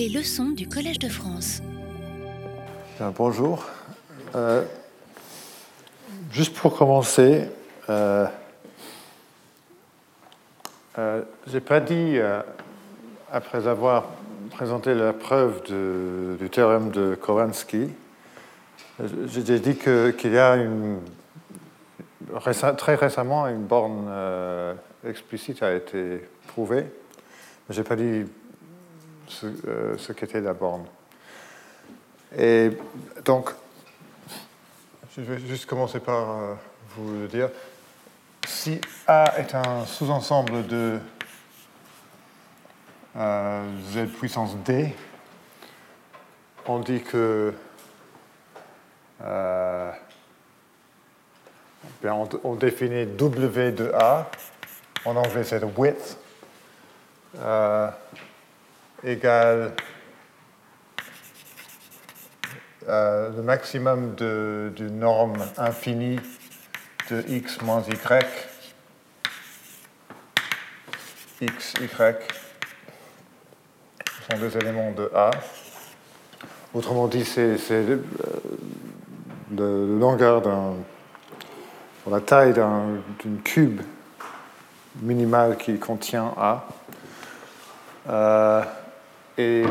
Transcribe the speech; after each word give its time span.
Les 0.00 0.08
leçons 0.08 0.48
du 0.48 0.66
Collège 0.66 0.98
de 0.98 1.10
France. 1.10 1.60
Bonjour. 3.16 3.66
Euh, 4.34 4.64
juste 6.32 6.56
pour 6.56 6.74
commencer, 6.74 7.50
euh, 7.90 8.26
euh, 10.98 11.20
j'ai 11.48 11.60
pas 11.60 11.80
dit, 11.80 12.16
euh, 12.16 12.40
après 13.30 13.68
avoir 13.68 14.06
présenté 14.50 14.94
la 14.94 15.12
preuve 15.12 15.64
du 15.64 16.48
théorème 16.48 16.90
de 16.92 17.14
Kovansky, 17.14 17.90
j'ai 19.26 19.44
j'ai 19.44 19.60
dit 19.60 19.76
qu'il 19.76 20.32
y 20.32 20.38
a 20.38 20.56
très 22.78 22.94
récemment 22.94 23.46
une 23.48 23.64
borne 23.64 24.06
euh, 24.08 24.72
explicite 25.06 25.62
a 25.62 25.74
été 25.74 26.26
prouvée, 26.46 26.86
mais 27.68 27.74
j'ai 27.74 27.84
pas 27.84 27.96
dit 27.96 28.24
ce, 29.30 29.46
euh, 29.46 29.96
ce 29.96 30.12
qu'était 30.12 30.40
la 30.40 30.52
borne. 30.52 30.84
Et 32.36 32.70
donc, 33.24 33.50
je 35.16 35.22
vais 35.22 35.38
juste 35.38 35.66
commencer 35.66 36.00
par 36.00 36.30
euh, 36.30 36.54
vous 36.96 37.12
le 37.12 37.28
dire. 37.28 37.48
Si 38.46 38.80
A 39.06 39.38
est 39.38 39.54
un 39.54 39.86
sous-ensemble 39.86 40.66
de 40.66 40.98
euh, 43.16 43.64
Z 43.92 44.06
puissance 44.18 44.56
D, 44.58 44.94
on 46.66 46.78
dit 46.78 47.02
que 47.02 47.52
bien, 52.00 52.14
on, 52.14 52.28
on 52.44 52.54
définit 52.54 53.06
W 53.06 53.72
de 53.72 53.92
A, 53.92 54.30
en 55.04 55.16
anglais 55.16 55.44
c'est 55.44 55.62
width, 55.76 56.16
égale 59.04 59.72
euh, 62.88 63.30
le 63.36 63.42
maximum 63.42 64.14
de- 64.14 64.72
norme 64.88 65.36
infinie 65.58 66.18
de 67.10 67.22
x 67.28 67.60
moins 67.62 67.82
y, 67.82 67.94
x, 71.42 71.74
y, 71.80 71.88
sont 74.30 74.38
des 74.38 74.56
éléments 74.56 74.92
de 74.92 75.10
A. 75.14 75.30
Autrement 76.72 77.08
dit, 77.08 77.24
c'est 77.24 77.58
c'est 77.58 77.82
le, 77.82 78.04
le- 79.56 79.98
longueur 79.98 80.40
d'un. 80.42 80.74
la 82.10 82.20
taille 82.20 82.52
d'un- 82.54 83.02
d'une 83.20 83.40
cube 83.42 83.80
minimale 85.02 85.56
qui 85.58 85.78
contient 85.78 86.32
A. 86.38 86.66
Euh, 88.08 88.62
et 89.40 89.64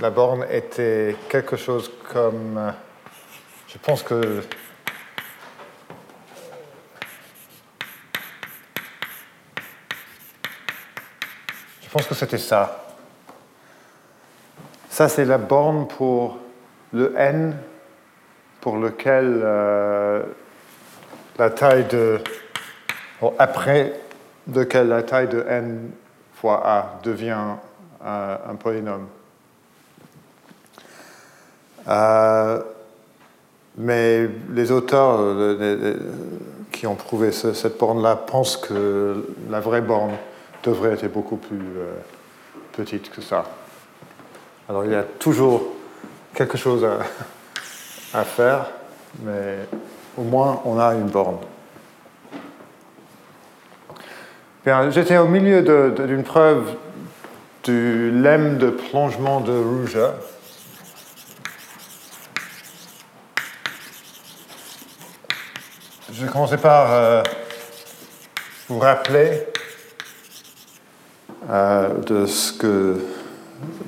la 0.00 0.10
borne 0.10 0.44
était 0.50 1.16
quelque 1.28 1.56
chose 1.56 1.90
comme. 2.12 2.58
euh, 2.58 2.70
Je 3.66 3.78
pense 3.78 4.02
que. 4.02 4.42
Je 11.82 11.88
pense 11.90 12.06
que 12.06 12.14
c'était 12.14 12.38
ça. 12.38 12.84
Ça, 14.90 15.08
c'est 15.08 15.24
la 15.24 15.38
borne 15.38 15.88
pour 15.88 16.38
le 16.92 17.14
n 17.16 17.56
pour 18.60 18.76
lequel 18.76 19.40
euh, 19.42 20.22
la 21.38 21.50
taille 21.50 21.84
de. 21.84 22.20
bon, 23.20 23.32
après 23.38 23.94
lequel 24.52 24.88
la 24.88 25.02
taille 25.02 25.28
de 25.28 25.44
n 25.48 25.90
fois 26.34 26.62
a 26.64 27.00
devient 27.02 27.56
euh, 28.04 28.36
un 28.50 28.54
polynôme. 28.54 29.06
Euh, 31.88 32.62
mais 33.76 34.28
les 34.52 34.70
auteurs 34.72 35.16
euh, 35.20 35.56
les- 35.58 35.96
qui 36.70 36.86
ont 36.86 36.94
prouvé 36.96 37.32
ce- 37.32 37.54
cette 37.54 37.78
borne-là 37.78 38.16
pensent 38.16 38.56
que 38.56 39.26
la 39.50 39.60
vraie 39.60 39.80
borne 39.80 40.12
devrait 40.62 40.92
être 40.92 41.10
beaucoup 41.12 41.36
plus 41.36 41.56
euh, 41.58 41.94
petite 42.72 43.10
que 43.10 43.22
ça. 43.22 43.44
Alors 44.68 44.84
il 44.84 44.90
y 44.92 44.94
a 44.94 45.02
toujours 45.02 45.62
quelque 46.34 46.58
chose 46.58 46.84
à, 46.84 46.98
à 48.18 48.24
faire, 48.24 48.66
mais 49.24 49.58
au 50.16 50.22
moins 50.22 50.60
on 50.64 50.78
a 50.78 50.94
une 50.94 51.08
borne. 51.08 51.38
J'étais 54.90 55.16
au 55.16 55.26
milieu 55.26 55.62
d'une 56.06 56.22
preuve 56.24 56.74
du 57.64 58.10
lemme 58.10 58.58
de 58.58 58.70
plongement 58.70 59.40
de 59.40 59.52
Ruja. 59.52 60.14
Je 66.12 66.24
vais 66.24 66.32
commencer 66.32 66.56
par 66.56 66.92
euh, 66.92 67.22
vous 68.68 68.78
rappeler 68.78 69.46
euh, 71.50 71.98
de 72.06 72.26
ce 72.26 72.52
que 72.52 72.96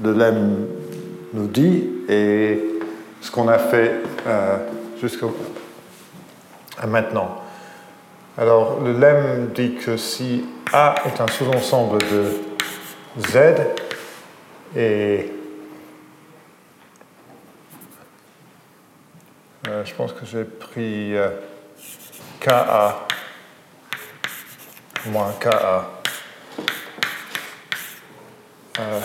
le 0.03 0.13
lemme 0.13 0.67
nous 1.33 1.47
dit 1.47 1.89
et 2.09 2.63
ce 3.21 3.31
qu'on 3.31 3.49
a 3.49 3.59
fait 3.59 4.03
euh, 4.27 4.59
jusqu'à 5.01 5.27
maintenant. 6.87 7.43
Alors, 8.39 8.81
le 8.81 8.93
lemme 8.93 9.49
dit 9.55 9.75
que 9.75 9.97
si 9.97 10.45
A 10.73 10.95
est 11.07 11.21
un 11.21 11.27
sous-ensemble 11.27 11.99
de 11.99 12.50
Z 13.19 13.37
et 14.77 15.33
euh, 19.69 19.85
je 19.85 19.95
pense 19.95 20.13
que 20.13 20.25
j'ai 20.25 20.45
pris 20.45 21.17
euh, 21.17 21.31
KA 22.39 23.07
moins 25.07 25.33
KA. 25.39 25.91
Euh, 28.79 29.01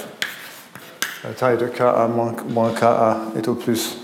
la 1.23 1.29
taille 1.31 1.57
de 1.57 1.67
KA 1.67 2.07
moins, 2.07 2.35
moins 2.47 2.71
KA 2.71 3.17
est 3.35 3.47
au 3.47 3.55
plus. 3.55 3.97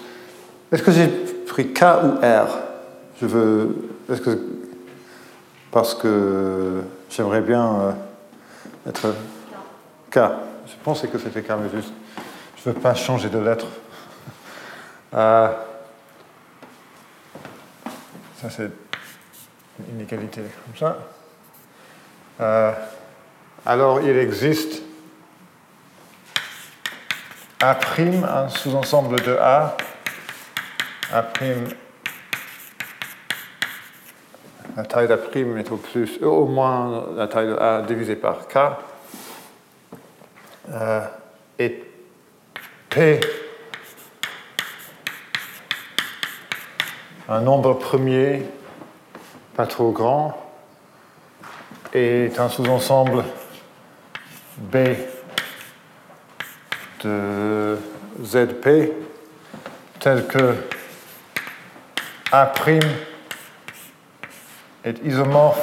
Est-ce 0.71 0.83
que 0.83 0.91
j'ai 0.91 1.07
pris 1.07 1.73
K 1.73 1.81
ou 2.03 2.19
R? 2.21 2.57
Je 3.21 3.25
veux. 3.25 3.89
Est-ce 4.11 4.21
que. 4.21 4.39
Parce 5.71 5.95
que 5.95 6.81
j'aimerais 7.09 7.41
bien 7.41 7.75
euh, 7.75 8.89
être. 8.89 9.13
K. 10.11 10.19
Je 10.67 10.73
pensais 10.83 11.07
que 11.07 11.17
c'était 11.17 11.41
K, 11.41 11.51
mais 11.51 11.69
juste. 11.69 11.93
Je 12.57 12.69
ne 12.69 12.75
veux 12.75 12.81
pas 12.81 12.93
changer 12.93 13.29
de 13.29 13.39
lettre. 13.39 13.65
Euh, 15.13 15.49
ça, 18.41 18.49
c'est 18.49 18.69
une 19.79 19.95
inégalité 19.95 20.41
comme 20.41 20.75
ça. 20.77 20.97
Euh, 22.39 22.71
alors, 23.65 24.01
il 24.01 24.17
existe 24.17 24.83
A', 27.61 27.77
un 27.99 28.49
sous-ensemble 28.49 29.21
de 29.21 29.35
A, 29.37 29.77
A', 31.13 31.23
la 34.75 34.83
taille 34.83 35.07
d'A' 35.07 35.17
est 35.59 35.71
au 35.71 35.77
plus, 35.77 36.17
au 36.23 36.45
moins 36.45 37.05
la 37.15 37.27
taille 37.27 37.47
de 37.47 37.55
A 37.55 37.81
divisée 37.81 38.15
par 38.15 38.47
K, 38.47 38.57
euh, 40.71 41.01
P, 42.89 43.19
un 47.29 47.41
nombre 47.41 47.73
premier 47.73 48.43
pas 49.55 49.65
trop 49.65 49.91
grand, 49.91 50.51
est 51.93 52.39
un 52.39 52.49
sous-ensemble 52.49 53.23
B 54.57 54.77
de 57.03 57.77
ZP 58.23 58.91
tel 59.99 60.27
que 60.27 60.55
A' 62.31 62.51
est 64.83 64.97
isomorphe 65.03 65.59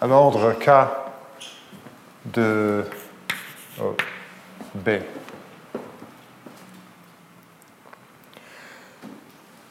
à 0.00 0.06
l'ordre 0.06 0.52
K 0.52 0.70
de 2.26 2.84
oh, 3.80 3.96
B. 4.74 4.88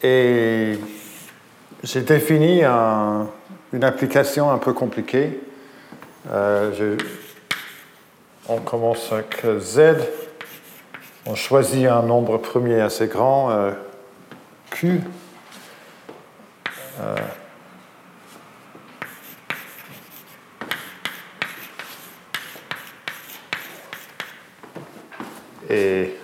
Et 0.04 0.80
j'ai 1.84 2.02
défini 2.02 2.64
un- 2.64 3.28
une 3.74 3.84
application 3.84 4.52
un 4.52 4.58
peu 4.58 4.74
compliquée. 4.74 5.40
Euh, 6.32 6.98
on 8.48 8.58
commence 8.60 9.12
avec 9.12 9.44
Z. 9.60 9.96
On 11.26 11.36
choisit 11.36 11.88
un 11.88 12.04
nombre 12.04 12.38
premier 12.38 12.80
assez 12.80 13.08
grand, 13.08 13.52
euh, 13.52 13.72
Q. 14.72 15.02
Euh, 17.02 17.16
et 25.78 26.16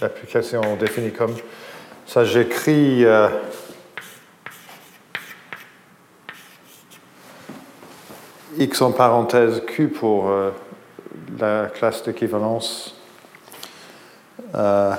l'application 0.00 0.76
définie 0.76 1.12
comme 1.12 1.34
ça. 2.06 2.24
J'écris 2.24 3.04
euh, 3.04 3.28
x 8.56 8.82
en 8.82 8.92
parenthèse 8.92 9.62
q 9.66 9.88
pour 9.88 10.28
euh, 10.28 10.50
la 11.38 11.66
classe 11.66 12.02
d'équivalence 12.04 12.96
euh, 14.54 14.94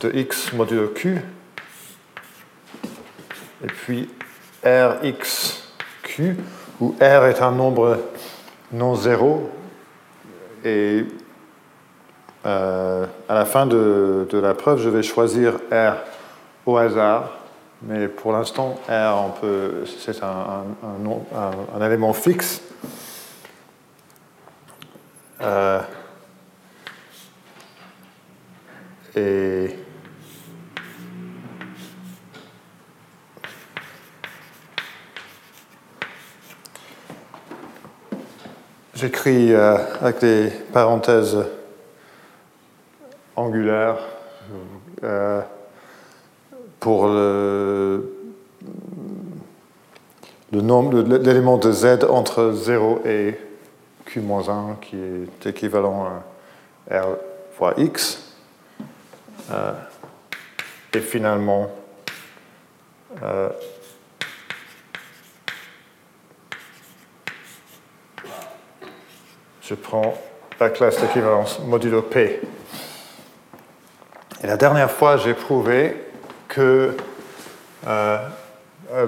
de 0.00 0.10
x 0.14 0.52
modulo 0.52 0.88
q. 0.88 1.20
Et 3.62 3.66
puis 3.66 4.10
rxq, 4.62 6.20
où 6.80 6.94
r 7.00 7.26
est 7.26 7.40
un 7.40 7.52
nombre 7.52 7.98
non 8.72 8.94
zéro. 8.94 9.50
Et 10.64 11.04
euh, 12.46 13.06
à 13.28 13.34
la 13.34 13.44
fin 13.46 13.66
de, 13.66 14.26
la 14.32 14.54
preuve, 14.54 14.80
je 14.80 14.90
vais 14.90 15.02
choisir 15.02 15.54
R 15.72 15.94
au 16.66 16.76
hasard, 16.76 17.30
mais 17.82 18.08
pour 18.08 18.32
l'instant, 18.32 18.76
R, 18.88 19.34
c'est 19.98 20.22
un, 20.22 20.64
un, 21.74 21.86
élément 21.86 22.12
fixe. 22.12 22.60
Euh, 25.40 25.80
et 29.16 29.76
j'écris 38.94 39.52
euh, 39.52 39.76
avec 40.00 40.20
des 40.20 40.50
parenthèses 40.72 41.36
angulaire 43.36 43.96
euh, 45.02 45.40
pour 46.80 47.06
le, 47.06 48.10
nombre, 50.52 51.00
l'élément 51.02 51.58
de 51.58 51.72
z 51.72 52.04
entre 52.08 52.52
0 52.52 53.02
et 53.04 53.38
q-1 54.06 54.78
qui 54.80 54.96
est 54.96 55.46
équivalent 55.46 56.06
à 56.90 57.00
r 57.00 57.16
fois 57.56 57.74
x. 57.76 58.34
Euh, 59.50 59.72
et 60.92 61.00
finalement, 61.00 61.70
euh, 63.22 63.48
je 69.62 69.74
prends 69.74 70.14
la 70.60 70.70
classe 70.70 71.00
d'équivalence 71.00 71.58
modulo 71.60 72.02
p. 72.02 72.40
Et 74.44 74.46
la 74.46 74.58
dernière 74.58 74.90
fois, 74.90 75.16
j'ai 75.16 75.32
prouvé 75.32 75.96
que 76.48 76.94
euh, 77.86 78.28
euh, 78.92 79.06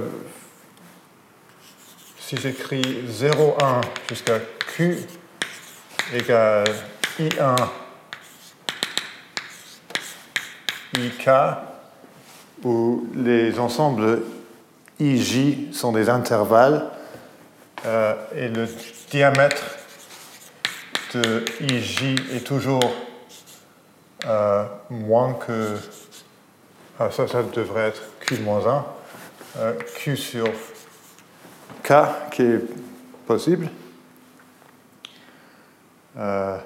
si 2.18 2.38
j'écris 2.38 3.04
0,1 3.06 3.82
jusqu'à 4.08 4.38
Q 4.74 4.96
égale 6.14 6.64
I1 7.20 7.54
IK, 11.00 11.28
où 12.64 13.06
les 13.14 13.58
ensembles 13.58 14.22
IJ 14.98 15.70
sont 15.70 15.92
des 15.92 16.08
intervalles, 16.08 16.86
euh, 17.84 18.14
et 18.34 18.48
le 18.48 18.66
diamètre 19.10 19.76
de 21.12 21.44
IJ 21.60 22.16
est 22.34 22.46
toujours 22.46 22.80
euh, 24.24 24.64
moins 24.88 25.34
que. 25.34 25.76
Ah, 26.98 27.10
ça, 27.10 27.28
ça 27.28 27.42
devrait 27.42 27.88
être 27.88 28.02
Q 28.20 28.38
moins 28.38 28.66
1. 28.66 28.86
Euh, 29.58 29.74
Q 29.96 30.16
sur 30.16 30.48
K 31.82 31.92
qui 32.32 32.42
est 32.42 32.60
possible. 33.26 33.68
Euh, 36.16 36.58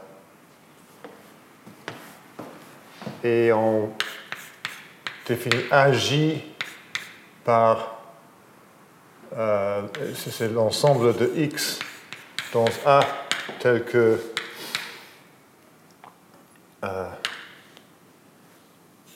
et 3.25 3.52
on 3.52 3.91
définit 5.26 5.64
AJ 5.70 6.43
par. 7.44 7.97
c'est 10.14 10.52
l'ensemble 10.52 11.17
de 11.17 11.32
X 11.37 11.81
dans 12.52 12.67
A 12.87 13.00
tel 13.58 13.85
que. 13.85 14.20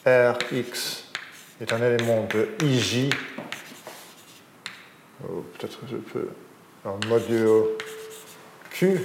Rx 0.07 1.05
est 1.61 1.73
un 1.73 1.83
élément 1.83 2.27
de 2.33 2.49
IJ. 2.63 3.09
Oh, 5.23 5.45
peut-être 5.59 5.79
je 5.91 5.97
peux. 5.97 6.29
En 6.85 6.99
modulo 7.09 7.79
Q. 8.71 9.01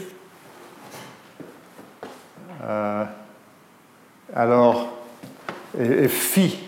Euh, 2.62 3.06
alors, 4.36 5.00
et, 5.80 6.10
phi. 6.10 6.60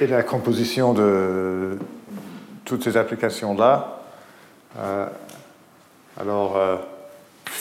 Et 0.00 0.06
la 0.06 0.22
composition 0.22 0.94
de 0.94 1.78
toutes 2.64 2.84
ces 2.84 2.96
applications-là. 2.96 4.02
Euh, 4.78 5.06
alors, 6.20 6.56
euh, 6.56 6.76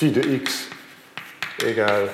phi 0.02 0.10
de 0.10 0.22
x 0.34 0.68
égale 1.64 2.10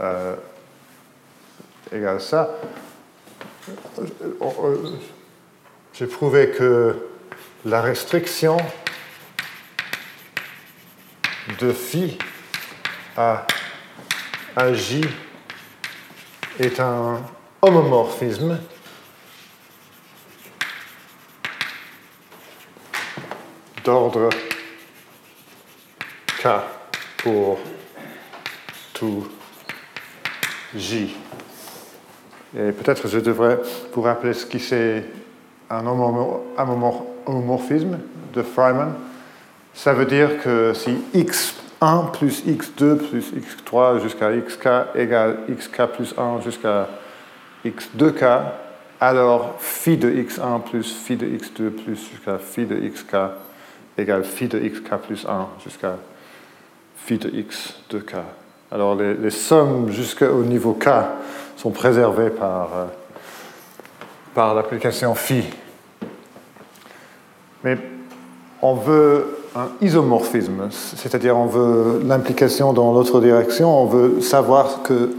euh, 0.00 0.34
ça. 2.18 2.50
J'ai 5.94 6.06
prouvé 6.08 6.50
que 6.50 6.96
la 7.64 7.80
restriction 7.80 8.56
de 11.60 11.70
phi 11.70 12.18
à, 13.16 13.46
à 14.56 14.72
j 14.72 15.04
est 16.58 16.80
un 16.80 17.22
homomorphisme 17.60 18.58
d'ordre 23.84 24.28
K 26.40 26.48
pour 27.18 27.58
tout 28.92 29.28
J. 30.74 31.14
Et 32.56 32.72
peut-être 32.72 33.08
je 33.08 33.18
devrais 33.18 33.58
vous 33.92 34.02
rappeler 34.02 34.34
ce 34.34 34.46
qui 34.46 34.60
c'est 34.60 35.04
un 35.70 35.86
homomorphisme 35.86 37.98
de 38.34 38.42
Feynman. 38.42 38.94
Ça 39.74 39.94
veut 39.94 40.04
dire 40.04 40.42
que 40.42 40.74
si 40.74 40.98
x1 41.14 42.10
plus 42.12 42.44
x2 42.44 42.96
plus 42.96 43.32
x3 43.32 44.02
jusqu'à 44.02 44.30
xk 44.32 44.68
égale 44.94 45.38
xk 45.48 45.86
plus 45.86 46.14
1 46.18 46.42
jusqu'à 46.42 46.88
x2k, 47.64 48.42
alors 49.00 49.54
phi 49.58 49.96
de 49.96 50.10
x1 50.10 50.60
plus 50.62 50.92
phi 50.92 51.16
de 51.16 51.26
x2 51.26 51.70
plus 51.70 51.96
jusqu'à 51.96 52.36
phi 52.38 52.66
de 52.66 52.76
xk 52.76 53.16
égale 53.98 54.24
phi 54.24 54.48
de 54.48 54.58
xk 54.58 54.96
plus 55.06 55.26
1 55.26 55.48
jusqu'à 55.64 55.96
phi 56.96 57.18
de 57.18 57.28
x 57.28 57.74
de 57.90 57.98
k. 57.98 58.14
Alors 58.70 58.94
les, 58.94 59.30
sommes 59.30 59.90
jusqu'au 59.90 60.44
niveau 60.44 60.72
k 60.72 60.88
sont 61.56 61.70
préservées 61.70 62.30
par, 62.30 62.68
euh, 62.74 62.84
par 64.34 64.54
l'application 64.54 65.14
phi. 65.14 65.44
Mais 67.64 67.76
on 68.62 68.74
veut 68.74 69.38
un 69.54 69.68
isomorphisme, 69.80 70.68
c'est-à-dire 70.70 71.36
on 71.36 71.46
veut 71.46 72.00
l'implication 72.04 72.72
dans 72.72 72.92
l'autre 72.92 73.20
direction, 73.20 73.82
on 73.82 73.86
veut 73.86 74.20
savoir 74.20 74.82
que 74.82 75.14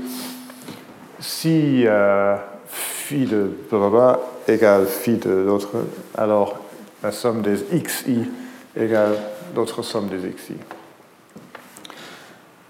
si 1.20 1.84
euh, 1.86 2.36
phi 2.68 3.26
de 3.26 3.52
blablabla 3.70 4.20
égale 4.48 4.88
phi 4.88 5.18
de 5.18 5.30
l'autre, 5.30 5.70
alors 6.18 6.58
la 7.04 7.12
somme 7.12 7.42
des 7.42 7.58
xi 7.84 8.28
égale 8.76 9.18
l'autre 9.56 9.82
somme 9.82 10.08
des 10.08 10.30
xi. 10.30 10.56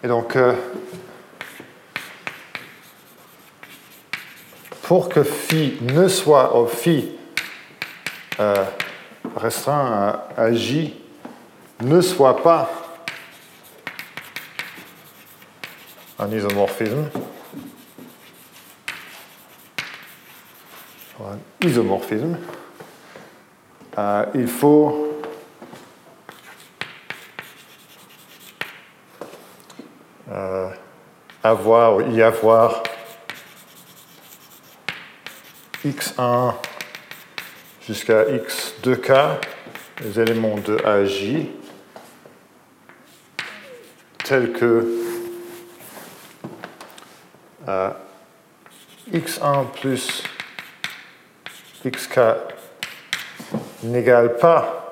Et 0.04 0.08
donc, 0.08 0.36
euh, 0.36 0.54
pour 4.82 5.08
que 5.08 5.24
phi 5.24 5.78
ne 5.82 6.08
soit 6.10 6.56
au 6.56 6.68
phi 6.68 7.12
euh, 8.40 8.66
restreint 9.38 10.20
à, 10.36 10.52
j 10.52 10.94
ne 11.82 12.02
soit 12.02 12.42
pas 12.44 12.70
un 16.20 16.30
isomorphisme, 16.32 17.10
un 21.22 21.66
isomorphisme, 21.66 22.38
euh, 23.98 24.26
il 24.36 24.48
faut 24.48 25.13
euh, 30.34 30.70
avoir 31.44 31.98
ou 31.98 32.02
y 32.02 32.22
avoir. 32.22 32.84
X1 35.86 36.54
jusqu'à 37.86 38.24
x2k, 38.24 39.38
les 40.02 40.20
éléments 40.20 40.56
de 40.56 40.78
AJ, 40.86 41.48
tels 44.24 44.54
que 44.54 44.88
euh, 47.68 47.90
x1 49.12 49.66
plus 49.72 50.24
xk 51.86 52.20
n'égale 53.84 54.38
pas 54.38 54.90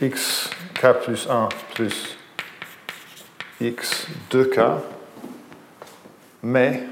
xk 0.00 0.92
plus 1.02 1.28
1 1.28 1.48
plus 1.74 2.19
x 3.60 4.06
2k, 4.30 4.80
mais 6.42 6.82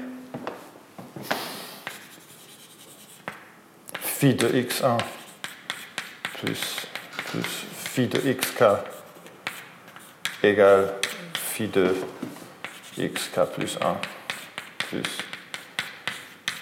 phi 3.99 4.35
de 4.35 4.47
x1 4.47 4.97
plus, 6.39 6.87
plus 7.25 7.65
phi 7.73 8.07
de 8.07 8.19
xk 8.19 8.63
égale 10.43 10.93
phi 11.33 11.67
de 11.67 11.95
xk 12.97 13.45
plus 13.55 13.77
1 13.81 13.97
plus, 14.77 15.17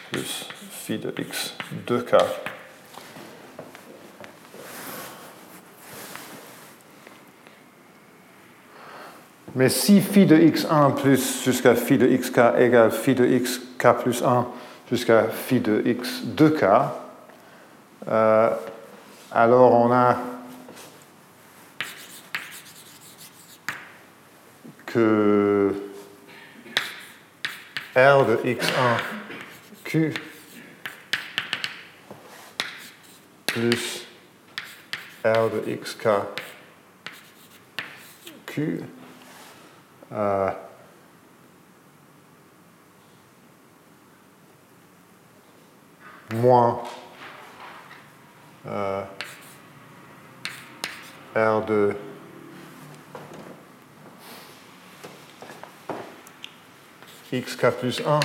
plus 0.10 0.50
phi 0.72 1.00
de 1.00 1.12
x2k 1.12 2.18
Mais 9.58 9.70
si 9.70 10.02
phi 10.02 10.28
de 10.28 10.38
x1 10.38 10.94
plus 10.94 11.44
jusqu'à 11.44 11.74
phi 11.74 11.98
de 11.98 12.06
xk 12.06 12.38
égale 12.60 12.92
phi 12.92 13.16
de 13.16 13.26
xk 13.26 13.92
plus 14.04 14.22
1 14.22 14.46
jusqu'à 14.88 15.24
phi 15.24 15.60
de 15.60 15.82
x 15.84 16.22
2k, 16.28 16.90
euh, 18.08 18.50
alors 19.32 19.74
on 19.74 19.92
a 19.92 20.20
que 24.86 25.74
R 27.96 28.26
de 28.28 28.36
x1 28.46 28.98
q 29.86 30.14
plus 33.48 34.06
R 35.26 35.50
de 35.50 35.74
xk 35.74 36.08
q 38.46 38.82
euh, 40.12 40.52
moins 46.34 46.82
euh, 48.66 49.04
R 51.36 51.66
de 51.66 51.96
xk 57.34 57.70
plus 57.80 58.02
1 58.06 58.20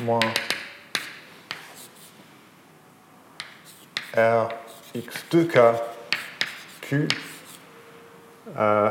moins 0.00 0.20
R 4.16 4.48
x2k 4.94 5.74
q 6.82 7.08
euh, 8.56 8.90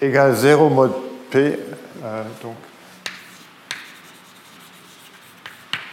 égale 0.00 0.34
0 0.34 0.68
mode 0.70 0.92
P. 1.30 1.58
Euh, 2.04 2.22
donc. 2.42 2.56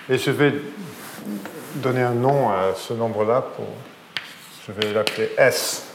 Et 0.09 0.17
je 0.17 0.31
vais 0.31 0.53
donner 1.75 2.03
un 2.03 2.13
nom 2.13 2.49
à 2.49 2.73
ce 2.75 2.93
nombre-là. 2.93 3.41
Pour, 3.41 3.67
je 4.67 4.71
vais 4.71 4.93
l'appeler 4.93 5.31
S. 5.37 5.87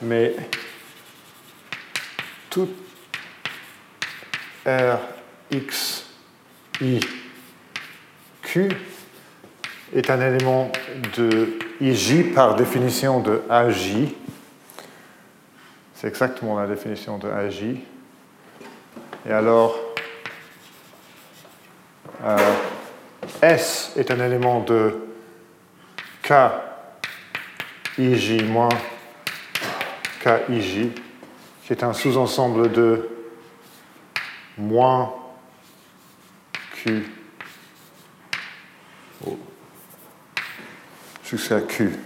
Mais 0.00 0.36
tout 2.48 2.68
R, 4.64 4.98
X, 5.50 6.04
I, 6.80 7.00
Q 8.48 8.70
est 9.94 10.08
un 10.08 10.20
élément 10.22 10.72
de 11.18 11.58
IJ 11.82 12.32
par 12.34 12.56
définition 12.56 13.20
de 13.20 13.42
AJ. 13.50 14.08
C'est 15.94 16.08
exactement 16.08 16.58
la 16.58 16.66
définition 16.66 17.18
de 17.18 17.28
AJ. 17.28 17.62
Et 19.28 19.32
alors, 19.32 19.78
euh, 22.24 22.38
S 23.42 23.92
est 23.96 24.10
un 24.10 24.24
élément 24.24 24.60
de 24.60 24.96
K 26.22 26.32
IJ 27.98 28.44
moins 28.44 28.70
KIJ, 30.22 30.88
qui 31.64 31.72
est 31.72 31.84
un 31.84 31.92
sous-ensemble 31.92 32.72
de 32.72 33.10
moins 34.56 35.12
Q 36.72 37.17
jusqu'à 41.28 41.60
Q. 41.60 41.98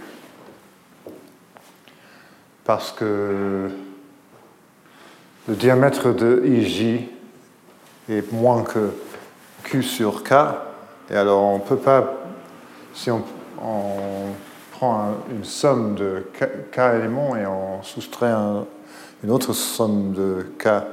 Parce 2.65 2.91
que 2.91 3.69
le 5.47 5.55
diamètre 5.55 6.13
de 6.13 6.43
IJ 6.45 7.07
est 8.09 8.31
moins 8.33 8.63
que 8.63 8.91
Q 9.63 9.81
sur 9.81 10.23
K, 10.23 10.33
et 11.09 11.15
alors 11.15 11.41
on 11.41 11.57
ne 11.59 11.63
peut 11.63 11.77
pas, 11.77 12.13
si 12.93 13.09
on, 13.11 13.23
prend 14.71 15.13
une 15.31 15.45
somme 15.45 15.95
de 15.95 16.25
K, 16.71 16.79
éléments 16.97 17.37
et 17.37 17.45
on 17.45 17.81
soustrait 17.81 18.33
une 19.23 19.31
autre 19.31 19.53
somme 19.53 20.11
de 20.11 20.47
K 20.59 20.83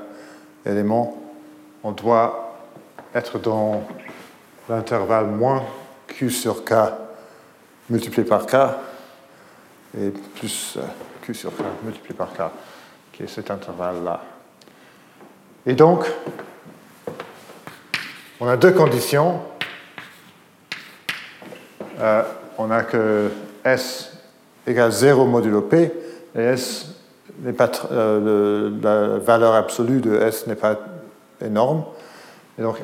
éléments, 0.65 1.21
on 1.83 1.91
doit 1.91 2.59
être 3.13 3.41
dans 3.41 3.83
l'intervalle 4.69 5.27
moins 5.27 5.65
Q 6.07 6.31
sur 6.31 6.65
K 6.65 6.75
multiplié 7.91 8.27
par 8.27 8.47
K 8.47 8.57
et 9.99 10.11
plus 10.11 10.77
euh, 10.77 10.83
Q 11.23 11.35
sur 11.35 11.51
K 11.51 11.61
multiplié 11.85 12.15
par 12.15 12.33
K, 12.33 12.43
qui 13.13 13.25
est 13.25 13.27
cet 13.27 13.51
intervalle-là. 13.51 14.23
Et 15.67 15.75
donc, 15.75 16.07
on 18.41 18.47
a 18.47 18.57
deux 18.57 18.73
conditions. 18.73 19.41
Euh, 21.99 22.23
on 22.57 22.71
a 22.71 22.83
que 22.83 23.31
S 23.65 24.13
égale 24.67 24.93
0 24.93 25.27
modulo 25.27 25.63
P, 25.63 25.93
et 26.35 26.41
S 26.41 26.95
pas, 27.57 27.71
euh, 27.91 28.71
la 28.83 29.19
valeur 29.19 29.55
absolue 29.55 30.01
de 30.01 30.15
S 30.15 30.47
n'est 30.47 30.55
pas 30.55 30.79
énorme. 31.45 31.85
Et 32.59 32.63
donc 32.63 32.77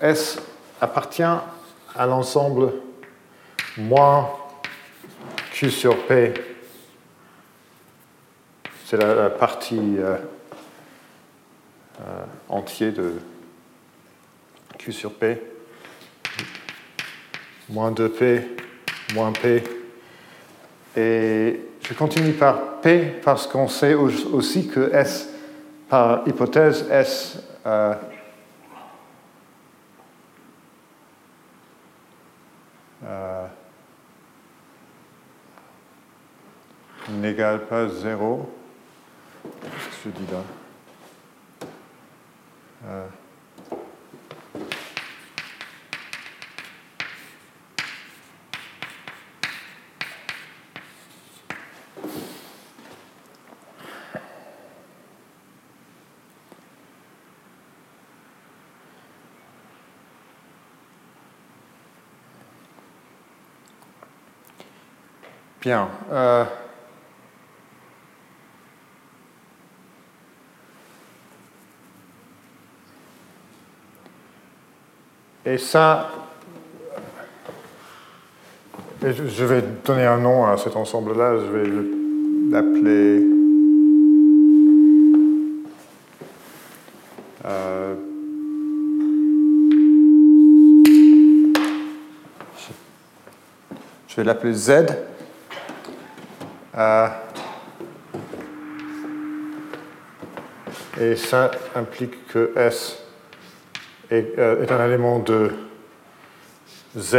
S 0.00 0.38
appartient 0.80 1.22
à 1.22 2.06
l'ensemble 2.06 2.72
moins 3.76 4.28
Q 5.56 5.70
sur 5.70 6.06
P, 6.06 6.34
c'est 8.84 8.98
la, 8.98 9.30
partie 9.30 9.96
euh, 9.96 10.18
euh, 11.98 12.24
entière 12.50 12.92
de 12.92 13.14
Q 14.78 14.92
sur 14.92 15.14
P, 15.14 15.40
moins 17.70 17.90
2P, 17.90 18.42
moins 19.14 19.32
P. 19.32 19.64
Et 20.94 21.60
je 21.80 21.94
continue 21.94 22.34
par 22.34 22.82
P 22.82 23.14
parce 23.24 23.46
qu'on 23.46 23.68
sait 23.68 23.94
aussi 23.94 24.68
que 24.68 24.92
S, 24.92 25.30
par 25.88 26.28
hypothèse, 26.28 26.86
S 26.90 27.38
euh, 27.64 27.94
n'égale 37.10 37.66
pas 37.66 37.88
0. 37.88 38.50
Là. 40.04 40.42
Euh, 42.86 43.06
bien. 65.60 65.88
Euh, 66.12 66.44
et 75.46 75.58
ça, 75.58 76.10
je 79.00 79.44
vais 79.44 79.62
donner 79.84 80.04
un 80.04 80.18
nom 80.18 80.44
à 80.44 80.56
cet 80.56 80.74
ensemble-là, 80.74 81.36
je 81.36 81.52
vais 81.52 81.70
l'appeler 82.50 83.24
euh, 87.44 87.94
je 94.08 94.16
vais 94.16 94.24
l'appeler 94.24 94.52
Z. 94.52 94.86
Euh, 96.76 97.08
et 101.00 101.14
ça 101.14 101.52
implique 101.76 102.26
que 102.28 102.52
S 102.56 103.05
est, 104.10 104.38
euh, 104.38 104.62
est 104.62 104.72
un 104.72 104.86
élément 104.86 105.18
de 105.18 105.52
Z 106.96 107.16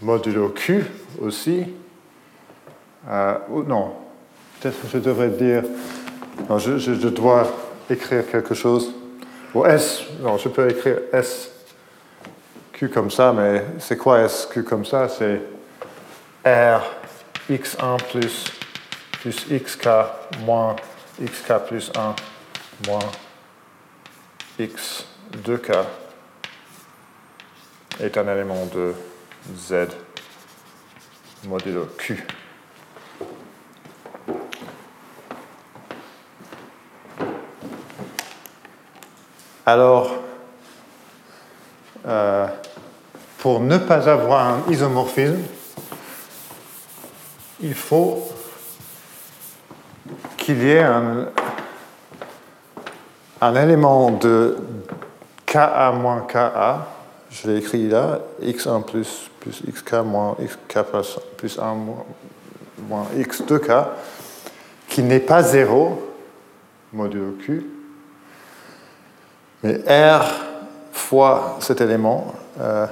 modulo 0.00 0.50
Q 0.50 0.84
aussi. 1.20 1.66
Euh, 3.08 3.34
non, 3.66 3.94
peut-être 4.60 4.80
que 4.82 4.88
je 4.88 4.98
devrais 4.98 5.30
dire. 5.30 5.62
Non, 6.48 6.58
je, 6.58 6.78
je, 6.78 7.08
dois 7.08 7.50
écrire 7.88 8.28
quelque 8.30 8.54
chose. 8.54 8.92
Ou 9.54 9.64
S, 9.64 10.02
non, 10.20 10.36
je 10.36 10.48
peux 10.48 10.68
écrire 10.70 10.98
S 11.12 11.50
Q 12.72 12.90
comme 12.90 13.10
ça, 13.10 13.32
mais 13.32 13.64
c'est 13.78 13.96
quoi 13.96 14.20
S 14.20 14.48
Q 14.52 14.62
comme 14.62 14.84
ça? 14.84 15.08
C'est 15.08 15.40
R 16.44 16.82
x1 17.50 18.02
plus, 18.10 18.44
plus 19.20 19.46
xk 19.50 19.88
moins 20.44 20.76
xk 21.20 21.52
plus 21.68 21.90
1 21.96 22.14
moins 22.88 22.98
x2k 24.58 25.84
est 28.00 28.16
un 28.16 28.28
élément 28.28 28.66
de 28.66 28.94
Z 29.56 29.88
modulo 31.44 31.86
Q. 31.98 32.26
Alors, 39.64 40.14
euh, 42.06 42.46
pour 43.38 43.60
ne 43.60 43.78
pas 43.78 44.08
avoir 44.08 44.46
un 44.48 44.70
isomorphisme, 44.70 45.42
il 47.60 47.74
faut 47.74 48.28
qu'il 50.36 50.62
y 50.62 50.70
ait 50.70 50.82
un, 50.82 51.32
un 53.40 53.54
élément 53.54 54.10
de 54.10 54.56
Ka 55.44 55.92
moins 55.92 56.22
Ka, 56.22 56.86
je 57.30 57.48
l'ai 57.48 57.58
écrit 57.58 57.88
là, 57.88 58.20
x1 58.42 58.84
plus, 58.84 59.30
xk 59.40 59.92
moins 60.04 60.36
xk 60.40 60.78
plus 61.36 61.58
1 61.58 61.74
moins, 62.88 63.06
x2k, 63.16 63.86
qui 64.88 65.02
n'est 65.02 65.20
pas 65.20 65.42
0, 65.42 66.14
modulo 66.92 67.32
q, 67.40 67.66
mais 69.62 69.80
r 69.88 70.24
fois 70.92 71.58
cet 71.60 71.80
élément 71.80 72.34
euh, 72.60 72.86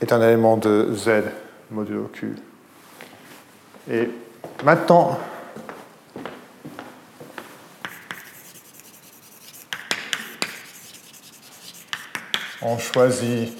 est 0.00 0.12
un 0.12 0.20
élément 0.22 0.56
de 0.56 0.92
z 0.94 1.22
modulo 1.70 2.10
q. 2.12 2.36
Et 3.90 4.10
maintenant, 4.64 5.18
on 12.62 12.78
choisit 12.78 13.56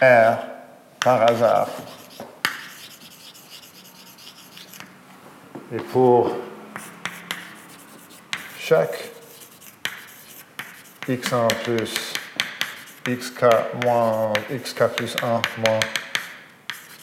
R 0.00 0.38
par 1.00 1.22
hasard. 1.22 1.68
Et 5.72 5.78
pour 5.92 6.30
chaque 8.58 9.10
x1 11.08 11.48
plus 11.64 12.12
xk 13.06 13.44
moins 13.84 14.32
xk 14.50 14.86
plus 14.96 15.16
1 15.22 15.42
moins 15.58 15.80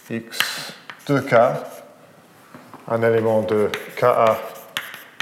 x2k, 0.09 1.57
un 2.87 3.01
élément 3.01 3.41
de 3.41 3.69
ka 3.97 4.37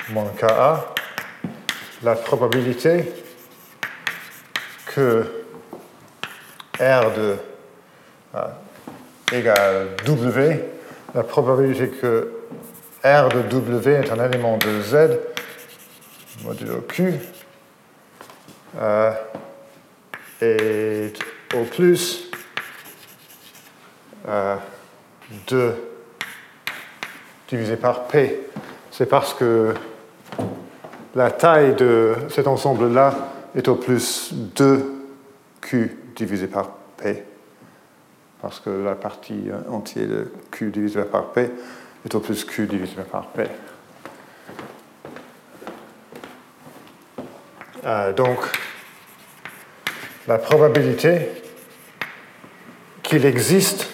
moins 0.10 0.32
ka, 0.38 0.94
la 2.04 2.16
probabilité 2.16 3.23
que 4.96 5.26
R 6.80 7.12
de 7.12 7.36
ah, 8.34 8.52
égale 9.32 9.90
W, 10.06 10.64
la 11.16 11.24
probabilité 11.24 11.90
que 11.90 12.32
R 13.04 13.30
de 13.30 13.42
W 13.44 13.92
est 13.92 14.12
un 14.12 14.26
élément 14.26 14.58
de 14.58 14.82
Z 14.82 15.20
modulo 16.44 16.82
Q 16.82 17.14
euh, 18.80 19.12
est 20.42 21.14
au 21.56 21.64
plus 21.64 22.32
euh, 24.28 24.56
2 25.48 25.76
divisé 27.50 27.76
par 27.78 28.04
P. 28.06 28.48
C'est 28.92 29.06
parce 29.06 29.34
que 29.34 29.74
la 31.16 31.32
taille 31.32 31.76
de 31.76 32.16
cet 32.30 32.48
ensemble-là 32.48 33.33
est 33.56 33.68
au 33.68 33.76
plus 33.76 34.34
2Q 34.56 35.92
divisé 36.16 36.48
par 36.48 36.70
P. 36.98 37.24
Parce 38.42 38.60
que 38.60 38.70
la 38.70 38.96
partie 38.96 39.46
entière 39.70 40.08
de 40.08 40.32
Q 40.52 40.72
divisé 40.72 41.04
par 41.04 41.32
P 41.32 41.50
est 42.06 42.16
au 42.16 42.20
plus 42.20 42.44
Q 42.44 42.68
divisé 42.68 43.02
par 43.10 43.28
P. 43.28 43.44
Euh, 47.86 48.14
donc, 48.14 48.40
la 50.28 50.38
probabilité 50.38 51.30
qu'il 53.02 53.26
existe 53.26 53.90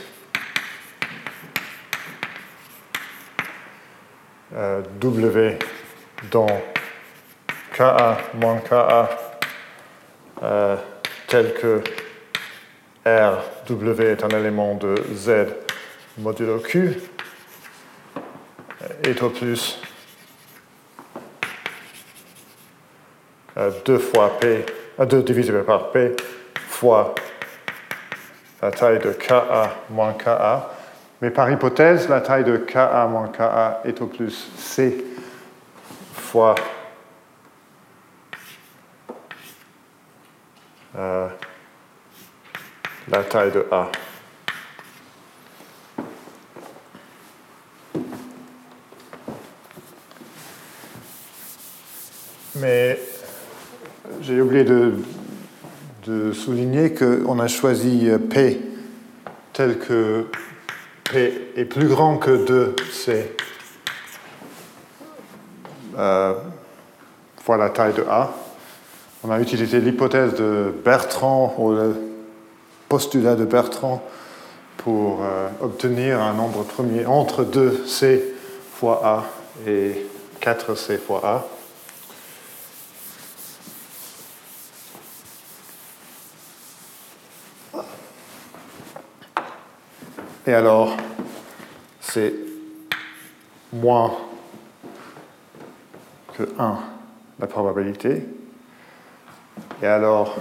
euh, 4.53 4.81
W 4.99 5.57
dans 6.29 6.47
KA 7.73 8.17
moins 8.35 8.59
KA 8.59 9.28
euh, 10.43 10.75
tel 11.27 11.53
que 11.53 11.81
R, 13.05 13.41
W 13.67 14.11
est 14.11 14.23
un 14.23 14.29
élément 14.29 14.75
de 14.75 14.95
Z 15.13 15.47
modulo 16.17 16.59
Q, 16.59 16.97
est 19.03 19.21
au 19.21 19.29
plus 19.29 19.79
2 23.85 23.97
fois 23.97 24.37
P, 24.39 24.65
2 24.99 25.17
euh, 25.17 25.21
divisé 25.21 25.51
par 25.53 25.91
P 25.91 26.15
fois 26.69 27.13
la 28.61 28.71
taille 28.71 28.99
de 28.99 29.11
Ka 29.11 29.71
moins 29.89 30.13
Ka. 30.13 30.69
Mais 31.21 31.31
par 31.31 31.51
hypothèse, 31.51 32.07
la 32.07 32.21
taille 32.21 32.43
de 32.45 32.57
Ka 32.57 33.07
moins 33.09 33.27
Ka 33.27 33.81
est 33.83 34.01
au 34.01 34.07
plus 34.07 34.49
C 34.57 35.03
fois 36.13 36.55
la 43.11 43.23
taille 43.23 43.51
de 43.51 43.65
A. 43.71 43.91
Mais 52.55 52.99
j'ai 54.21 54.41
oublié 54.41 54.63
de, 54.63 54.93
de 56.05 56.33
souligner 56.33 56.93
qu'on 56.93 57.39
a 57.39 57.47
choisi 57.47 58.09
P 58.29 58.61
tel 59.53 59.79
que 59.79 60.27
P 61.05 61.51
est 61.55 61.65
plus 61.65 61.87
grand 61.87 62.17
que 62.17 62.31
2C 62.31 63.25
euh, 65.97 66.33
fois 67.41 67.57
la 67.57 67.69
taille 67.69 67.93
de 67.93 68.03
A. 68.09 68.33
On 69.23 69.31
a 69.31 69.39
utilisé 69.39 69.81
l'hypothèse 69.81 70.35
de 70.35 70.73
Bertrand, 70.83 71.55
ou 71.57 71.73
postulat 72.89 73.35
de 73.35 73.45
Bertrand, 73.45 74.03
pour 74.77 75.23
euh, 75.23 75.49
obtenir 75.61 76.21
un 76.21 76.33
nombre 76.33 76.63
premier 76.63 77.05
entre 77.05 77.43
2c 77.43 78.21
fois 78.73 79.01
a 79.03 79.69
et 79.69 80.07
4c 80.41 80.97
fois 80.97 81.21
a. 81.23 81.45
Et 90.47 90.53
alors, 90.53 90.95
c'est 91.99 92.33
moins 93.73 94.13
que 96.37 96.43
1 96.57 96.79
la 97.39 97.47
probabilité. 97.47 98.25
Et 99.83 99.85
alors, 99.85 100.37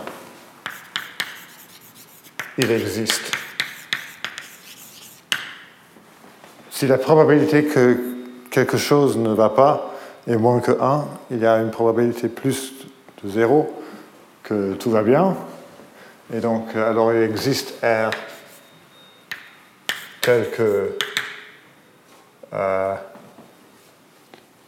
il 2.58 2.70
existe. 2.72 3.32
Si 6.70 6.86
la 6.86 6.98
probabilité 6.98 7.64
que 7.64 7.96
quelque 8.50 8.76
chose 8.76 9.16
ne 9.16 9.32
va 9.32 9.48
pas 9.48 9.94
est 10.26 10.36
moins 10.36 10.60
que 10.60 10.72
1, 10.72 11.08
il 11.30 11.38
y 11.38 11.46
a 11.46 11.58
une 11.58 11.70
probabilité 11.70 12.28
plus 12.28 12.74
de 13.22 13.30
0 13.30 13.82
que 14.42 14.74
tout 14.74 14.90
va 14.90 15.02
bien. 15.02 15.36
Et 16.34 16.40
donc, 16.40 16.74
alors 16.74 17.12
il 17.12 17.22
existe 17.22 17.74
R 17.82 18.10
tel 20.20 20.50
que 20.50 20.98
euh, 22.52 22.94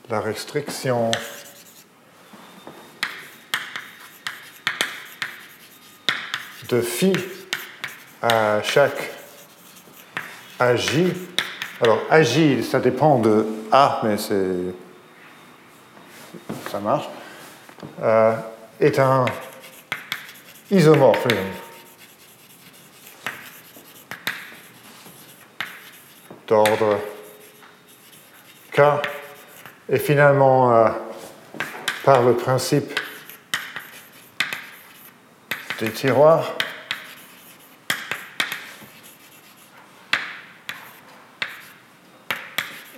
la 0.09 0.21
restriction 0.21 1.11
de 6.69 6.81
phi 6.81 7.13
à 8.23 8.63
chaque 8.63 9.11
AJ. 10.59 11.13
Alors, 11.81 12.01
AJ, 12.11 12.63
ça 12.63 12.81
dépend 12.81 13.19
de 13.19 13.47
A, 13.73 14.01
mais 14.05 14.19
c'est. 14.19 14.75
ça 16.71 16.81
marche. 16.81 17.09
Euh, 18.03 18.35
est 18.79 18.99
un 18.99 19.25
isomorphisme. 20.71 21.37
d'ordre 26.51 26.99
K. 28.73 28.81
Et 29.89 29.99
finalement, 29.99 30.75
euh, 30.75 30.89
par 32.05 32.23
le 32.23 32.35
principe 32.35 32.99
des 35.79 35.91
tiroirs, 35.93 36.57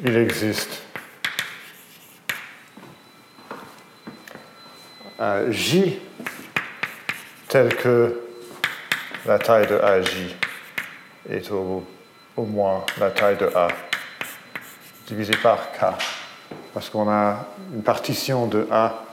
il 0.02 0.16
existe 0.16 0.82
J 5.50 6.00
tel 7.48 7.76
que 7.76 8.20
la 9.24 9.38
taille 9.38 9.66
de 9.68 9.78
AJ 9.78 10.34
est 11.28 11.50
au, 11.52 11.84
moins 12.36 12.84
la 12.98 13.10
taille 13.10 13.36
de 13.36 13.46
A 13.54 13.68
divisé 15.06 15.34
par 15.36 15.70
K. 15.72 15.84
Parce 16.74 16.90
qu'on 16.90 17.08
a 17.08 17.46
une 17.72 17.82
partition 17.82 18.46
de 18.46 18.66
A 18.70 19.04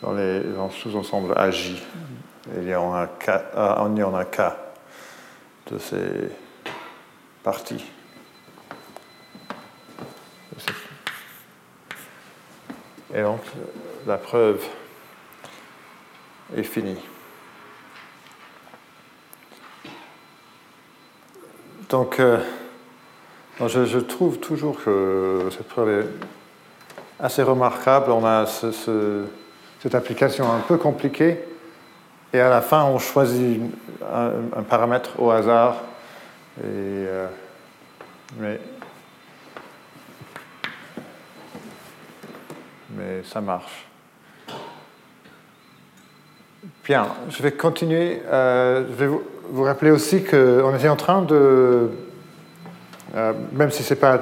dans 0.00 0.14
les 0.14 0.42
sous-ensembles 0.70 1.34
AJ. 1.36 1.82
il 2.56 2.72
a 2.72 3.06
K, 3.18 3.28
euh, 3.28 3.94
y 3.96 4.02
en 4.02 4.14
a 4.14 4.24
K 4.24 4.40
de 5.70 5.78
ces 5.78 6.30
parties. 7.42 7.84
Et 13.14 13.22
donc, 13.22 13.40
la 14.06 14.16
preuve 14.16 14.62
est 16.56 16.62
finie. 16.62 16.98
Donc, 21.88 22.20
euh, 22.20 22.38
je, 23.60 23.98
trouve 23.98 24.38
toujours 24.38 24.82
que 24.82 25.48
cette 25.50 25.66
preuve 25.66 25.88
est 25.88 26.06
assez 27.18 27.42
remarquable. 27.42 28.12
On 28.12 28.24
a 28.24 28.46
cette 28.46 29.94
application 29.94 30.52
un 30.52 30.60
peu 30.60 30.76
compliquée, 30.76 31.40
et 32.32 32.40
à 32.40 32.48
la 32.48 32.60
fin, 32.60 32.84
on 32.84 32.98
choisit 32.98 33.60
un, 34.02 34.62
paramètre 34.62 35.20
au 35.20 35.30
hasard. 35.30 35.78
Et, 36.60 36.64
euh, 36.64 37.26
mais 43.00 43.22
ça 43.24 43.40
marche. 43.40 43.86
Bien, 46.84 47.06
je 47.30 47.42
vais 47.42 47.52
continuer. 47.52 48.20
Euh, 48.26 48.84
je 48.90 49.04
vais 49.04 49.06
vous, 49.06 49.62
rappeler 49.62 49.90
aussi 49.90 50.22
qu'on 50.22 50.74
était 50.74 50.88
en 50.88 50.96
train 50.96 51.22
de, 51.22 51.90
euh, 53.14 53.32
même 53.52 53.70
si 53.70 53.82
ce 53.82 53.94
n'est 53.94 54.00
pas 54.00 54.20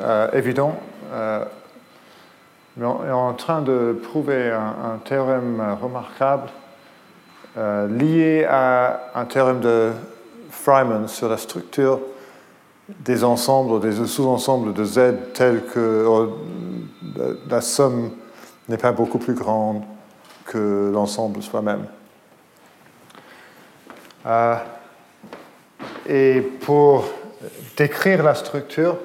euh, 0.00 0.30
évident, 0.32 0.76
mais 2.76 2.86
on 2.86 3.04
est 3.04 3.10
en 3.10 3.34
train 3.34 3.62
de 3.62 3.96
prouver 4.02 4.50
un, 4.50 4.98
théorème 5.04 5.62
remarquable 5.80 6.48
lié 7.56 8.44
à 8.50 9.12
un 9.14 9.24
théorème 9.26 9.60
de 9.60 9.92
Freiman 10.50 11.06
sur 11.06 11.28
la 11.28 11.36
structure 11.36 12.00
des 12.88 13.22
ensembles, 13.22 13.78
des 13.80 14.04
sous-ensembles 14.06 14.72
de 14.72 14.84
Z 14.84 15.00
tels 15.34 15.64
que 15.66 16.04
la 17.48 17.60
somme 17.60 18.12
n'est 18.68 18.78
pas 18.78 18.92
beaucoup 18.92 19.18
plus 19.18 19.34
grande 19.34 19.82
que 20.46 20.90
l'ensemble 20.92 21.42
soi-même. 21.42 21.86
Euh, 24.26 24.56
et 26.08 26.40
pour 26.40 27.06
décrire 27.76 28.22
la 28.22 28.34
structure, 28.34 28.96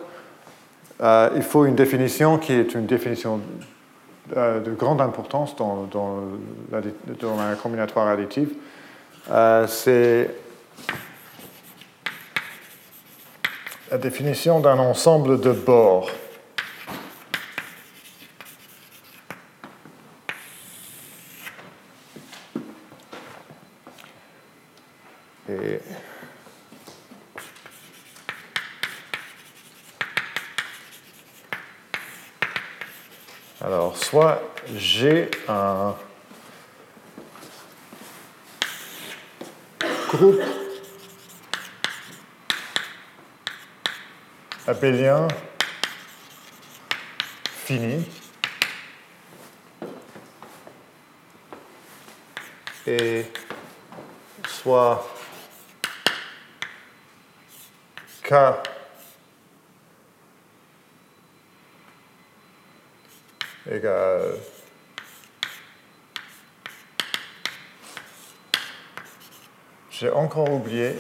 euh, 1.02 1.30
il 1.36 1.44
faut 1.44 1.66
une 1.66 1.76
définition 1.76 2.38
qui 2.38 2.54
est 2.54 2.74
une 2.74 2.86
définition 2.86 3.42
euh, 4.36 4.60
de 4.60 4.72
grande 4.72 5.02
importance 5.02 5.56
dans, 5.56 5.88
la, 6.72 6.82
dans 7.20 7.36
la, 7.36 7.56
combinatoire 7.56 8.08
additive. 8.08 8.54
C'est 9.68 10.30
la 13.92 13.98
définition 13.98 14.60
d'un 14.60 14.78
ensemble 14.80 15.40
de 15.42 15.52
bords. 15.52 16.10
Alors, 33.62 33.98
soit 33.98 34.42
j'ai 35.00 35.32
un 35.48 35.96
groupe 40.10 40.42
abélien 44.68 45.26
fini. 47.66 48.06
Et 52.86 53.26
soit 54.48 55.08
K 58.24 58.34
égale 63.72 64.59
J'ai 70.00 70.10
encore 70.12 70.50
oublié, 70.50 70.96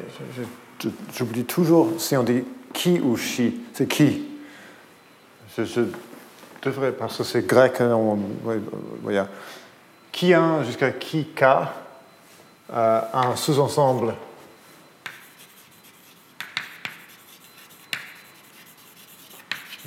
j'oublie 1.16 1.46
toujours 1.46 1.94
si 1.98 2.18
on 2.18 2.24
dit 2.24 2.44
qui 2.74 3.00
ou 3.00 3.16
chi. 3.16 3.62
C'est 3.72 3.88
qui? 3.88 4.28
Je, 5.58 5.86
devrais, 6.62 6.92
parce 6.92 7.18
que 7.18 7.24
c'est 7.24 7.48
grec, 7.48 7.80
hein, 7.80 7.94
on, 7.94 8.20
qui 10.12 10.34
1 10.34 10.64
jusqu'à 10.66 10.92
qui 10.92 11.28
k, 11.28 11.44
euh, 12.74 13.02
un 13.14 13.38
sous-ensemble? 13.38 14.16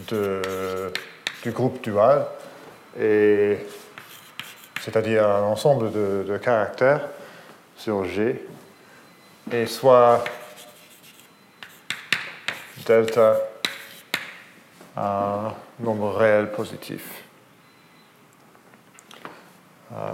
Du 0.09 1.51
groupe 1.51 1.83
dual, 1.83 2.27
et 2.99 3.59
c'est-à-dire 4.81 5.29
un 5.29 5.43
ensemble 5.43 5.93
de, 5.93 6.39
caractères 6.43 7.09
sur 7.77 8.05
G, 8.05 8.43
et 9.51 9.67
soit 9.67 10.25
delta 12.87 13.37
un 14.97 15.55
nombre 15.81 16.15
réel 16.17 16.53
positif. 16.53 17.25
Euh, 19.93 20.13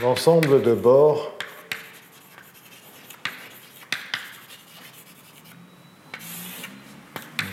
l'ensemble 0.00 0.62
de 0.62 0.74
bords 0.74 1.32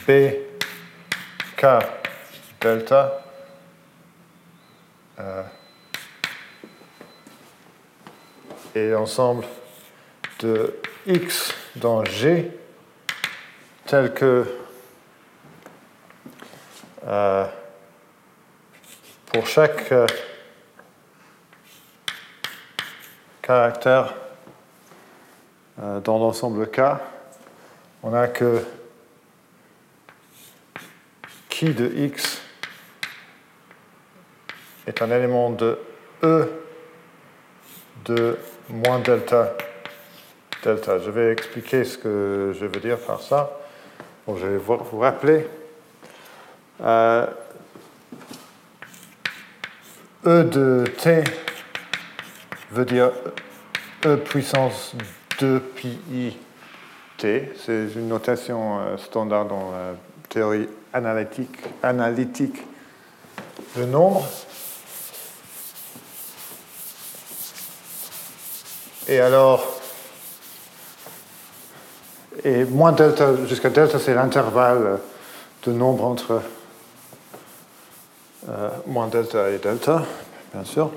BK 0.07 1.65
delta 2.61 3.23
euh, 5.19 5.43
et 8.75 8.89
l'ensemble 8.89 9.45
de 10.39 10.75
X 11.07 11.53
dans 11.77 12.03
G 12.03 12.51
tel 13.85 14.13
que 14.13 14.45
euh, 17.07 17.45
pour 19.27 19.47
chaque 19.47 19.91
euh, 19.93 20.05
caractère 23.41 24.13
euh, 25.81 26.01
dans 26.01 26.19
l'ensemble 26.19 26.69
K, 26.69 26.81
on 28.03 28.13
a 28.13 28.27
que 28.27 28.61
qui 31.47 31.73
de 31.73 31.87
X 31.95 32.41
est 34.85 35.01
un 35.01 35.11
élément 35.11 35.49
de 35.51 35.79
E 36.23 36.49
de 38.03 38.37
moins 38.69 38.99
delta 38.99 39.53
delta. 40.63 40.99
Je 40.99 41.11
vais 41.11 41.31
expliquer 41.31 41.83
ce 41.83 41.97
que 41.97 42.55
je 42.59 42.65
veux 42.65 42.79
dire 42.79 42.97
par 42.97 43.21
ça. 43.21 43.59
Je 44.27 44.45
vais 44.45 44.57
vous 44.57 44.99
rappeler. 44.99 45.47
Euh, 46.81 47.25
e 50.25 50.43
de 50.43 50.83
t 51.01 51.23
veut 52.71 52.85
dire 52.85 53.11
E 54.03 54.17
puissance 54.17 54.95
2 55.39 55.59
pi 55.59 56.37
t. 57.17 57.51
C'est 57.57 57.87
une 57.95 58.07
notation 58.07 58.79
euh, 58.79 58.97
standard 58.97 59.45
dans 59.45 59.71
la 59.71 59.95
théorie 60.29 60.67
analytique, 60.91 61.57
analytique 61.83 62.57
de 63.77 63.85
nombre. 63.85 64.27
Et 69.07 69.19
alors, 69.19 69.63
et 72.43 72.65
moins 72.65 72.91
delta 72.91 73.35
jusqu'à 73.45 73.69
delta, 73.69 73.99
c'est 73.99 74.15
l'intervalle 74.15 74.99
de 75.61 75.71
nombre 75.71 76.05
entre 76.05 76.41
euh, 78.49 78.69
moins 78.87 79.07
delta 79.07 79.51
et 79.51 79.59
delta, 79.59 80.03
bien 80.51 80.63
sûr. 80.63 80.89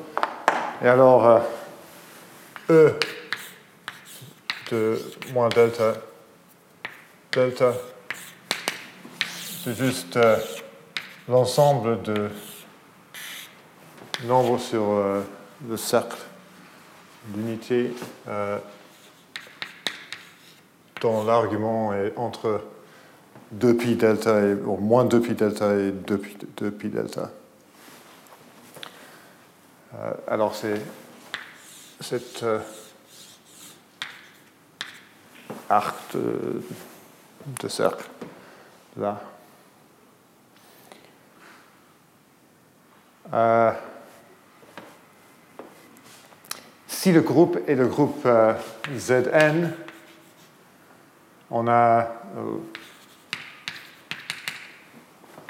Et 0.83 0.89
alors, 0.89 1.27
euh, 1.27 1.41
E 2.71 2.95
de 4.71 4.99
moins 5.35 5.51
delta, 5.51 5.93
delta, 7.33 7.75
c'est 9.65 9.75
juste 9.75 10.17
euh, 10.17 10.39
l'ensemble 11.29 12.01
de 12.01 12.31
nombres 14.25 14.59
sur 14.59 14.83
le 15.69 15.77
cercle 15.77 16.28
d'unité 17.29 17.93
dont 21.01 21.25
l'argument 21.25 21.93
est 21.93 22.13
entre 22.17 22.63
2pi 23.57 23.97
delta 23.97 24.41
et 24.41 24.55
moins 24.55 25.05
2pi 25.07 25.35
delta 25.35 25.75
et 25.75 25.93
2pi, 25.93 26.37
2pi 26.57 26.91
delta. 26.91 27.31
Euh, 29.95 30.13
alors 30.27 30.55
c'est 30.55 30.81
cet 32.01 32.43
euh, 32.43 32.59
arc 35.71 35.97
de, 36.15 36.63
de, 37.63 37.69
cercle 37.69 38.05
là. 38.99 39.21
Euh, 43.33 43.73
si 46.99 47.13
le 47.13 47.21
groupe 47.21 47.61
est 47.69 47.77
le 47.77 47.87
groupe 47.87 48.23
euh, 48.27 48.55
Zn, 48.97 49.73
on 51.49 51.69
a 51.69 52.13
euh, 52.37 52.57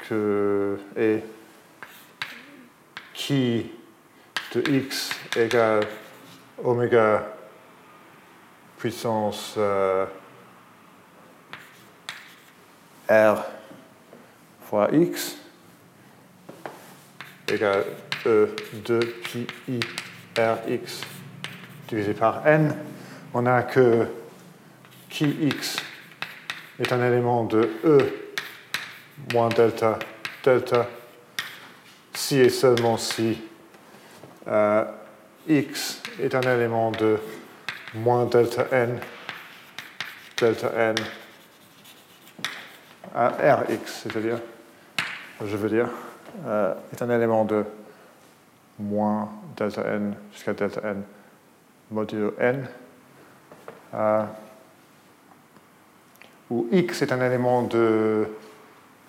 que 0.07 0.79
et 0.95 1.23
qui 3.15 3.71
de 4.53 4.61
x 4.69 5.09
égale 5.35 5.87
oméga 6.63 7.35
puissance 8.77 9.55
euh, 9.57 10.05
r 13.09 13.43
fois 14.69 14.89
x 14.91 15.35
égale 17.51 17.85
e 18.27 18.55
de 18.85 18.99
pi 18.99 19.47
i 19.67 19.79
rx 20.37 21.18
divisé 21.89 22.13
par 22.13 22.47
n. 22.47 22.75
On 23.33 23.45
a 23.45 23.63
que 23.63 24.07
qui 25.09 25.25
x 25.41 25.77
est 26.79 26.93
un 26.93 27.03
élément 27.05 27.43
de 27.43 27.69
E 27.83 27.99
moins 29.33 29.49
delta, 29.49 29.99
delta, 30.43 30.87
si 32.13 32.39
et 32.39 32.49
seulement 32.49 32.97
si 32.97 33.41
euh, 34.47 34.85
x 35.47 36.01
est 36.21 36.33
un 36.35 36.41
élément 36.41 36.91
de 36.91 37.17
moins 37.95 38.25
delta 38.25 38.67
n, 38.71 38.99
delta 40.37 40.71
n, 40.75 40.95
à 43.13 43.55
Rx, 43.55 44.03
c'est-à-dire, 44.03 44.39
je 45.43 45.57
veux 45.57 45.69
dire, 45.69 45.89
euh, 46.45 46.73
est 46.93 47.01
un 47.01 47.09
élément 47.09 47.45
de 47.45 47.65
moins 48.77 49.29
delta 49.57 49.81
n 49.81 50.15
jusqu'à 50.31 50.53
delta 50.53 50.81
n 50.83 51.03
modulo 51.91 52.33
n. 52.39 52.67
Euh, 53.93 54.23
où 56.49 56.67
x 56.71 57.01
est 57.01 57.11
un 57.11 57.21
élément 57.21 57.63
de 57.63 58.27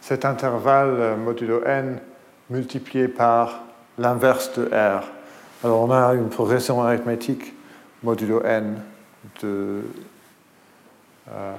cet 0.01 0.25
intervalle 0.25 1.17
modulo 1.17 1.63
n 1.65 2.01
multiplié 2.49 3.09
par 3.09 3.61
l'inverse 3.99 4.53
de 4.59 4.67
r. 4.67 5.05
Alors 5.63 5.83
on 5.83 5.91
a 5.91 6.15
une 6.15 6.29
progression 6.29 6.83
arithmétique 6.83 7.55
modulo 8.03 8.43
n 8.43 8.83
de, 9.43 9.83
euh, 11.31 11.55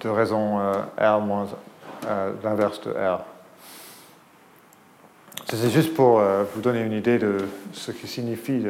de 0.00 0.08
raison 0.08 0.60
euh, 0.60 0.72
r 0.98 1.20
moins 1.20 1.46
euh, 2.06 2.32
l'inverse 2.44 2.80
de 2.82 2.90
r. 2.90 3.24
C'est 5.50 5.70
juste 5.70 5.94
pour 5.94 6.20
vous 6.54 6.60
donner 6.60 6.82
une 6.82 6.92
idée 6.92 7.18
de 7.18 7.38
ce 7.72 7.90
qui 7.90 8.06
signifie 8.06 8.64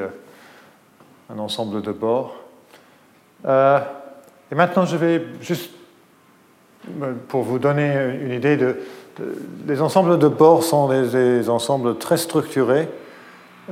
un 1.28 1.38
ensemble 1.38 1.82
de 1.82 1.90
bords. 1.90 2.36
Et 3.44 4.54
maintenant, 4.54 4.86
je 4.86 4.96
vais 4.96 5.24
juste, 5.40 5.72
pour 7.28 7.42
vous 7.42 7.58
donner 7.58 8.16
une 8.22 8.32
idée 8.32 8.56
de, 8.56 8.76
les 9.66 9.80
ensembles 9.80 10.18
de 10.18 10.28
bords 10.28 10.62
sont 10.62 10.88
des, 10.88 11.48
ensembles 11.48 11.98
très 11.98 12.16
structurés. 12.16 12.88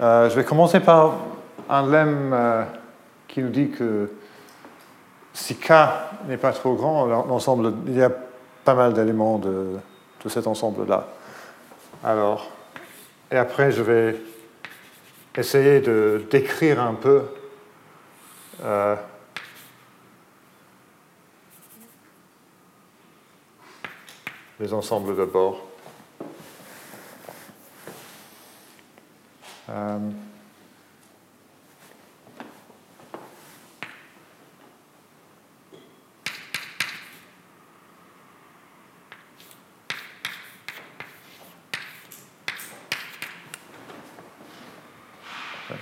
Euh, 0.00 0.28
je 0.28 0.36
vais 0.36 0.44
commencer 0.44 0.80
par 0.80 1.14
un 1.68 1.86
lemme 1.86 2.32
euh, 2.32 2.64
qui 3.28 3.42
nous 3.42 3.48
dit 3.48 3.70
que 3.70 4.10
si 5.32 5.54
K 5.54 5.72
n'est 6.28 6.36
pas 6.36 6.52
trop 6.52 6.74
grand, 6.74 7.08
il 7.86 7.96
y 7.96 8.02
a 8.02 8.10
pas 8.64 8.74
mal 8.74 8.92
d'éléments 8.92 9.38
de, 9.38 9.76
de, 10.24 10.28
cet 10.28 10.46
ensemble-là. 10.46 11.06
Alors, 12.02 12.50
et 13.30 13.36
après, 13.36 13.72
je 13.72 13.82
vais 13.82 14.16
essayer 15.36 15.80
de 15.80 16.24
décrire 16.30 16.80
un 16.80 16.94
peu 16.94 17.22
euh, 18.62 18.96
les 24.60 24.72
ensembles 24.72 25.16
de 25.16 25.24
bords. 25.24 25.66
Euh, 29.68 29.98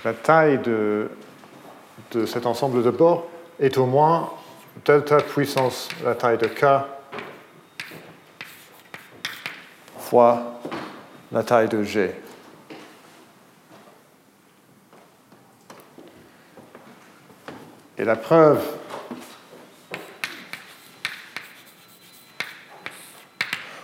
la 0.03 0.13
taille 0.13 0.59
de, 0.59 1.09
cet 2.25 2.45
ensemble 2.45 2.83
de 2.83 2.89
bords 2.89 3.27
est 3.59 3.77
au 3.77 3.85
moins 3.85 4.31
delta 4.85 5.17
puissance 5.17 5.89
la 6.03 6.15
taille 6.15 6.37
de 6.37 6.47
k 6.47 6.65
fois 9.99 10.59
la 11.31 11.43
taille 11.43 11.67
de 11.67 11.83
G. 11.83 12.13
Et 17.97 18.03
la 18.03 18.15
preuve 18.15 18.61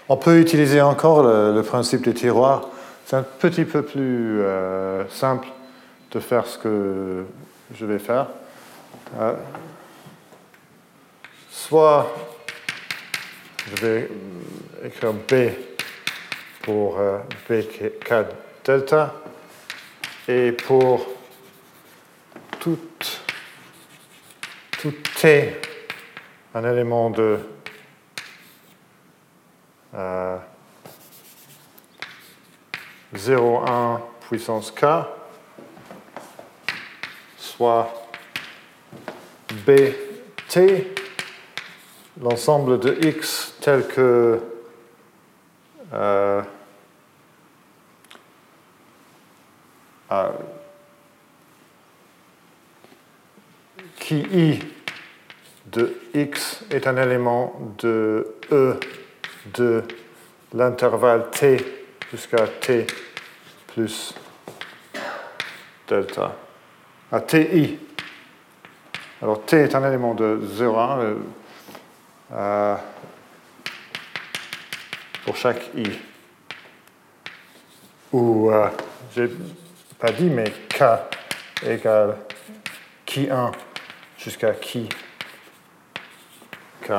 on 0.09 0.17
peut 0.17 0.39
utiliser 0.39 0.81
encore 0.81 1.23
le, 1.23 1.61
principe 1.61 2.01
des 2.01 2.13
tiroirs. 2.13 2.67
C'est 3.05 3.15
un 3.15 3.23
petit 3.23 3.63
peu 3.63 3.81
plus 3.81 4.41
euh, 4.41 5.07
simple 5.07 5.47
de 6.11 6.19
faire 6.19 6.45
ce 6.45 6.57
que 6.57 7.25
je 7.73 7.85
vais 7.85 7.99
faire. 7.99 8.27
Euh, 9.19 9.35
soit 11.49 12.13
je 13.67 13.85
vais 13.85 14.09
écrire 14.83 15.13
B 15.13 15.33
pour 16.61 16.99
euh, 16.99 17.19
BK 17.49 18.25
delta 18.63 19.13
et 20.27 20.51
pour 20.51 21.07
tout, 22.59 22.79
tout 24.79 24.93
T, 25.19 25.55
un 26.53 26.71
élément 26.71 27.09
de 27.09 27.39
euh, 29.93 30.37
0,1 33.15 33.99
puissance 34.27 34.71
k, 34.71 34.85
soit 37.61 37.93
bt, 39.67 40.87
l'ensemble 42.19 42.79
de 42.79 42.97
x 43.05 43.53
tel 43.61 43.85
que 43.85 44.39
euh, 45.93 46.41
qui 53.99 54.21
i 54.21 54.59
de 55.67 55.95
x 56.15 56.63
est 56.71 56.87
un 56.87 56.97
élément 56.97 57.53
de 57.77 58.37
e 58.51 58.79
de 59.53 59.83
l'intervalle 60.55 61.29
t 61.29 61.63
jusqu'à 62.11 62.47
t 62.47 62.87
plus 63.67 64.15
delta 65.87 66.35
à 67.11 67.19
ti. 67.19 67.77
Alors 69.21 69.45
t 69.45 69.57
est 69.57 69.75
un 69.75 69.87
élément 69.87 70.13
de 70.13 70.41
0,1 70.57 70.99
euh, 70.99 71.15
euh, 72.31 72.75
pour 75.25 75.35
chaque 75.35 75.69
i. 75.75 75.87
Ou, 78.13 78.49
euh, 78.51 78.67
j'ai 79.13 79.29
pas 79.99 80.11
dit, 80.11 80.29
mais 80.29 80.51
k 80.69 80.83
égale 81.65 82.17
qui 83.05 83.29
1 83.29 83.51
jusqu'à 84.17 84.53
qui 84.53 84.87
k. 86.81 86.93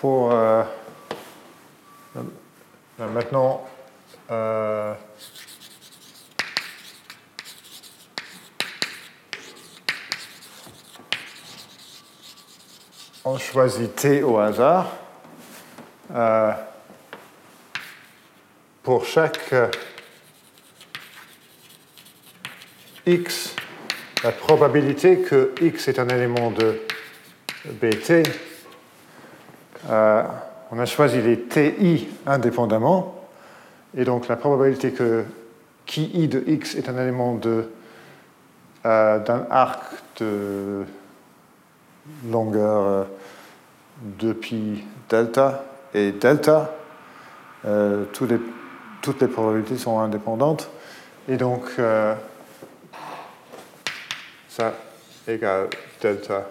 pour 0.00 0.30
euh, 0.32 0.62
maintenant 2.98 3.66
euh, 4.30 4.94
on 13.58 13.62
choisit 13.62 13.96
T 13.96 14.22
au 14.22 14.38
hasard. 14.38 14.86
Euh, 16.14 16.52
pour 18.84 19.04
chaque 19.04 19.52
x, 23.04 23.56
la 24.22 24.30
probabilité 24.30 25.18
que 25.18 25.54
x 25.60 25.88
est 25.88 25.98
un 25.98 26.08
élément 26.08 26.52
de 26.52 26.80
bt 27.80 28.22
euh, 29.90 30.22
on 30.70 30.78
a 30.78 30.86
choisi 30.86 31.20
les 31.20 31.40
TI 31.40 32.06
indépendamment, 32.26 33.28
et 33.96 34.04
donc 34.04 34.28
la 34.28 34.36
probabilité 34.36 34.92
que 34.92 35.24
qui 35.84 36.04
i 36.14 36.28
de 36.28 36.44
x 36.46 36.76
est 36.76 36.88
un 36.88 36.96
élément 36.96 37.40
euh, 38.86 39.18
d'un 39.18 39.46
arc 39.50 39.82
de 40.20 40.84
longueur 42.30 43.06
2 44.02 44.28
euh, 44.28 44.34
pi 44.34 44.84
delta. 45.08 45.64
Et 45.94 46.12
delta, 46.12 46.70
toutes, 48.12 48.30
les, 48.30 48.38
toutes, 49.00 49.22
les, 49.22 49.26
probabilités 49.26 49.78
sont 49.78 49.98
indépendantes, 50.00 50.68
et 51.26 51.38
donc 51.38 51.62
ça 54.50 54.74
égale 55.26 55.68
delta 56.02 56.46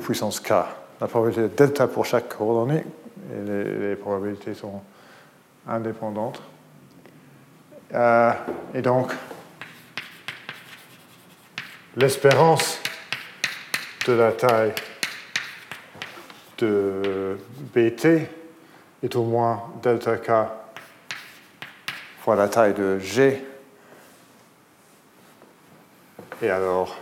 puissance 0.00 0.40
k. 0.40 0.52
La 1.00 1.08
probabilité 1.08 1.42
de 1.42 1.48
delta 1.48 1.86
pour 1.86 2.06
chaque 2.06 2.28
coordonnée, 2.28 2.84
et 3.32 3.80
les, 3.80 3.96
probabilités 3.96 4.54
sont 4.54 4.82
indépendantes. 5.66 6.42
Euh, 7.94 8.32
et 8.74 8.82
donc, 8.82 9.12
l'espérance 11.96 12.78
de 14.06 14.12
la 14.12 14.32
taille 14.32 14.72
de 16.62 17.38
BT 17.74 18.28
est 19.02 19.16
au 19.16 19.24
moins 19.24 19.72
delta 19.82 20.16
K 20.16 20.30
fois 22.20 22.36
la 22.36 22.48
taille 22.48 22.74
de 22.74 23.00
G. 23.00 23.44
Et 26.40 26.50
alors, 26.50 26.96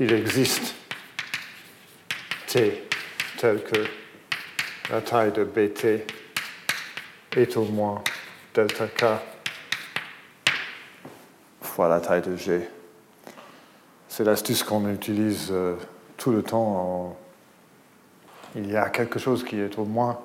il 0.00 0.12
existe 0.12 0.74
T 2.48 2.82
tel 3.38 3.62
que 3.62 3.84
la 4.90 5.00
taille 5.02 5.30
de 5.30 5.44
BT 5.44 6.04
est 7.36 7.56
au 7.56 7.64
moins 7.64 8.02
delta 8.54 8.88
K 8.88 9.04
fois 11.62 11.88
la 11.88 12.00
taille 12.00 12.22
de 12.22 12.36
G. 12.36 12.68
C'est 14.08 14.24
l'astuce 14.24 14.64
qu'on 14.64 14.88
utilise 14.92 15.50
euh, 15.52 15.76
tout 16.24 16.32
le 16.32 16.42
temps. 16.42 17.18
Il 18.56 18.70
y 18.70 18.76
a 18.76 18.88
quelque 18.88 19.18
chose 19.18 19.44
qui 19.44 19.60
est 19.60 19.78
au 19.78 19.84
moins 19.84 20.18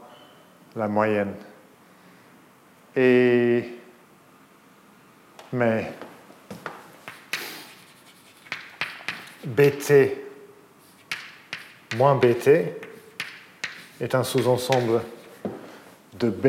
la 0.73 0.87
moyenne. 0.87 1.33
Et 2.95 3.65
mais 5.51 5.91
BT 9.45 10.15
moins 11.97 12.15
BT 12.15 12.47
est 13.99 14.15
un 14.15 14.23
sous-ensemble 14.23 15.01
de 16.17 16.29
B. 16.29 16.47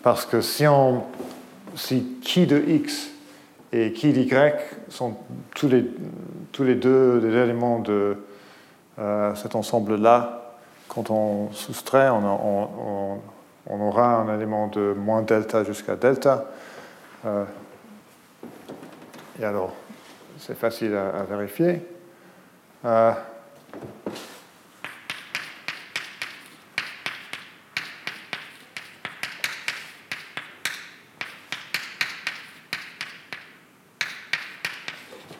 Parce 0.00 0.26
que 0.26 0.40
si, 0.40 0.64
on, 0.68 1.02
si 1.74 2.18
qui 2.22 2.46
de 2.46 2.62
X 2.68 3.10
et 3.72 3.92
qui 3.92 4.12
d'Y 4.12 4.30
sont 4.90 5.16
tous 5.56 5.66
les, 5.66 5.84
tous 6.52 6.62
les 6.62 6.76
deux 6.76 7.20
des 7.20 7.36
éléments 7.36 7.80
de 7.80 8.16
euh, 8.98 9.34
cet 9.34 9.54
ensemble-là, 9.56 10.54
quand 10.88 11.10
on 11.10 11.50
soustrait, 11.52 12.08
on, 12.10 13.20
aura 13.68 14.16
un 14.16 14.36
élément 14.36 14.68
de 14.68 14.94
moins 14.96 15.22
delta 15.22 15.64
jusqu'à 15.64 15.96
delta. 15.96 16.44
Euh, 17.24 17.44
et 19.40 19.44
alors, 19.44 19.74
c'est 20.38 20.56
facile 20.56 20.94
à, 20.94 21.24
vérifier. 21.24 21.84
Euh, 22.84 23.12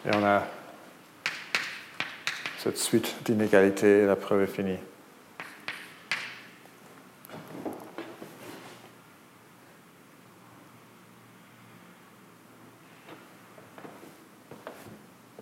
et 0.07 0.11
on 0.13 0.25
a 0.25 0.43
cette 2.65 2.79
suite 2.79 3.15
d'inégalités, 3.27 4.07
la 4.07 4.17
preuve 4.17 4.45
est 4.45 4.47
finie. 4.47 4.79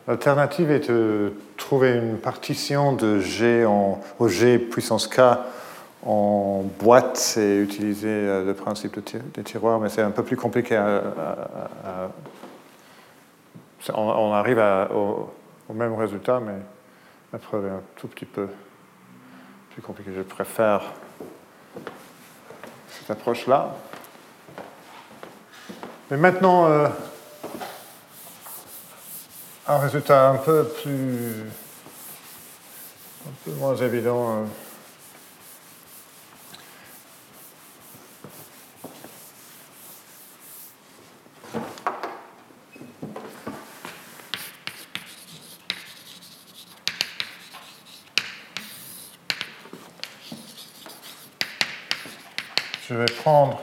L'alternative 0.08 0.72
est 0.72 0.90
de 0.90 1.32
trouver 1.56 1.92
une 1.92 2.18
partition 2.18 2.92
de 2.92 3.20
G 3.20 3.64
en, 3.64 4.00
au 4.18 4.26
G 4.26 4.58
puissance 4.58 5.06
K 5.06 5.20
en 6.04 6.64
boîte 6.80 7.34
et 7.38 7.60
utiliser 7.60 8.08
euh, 8.08 8.44
le 8.44 8.54
principe 8.54 8.98
des 9.32 9.44
tiroirs, 9.44 9.78
mais 9.78 9.90
c'est 9.90 10.02
un 10.02 10.10
peu 10.10 10.24
plus 10.24 10.36
compliqué 10.36 10.74
à, 10.74 12.10
on, 13.94 14.32
arrive 14.32 14.60
au, 14.92 15.72
même 15.72 15.94
résultat, 15.94 16.40
mais 16.40 16.54
la 17.32 17.38
preuve 17.38 17.66
est 17.66 17.70
un 17.70 17.82
tout 17.96 18.08
petit 18.08 18.26
peu 18.26 18.48
plus 19.70 19.82
compliquée. 19.82 20.12
Je 20.14 20.22
préfère 20.22 20.82
cette 22.90 23.10
approche-là. 23.10 23.74
Mais 26.10 26.18
maintenant, 26.18 26.66
euh, 26.66 26.88
un 29.66 29.78
résultat 29.78 30.28
un 30.28 30.36
peu 30.36 30.68
plus, 30.82 31.44
un 33.26 33.32
peu 33.44 33.52
moins 33.52 33.76
évident. 33.76 34.36
Euh, 34.36 34.44
prendre 53.22 53.62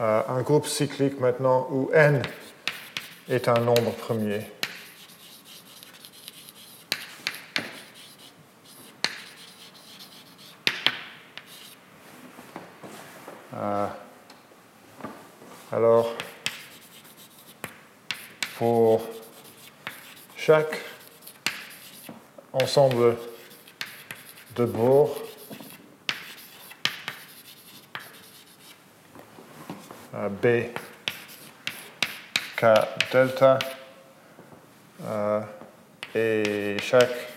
euh, 0.00 0.22
un 0.28 0.40
groupe 0.42 0.66
cyclique 0.66 1.18
maintenant 1.18 1.66
où 1.68 1.90
n 1.92 2.22
est 3.28 3.48
un 3.48 3.58
nombre 3.58 3.90
premier. 3.90 4.42
Euh, 13.56 13.86
alors, 15.72 16.14
pour 18.58 19.02
chaque 20.36 20.78
ensemble 22.52 23.16
de 24.54 24.64
Bohr, 24.64 25.29
B 30.28 30.72
K 32.56 32.66
delta. 33.12 33.58
Euh, 35.02 35.40
et 36.14 36.76
chaque. 36.82 37.28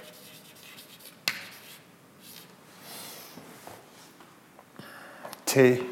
T 5.46 5.84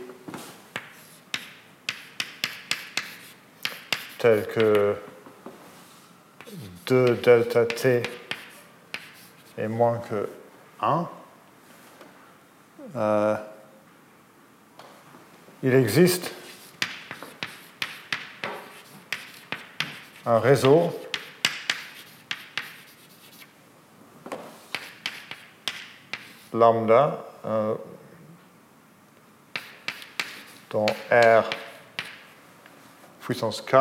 tel 4.21 4.47
que 4.47 4.95
2 6.85 7.15
delta 7.15 7.65
T 7.65 8.03
est 9.57 9.67
moins 9.67 9.97
que 9.97 10.29
1, 10.79 11.09
euh, 12.95 13.35
il 15.63 15.73
existe 15.73 16.31
un 20.25 20.39
réseau. 20.39 20.91
Lambda. 26.53 27.25
Euh, 27.45 27.75
dont 30.71 30.85
R 31.11 31.43
puissance 33.19 33.61
K, 33.61 33.73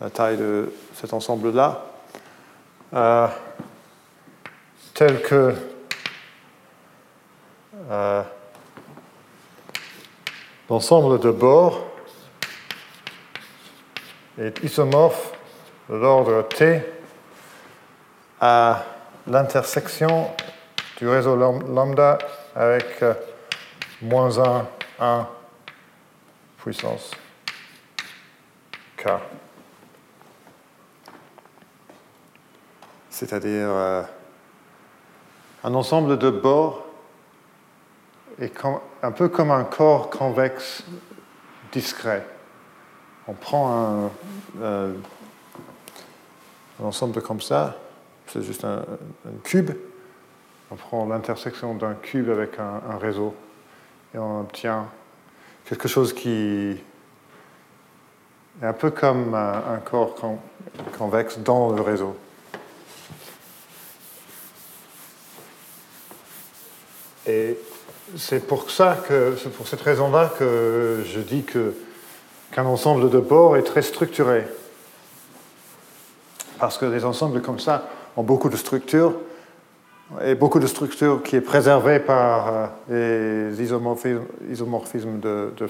la 0.00 0.10
taille 0.10 0.36
de 0.36 0.72
cet 0.94 1.12
ensemble-là, 1.12 1.84
euh, 2.92 3.28
tel 4.94 5.22
que 5.22 5.54
euh, 7.90 8.22
l'ensemble 10.68 11.20
de 11.20 11.30
bords 11.30 11.86
est 14.38 14.62
isomorphe 14.64 15.31
l'ordre 15.92 16.42
T 16.48 16.82
à 18.40 18.84
l'intersection 19.26 20.30
du 20.96 21.06
réseau 21.06 21.36
lambda 21.36 22.18
avec 22.54 23.02
euh, 23.02 23.14
moins 24.00 24.38
1, 24.38 24.66
1 25.00 25.28
puissance 26.58 27.10
K. 28.96 29.08
C'est-à-dire 33.10 33.68
euh, 33.68 34.02
un 35.64 35.74
ensemble 35.74 36.18
de 36.18 36.30
bords 36.30 36.86
est 38.40 38.52
un 39.02 39.12
peu 39.12 39.28
comme 39.28 39.50
un 39.50 39.64
corps 39.64 40.08
convexe 40.08 40.84
discret. 41.70 42.26
On 43.28 43.34
prend 43.34 43.70
un, 43.70 44.10
euh, 44.62 44.92
un 46.82 46.86
ensemble 46.86 47.22
comme 47.22 47.40
ça, 47.40 47.76
c'est 48.26 48.42
juste 48.42 48.64
un, 48.64 48.84
cube. 49.44 49.70
On 50.70 50.76
prend 50.76 51.06
l'intersection 51.06 51.74
d'un 51.74 51.94
cube 51.94 52.30
avec 52.30 52.58
un, 52.58 52.98
réseau 52.98 53.34
et 54.14 54.18
on 54.18 54.40
obtient 54.40 54.88
quelque 55.66 55.86
chose 55.86 56.12
qui 56.12 56.78
est 58.62 58.66
un 58.66 58.72
peu 58.72 58.90
comme 58.90 59.34
un, 59.34 59.78
corps 59.84 60.14
convexe 60.98 61.38
dans 61.38 61.72
le 61.72 61.82
réseau. 61.82 62.16
Et 67.26 67.56
c'est 68.16 68.46
pour 68.46 68.70
ça 68.70 68.98
que, 69.06 69.36
c'est 69.40 69.52
pour 69.52 69.68
cette 69.68 69.82
raison-là 69.82 70.32
que 70.38 71.04
je 71.06 71.20
dis 71.20 71.44
qu'un 71.44 72.64
ensemble 72.64 73.10
de 73.10 73.20
bords 73.20 73.56
est 73.56 73.62
très 73.62 73.82
structuré 73.82 74.44
parce 76.62 76.78
que 76.78 76.86
des 76.86 77.04
ensembles 77.04 77.42
comme 77.42 77.58
ça 77.58 77.88
ont 78.16 78.22
beaucoup 78.22 78.48
de 78.48 78.54
structures, 78.54 79.16
et 80.24 80.36
beaucoup 80.36 80.60
de 80.60 80.68
structures 80.68 81.20
qui 81.20 81.34
est 81.34 81.40
préservée 81.40 81.98
par 81.98 82.70
euh, 82.88 83.50
les 83.50 83.60
isomorphismes, 83.60 85.18
de, 85.18 85.52
de 85.56 85.66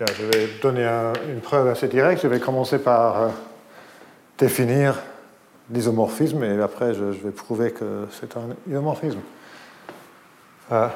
je 0.00 0.24
vais 0.24 0.48
donner 0.62 0.88
une 1.28 1.40
preuve 1.42 1.68
assez 1.68 1.88
directe. 1.88 2.22
Je 2.22 2.28
vais 2.28 2.40
commencer 2.40 2.78
par 2.78 3.20
euh, 3.20 3.28
définir 4.38 4.98
l'isomorphisme 5.70 6.42
et 6.42 6.62
après 6.62 6.94
je, 6.94 7.04
vais 7.04 7.32
prouver 7.32 7.70
que 7.70 8.06
c'est 8.18 8.34
un 8.38 8.48
isomorphisme. 8.66 9.20
Euh, 10.72 10.88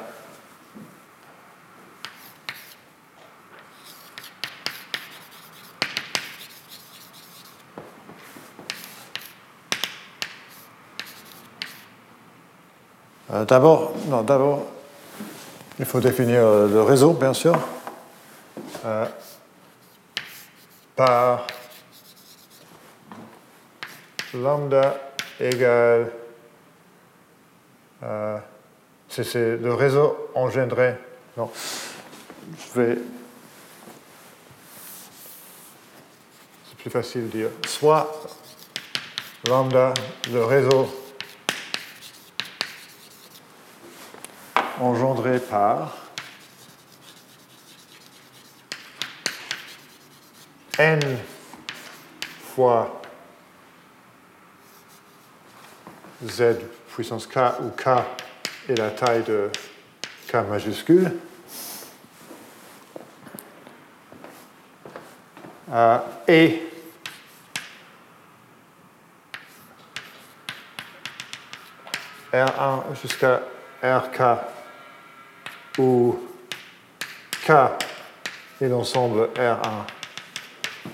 Euh, 13.31 13.45
d'abord, 13.45 13.93
non, 14.07 14.23
d'abord, 14.23 14.65
il 15.77 15.85
faut 15.85 15.99
définir 15.99 16.43
euh, 16.43 16.67
le 16.67 16.81
réseau, 16.81 17.13
bien 17.13 17.33
sûr, 17.33 17.53
euh, 18.85 19.05
par 20.95 21.45
lambda 24.33 24.95
égale, 25.39 26.11
c'est 29.09 29.57
le 29.57 29.73
réseau 29.73 30.29
engendré. 30.33 30.95
Non, 31.37 31.51
je 32.57 32.79
vais. 32.79 32.97
C'est 36.67 36.77
plus 36.77 36.89
facile 36.89 37.29
de 37.29 37.37
dire. 37.37 37.49
Soit 37.67 38.11
lambda, 39.47 39.93
le 40.31 40.43
réseau 40.45 40.98
engendré 44.79 45.39
par 45.39 45.97
n 50.77 50.99
fois 52.55 53.01
z 56.25 56.55
puissance 56.93 57.27
k 57.27 57.37
où 57.61 57.69
k 57.69 57.87
est 58.69 58.75
la 58.77 58.91
taille 58.91 59.23
de 59.23 59.49
k 60.27 60.35
majuscule. 60.49 61.11
Et 66.27 66.63
R1 72.33 72.95
jusqu'à 73.01 73.41
RK, 73.81 74.21
où 75.79 76.19
K 77.45 77.51
est 78.61 78.67
l'ensemble 78.67 79.29
R1 79.33 79.85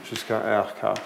jusqu'à 0.08 0.62
RK. 0.62 0.98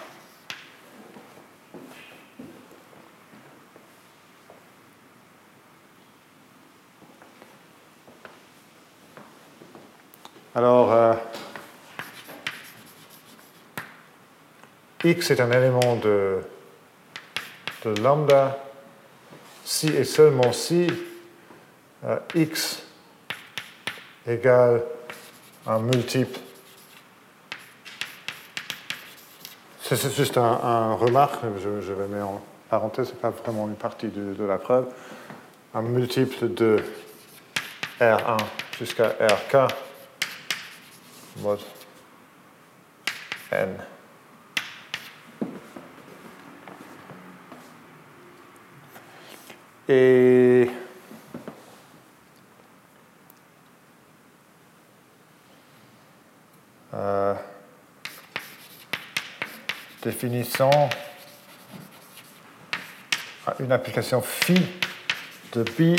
Alors, 10.56 10.92
euh, 10.92 11.14
X 15.06 15.32
est 15.32 15.40
un 15.40 15.52
élément 15.52 15.96
de, 15.96 16.40
de 17.86 18.02
lambda 18.02 18.62
si 19.64 19.88
et 19.88 20.04
seulement 20.04 20.52
si 20.52 20.88
euh, 22.04 22.20
X 22.36 22.89
égale 24.30 24.84
un 25.68 25.80
multiple. 25.80 26.40
C'est 29.82 30.16
juste 30.16 30.38
un, 30.38 30.94
remarque, 30.94 31.42
je, 31.58 31.82
je, 31.82 31.94
le 31.94 32.08
mets 32.08 32.22
en 32.22 32.42
parenthèse, 32.70 33.08
ce 33.08 33.14
n'est 33.14 33.20
pas 33.20 33.32
vraiment 33.32 33.68
une 33.68 33.76
partie 33.76 34.08
de, 34.08 34.34
de, 34.36 34.44
la 34.44 34.60
preuve. 34.60 34.86
Un 35.74 35.82
multiple 35.82 36.54
de 36.54 36.84
R1 38.00 38.38
jusqu'à 38.78 39.16
RK 39.20 39.74
mod 41.38 41.60
n. 43.52 43.78
Et 49.92 50.70
euh, 56.94 57.34
définissant 60.20 60.90
une 63.58 63.72
application 63.72 64.22
phi 64.22 64.54
de 65.54 65.64
b 65.64 65.96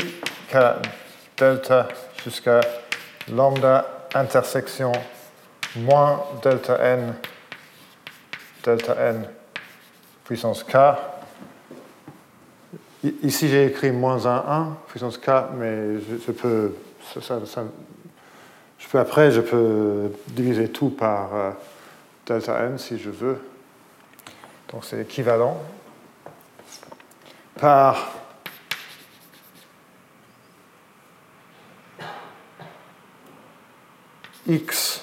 k 0.47 0.57
delta 1.35 1.87
jusqu'à 2.23 2.61
lambda 3.33 4.07
intersection 4.13 4.91
moins 5.77 6.23
delta 6.43 6.77
n, 6.83 7.15
delta 8.63 8.93
n 9.09 9.25
puissance 10.23 10.63
k. 10.63 10.77
Ici, 13.23 13.49
j'ai 13.49 13.65
écrit 13.65 13.91
moins 13.91 14.27
1, 14.27 14.35
1, 14.47 14.77
puissance 14.87 15.17
k, 15.17 15.29
mais 15.57 15.99
je, 15.99 16.31
peux, 16.31 16.75
je 17.15 18.87
peux, 18.87 18.99
après, 18.99 19.31
je 19.31 19.41
peux 19.41 20.11
diviser 20.27 20.69
tout 20.69 20.91
par 20.91 21.33
euh, 21.33 21.49
delta 22.27 22.65
n 22.65 22.77
si 22.77 22.99
je 22.99 23.09
veux. 23.09 23.50
Donc 24.71 24.85
c'est 24.85 25.01
équivalent. 25.01 25.61
Par 27.59 28.13
x 34.47 35.01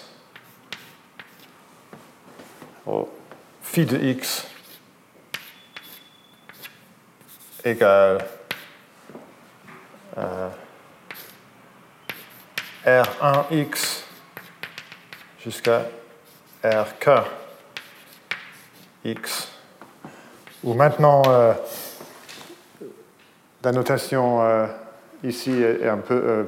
phi 3.62 3.86
de 3.86 3.96
x 3.96 4.46
égale 7.64 8.26
euh, 10.16 10.48
R1x 12.84 14.02
jusqu'à 15.38 15.86
RK 16.64 17.08
x, 19.04 19.47
où 20.64 20.74
maintenant 20.74 21.22
euh, 21.26 21.54
la 23.62 23.72
notation 23.72 24.42
euh, 24.42 24.66
ici 25.24 25.50
est 25.62 25.88
un 25.88 25.98
peu 25.98 26.46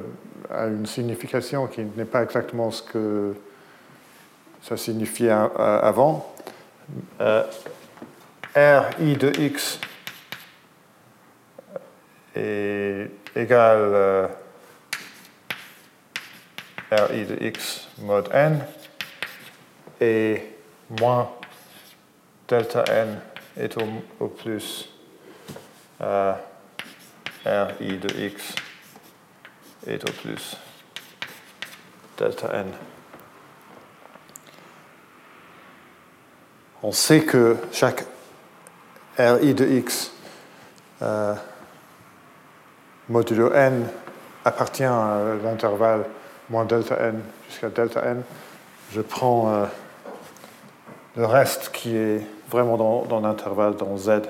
a 0.49 0.67
une 0.67 0.85
signification 0.85 1.67
qui 1.67 1.81
n'est 1.95 2.05
pas 2.05 2.23
exactement 2.23 2.71
ce 2.71 2.81
que 2.81 3.35
ça 4.61 4.77
signifiait 4.77 5.31
avant. 5.31 6.33
Euh, 7.19 7.43
RI 8.55 9.15
de 9.15 9.31
x 9.39 9.79
est 12.35 13.09
égal 13.35 13.77
euh, 13.77 14.27
RI 16.91 17.25
de 17.25 17.37
x 17.45 17.87
mod 17.99 18.29
n 18.33 18.59
et 20.01 20.43
moins 20.99 21.29
delta 22.47 22.83
n 22.89 23.21
est 23.57 23.75
au, 24.19 24.27
plus 24.27 24.89
euh, 26.01 26.33
RI 27.45 27.97
de 27.97 28.25
x 28.25 28.55
est 29.87 30.07
au 30.07 30.11
plus 30.13 30.57
delta 32.17 32.49
n. 32.53 32.71
on 36.83 36.91
sait 36.91 37.21
que 37.21 37.57
chaque 37.71 38.05
RI 39.17 39.53
de 39.53 39.65
x 39.65 40.11
euh, 41.01 41.35
modulo 43.09 43.51
n 43.53 43.87
appartient 44.45 44.83
à 44.83 45.19
l'intervalle 45.43 46.05
moins 46.49 46.65
delta 46.65 46.97
n 46.99 47.21
jusqu'à 47.49 47.69
delta 47.69 48.03
n. 48.05 48.23
Je 48.93 49.01
prends 49.01 49.53
euh, 49.53 49.65
le 51.15 51.25
reste 51.25 51.71
qui 51.71 51.95
est 51.95 52.25
vraiment 52.51 52.77
dans, 52.77 53.03
dans 53.03 53.21
l'intervalle 53.21 53.75
dans 53.75 53.97
z. 53.97 54.21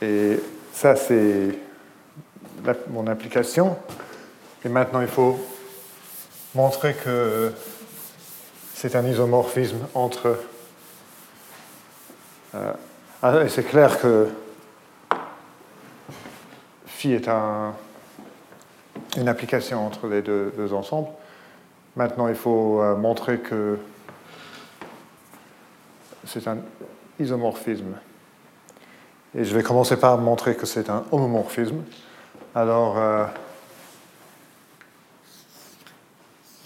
Et 0.00 0.38
ça, 0.72 0.94
c'est 0.94 1.58
mon 2.88 3.06
application. 3.06 3.76
Et 4.64 4.68
maintenant, 4.68 5.00
il 5.00 5.08
faut 5.08 5.38
montrer 6.54 6.94
que 6.94 7.52
c'est 8.74 8.94
un 8.94 9.06
isomorphisme 9.06 9.86
entre. 9.94 10.38
Euh, 12.54 12.72
ah, 13.22 13.48
c'est 13.48 13.64
clair 13.64 13.98
que 14.00 14.28
phi 16.86 17.12
est 17.12 17.28
un, 17.28 17.74
une 19.16 19.28
application 19.28 19.86
entre 19.86 20.06
les 20.08 20.22
deux, 20.22 20.52
ensembles. 20.72 21.08
Maintenant, 21.96 22.28
il 22.28 22.34
faut 22.34 22.80
euh, 22.80 22.94
montrer 22.96 23.38
que 23.38 23.78
c'est 26.26 26.46
un 26.48 26.58
isomorphisme. 27.18 27.94
Et 29.34 29.44
je 29.44 29.54
vais 29.54 29.62
commencer 29.62 29.96
par 29.96 30.18
montrer 30.18 30.56
que 30.56 30.66
c'est 30.66 30.90
un 30.90 31.04
homomorphisme. 31.10 31.82
Alors, 32.54 32.98
euh, 32.98 33.26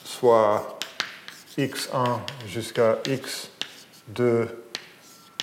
soit 0.05 0.79
x1 1.59 2.19
jusqu'à 2.47 2.99
x 3.07 3.51
de 4.09 4.47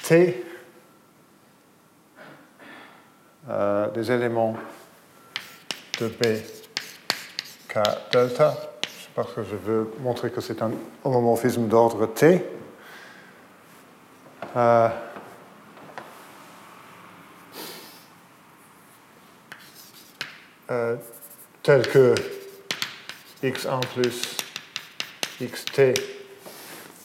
t 0.08 0.44
euh, 3.50 3.90
des 3.92 4.12
éléments 4.12 4.56
de 6.00 6.08
b 6.08 6.42
k 7.68 7.80
delta, 8.12 8.56
parce 9.16 9.34
que 9.34 9.44
je 9.44 9.56
veux 9.56 9.92
montrer 10.00 10.32
que 10.32 10.42
c'est 10.42 10.62
un 10.62 10.72
homomorphisme 11.04 11.68
d'ordre 11.68 12.06
t. 12.08 12.57
Euh, 14.56 14.90
euh, 20.72 20.98
que 21.64 22.16
x1 23.44 23.86
plus 23.94 24.38
xt 25.42 25.82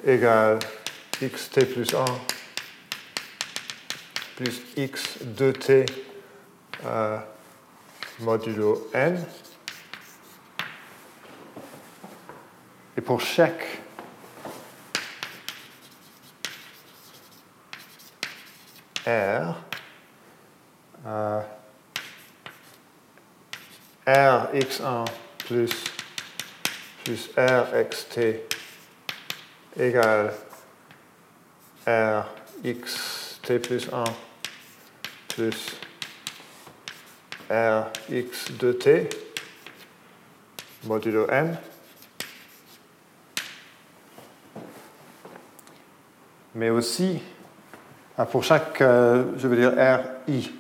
égale 0.05 0.59
xt 1.20 1.64
plus 1.72 1.95
1 1.95 2.05
plus 4.36 4.62
x 4.76 5.18
2t 5.24 5.86
euh, 6.84 7.18
modulo 8.20 8.88
n. 8.95 9.24
Et 12.97 13.01
pour 13.01 13.20
chaque 13.20 13.82
R, 19.07 19.55
euh, 21.07 21.40
Rx1 24.07 25.05
plus 25.38 25.70
plus 27.05 27.30
Rxt 27.36 28.20
égale 29.76 30.32
Rxt 31.86 33.59
plus 33.59 33.88
1 33.92 34.05
plus 35.28 35.80
Rx 37.50 38.53
de 38.53 38.72
t 38.72 39.09
modulo 40.84 41.26
n. 41.28 41.59
Mais 46.55 46.70
aussi, 46.70 47.22
pour 48.30 48.44
chaque, 48.44 48.78
je 48.80 49.46
veux 49.46 49.56
dire, 49.56 49.72
Ri. 50.26 50.52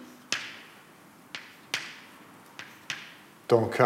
Donc 3.48 3.76
K. 3.76 3.82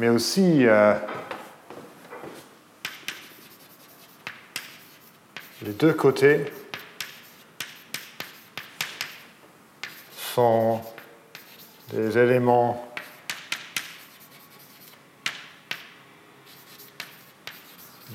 Mais 0.00 0.08
aussi, 0.08 0.66
euh, 0.66 0.94
les 5.60 5.72
deux 5.72 5.92
côtés 5.92 6.50
sont 10.16 10.80
des 11.92 12.16
éléments 12.16 12.89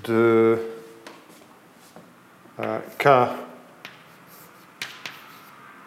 de 0.06 0.58
euh, 2.60 2.80
K 2.97 3.08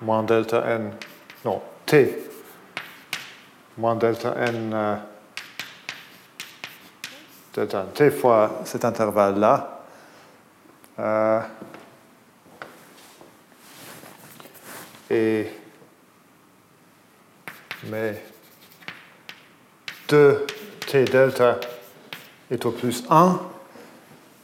moins 0.03 0.23
delta 0.23 0.65
n, 0.67 0.93
non, 1.45 1.63
T 1.87 2.19
moins 3.77 3.97
delta 3.97 4.35
n, 4.37 4.73
euh, 4.75 4.97
delta 7.55 7.81
n, 7.81 7.93
T 7.95 8.11
fois 8.11 8.61
cet 8.65 8.85
intervalle-là. 8.85 9.85
Euh, 10.99 11.41
et 15.11 15.51
mais 17.85 18.23
2t 20.09 21.11
delta 21.11 21.61
est 22.51 22.65
au 22.67 22.73
plus 22.73 23.05
1. 23.09 23.41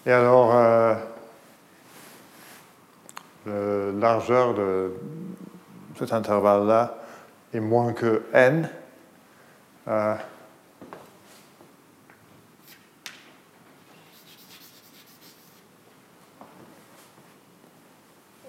Et 0.07 0.13
alors, 0.13 0.53
euh, 0.55 0.95
la 3.47 3.93
largeur 3.93 4.55
de 4.55 4.93
cet 5.99 6.13
intervalle-là 6.13 6.97
est 7.55 7.61
moins 7.61 7.93
que 7.93 8.23
n. 8.33 8.69
Euh, 9.89 10.15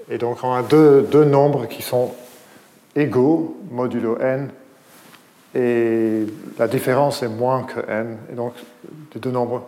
Et 0.09 0.17
donc 0.19 0.43
on 0.43 0.53
a 0.53 0.61
deux, 0.61 1.01
deux, 1.01 1.25
nombres 1.25 1.65
qui 1.65 1.81
sont 1.81 2.13
égaux, 2.95 3.57
modulo 3.71 4.19
n, 4.19 4.51
et 5.55 6.25
la 6.59 6.67
différence 6.67 7.23
est 7.23 7.27
moins 7.27 7.63
que 7.63 7.79
n, 7.89 8.17
et 8.31 8.35
donc 8.35 8.53
les 9.13 9.19
deux 9.19 9.31
nombres 9.31 9.67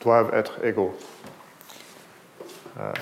doivent 0.00 0.34
être 0.34 0.64
égaux. 0.64 0.94
Euh, 2.78 2.92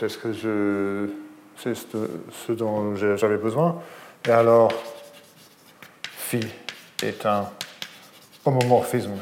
c'est 0.00 0.08
ce 0.08 0.09
que 0.22 0.32
je, 0.32 1.08
c'est 1.56 1.74
ce 1.74 2.52
dont 2.52 2.94
j'avais 2.96 3.36
besoin. 3.36 3.82
Et 4.26 4.30
alors, 4.30 4.70
phi 6.02 6.40
est 7.02 7.24
un 7.26 7.48
homomorphisme. 8.44 9.16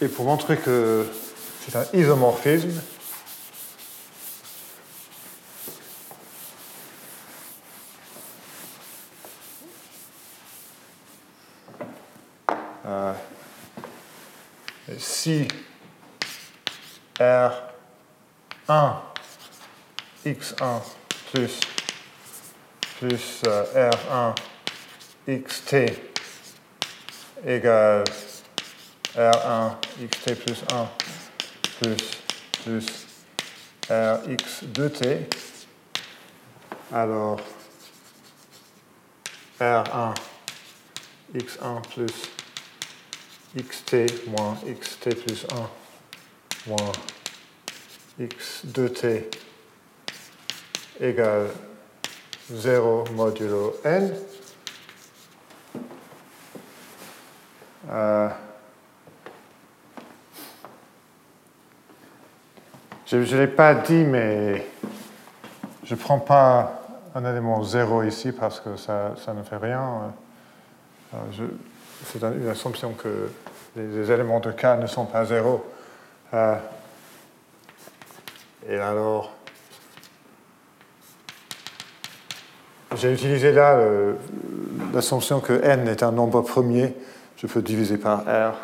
Et 0.00 0.06
pour 0.06 0.24
montrer 0.24 0.56
que 0.56 1.04
c'est 1.60 1.76
un 1.76 1.84
isomorphisme, 1.92 2.80
si 14.98 15.46
R1 17.18 17.50
x1 20.58 20.82
plus, 21.32 21.60
plus 22.98 23.42
euh, 23.46 23.90
R1 23.90 24.34
xt 25.26 25.76
égale 27.46 28.04
R1 29.14 29.76
xt 30.10 30.34
plus 30.34 30.64
1 30.72 30.88
plus, 31.80 31.96
plus 32.64 33.06
Rx 33.90 34.64
2t, 34.64 35.18
alors 36.92 37.40
R1 39.60 40.14
x1 41.34 41.82
plus 41.94 42.30
xt 43.56 44.26
moins 44.26 44.58
xt 44.80 45.14
plus 45.24 45.46
1 45.52 45.70
moins 46.66 46.92
x 48.18 48.62
2t 48.66 49.47
égale 51.00 51.48
0 52.50 53.04
modulo 53.14 53.76
n. 53.84 54.14
Euh, 57.90 58.28
je 63.06 63.16
ne 63.16 63.40
l'ai 63.40 63.46
pas 63.46 63.74
dit, 63.74 64.04
mais 64.04 64.66
je 65.84 65.94
ne 65.94 65.98
prends 65.98 66.18
pas 66.18 66.82
un 67.14 67.24
élément 67.24 67.62
0 67.62 68.02
ici 68.02 68.32
parce 68.32 68.60
que 68.60 68.76
ça, 68.76 69.14
ça 69.24 69.32
ne 69.32 69.42
fait 69.42 69.56
rien. 69.56 70.12
Euh, 71.14 71.46
c'est 72.04 72.22
une 72.22 72.48
assumption 72.48 72.92
que 72.92 73.30
les, 73.76 74.10
éléments 74.10 74.40
de 74.40 74.52
K 74.52 74.78
ne 74.80 74.86
sont 74.86 75.06
pas 75.06 75.24
zéro. 75.24 75.64
Euh, 76.34 76.56
et 78.68 78.78
alors, 78.78 79.32
j'ai 82.96 83.12
utilisé 83.12 83.52
là 83.52 83.78
l'assumption 84.94 85.40
que 85.40 85.52
n 85.62 85.88
est 85.88 86.02
un 86.02 86.12
nombre 86.12 86.40
premier. 86.42 86.94
Je 87.36 87.46
peux 87.46 87.62
diviser 87.62 87.98
par 87.98 88.20
r. 88.22 88.54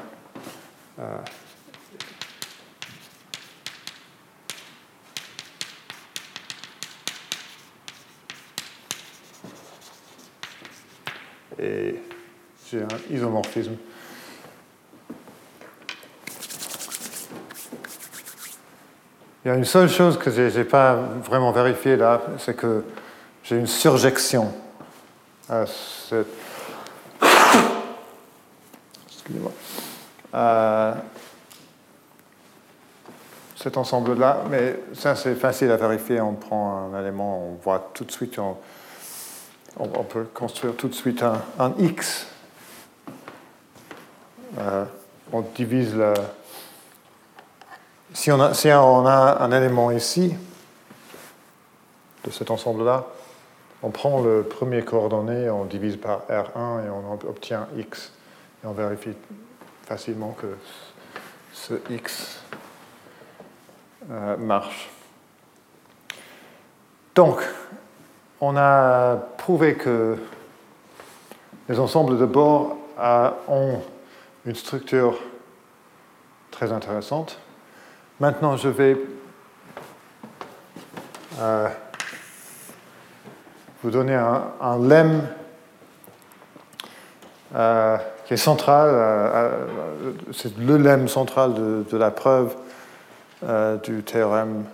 Euh, 0.99 1.18
et 11.61 12.01
j'ai 12.68 12.83
un 12.83 13.14
isomorphisme. 13.14 13.77
Il 19.45 19.49
y 19.49 19.51
a 19.51 19.55
une 19.55 19.64
seule 19.64 19.91
chose 19.91 20.18
que 20.18 20.31
je 20.31 20.59
n'ai 20.59 20.64
pas 20.64 20.95
vraiment 20.95 21.53
vérifiée 21.53 21.97
là, 21.97 22.22
c'est 22.39 22.57
que 22.57 22.83
j'ai 23.45 23.57
une 23.57 23.66
surjection 23.66 24.53
à 25.49 25.64
cette... 25.66 26.26
Cet 33.57 33.78
ensemble-là, 33.78 34.42
mais 34.51 34.78
ça 34.92 35.14
c'est 35.16 35.34
facile 35.36 35.70
à 35.70 35.76
vérifier, 35.76 36.20
on 36.20 36.34
prend 36.34 36.92
un 36.92 37.01
élément, 37.01 37.49
on 37.49 37.55
voit 37.62 37.90
tout 37.95 38.05
de 38.05 38.12
suite, 38.12 38.38
on, 38.38 40.05
peut 40.05 40.24
construire 40.34 40.76
tout 40.76 40.88
de 40.88 40.95
suite 40.95 41.22
un, 41.22 41.40
un 41.59 41.72
X 41.78 42.26
euh, 44.59 44.84
on 45.32 45.40
divise 45.40 45.95
le. 45.95 46.14
Si 48.12 48.30
on, 48.30 48.40
a, 48.40 48.55
si 48.55 48.70
on 48.70 49.07
a 49.07 49.38
un 49.40 49.51
élément 49.51 49.90
ici, 49.90 50.34
de 52.24 52.30
cet 52.30 52.51
ensemble-là, 52.51 53.07
on 53.85 53.91
prend 53.91 54.22
le 54.22 54.43
premier 54.43 54.82
coordonné, 54.82 55.51
on 55.51 55.66
divise 55.66 55.99
par 55.99 56.22
R1 56.30 56.87
et 56.87 56.89
on 56.89 57.12
obtient 57.28 57.68
X. 57.76 58.12
Et 58.62 58.66
on 58.66 58.72
vérifie 58.72 59.12
facilement 59.85 60.35
que 60.41 60.47
ce 61.53 61.74
x 61.91 62.41
euh, 64.11 64.39
marche. 64.39 64.89
Donc, 67.14 67.43
on 68.41 68.57
a 68.57 69.16
prouvé 69.37 69.74
que 69.74 70.16
les 71.68 71.78
ensembles 71.78 72.18
de 72.18 72.24
Bohr 72.24 72.78
ont 73.49 73.82
une 74.47 74.55
structure 74.55 75.18
très 76.51 76.72
intéressante. 76.72 77.39
Maintenant, 78.18 78.57
je 78.57 78.68
vais 78.68 78.97
euh, 81.39 81.68
vous 83.85 83.91
donner 83.91 84.14
un, 84.14 84.78
lemme 84.78 85.28
euh, 87.55 87.99
qui 88.24 88.32
est 88.32 88.39
central, 88.39 88.89
euh, 88.91 89.51
c'est 90.32 90.57
le 90.57 90.78
lemme 90.78 91.07
central 91.07 91.53
de, 91.55 91.97
la 91.97 92.11
preuve 92.11 92.55
du 93.82 94.03
théorème 94.03 94.64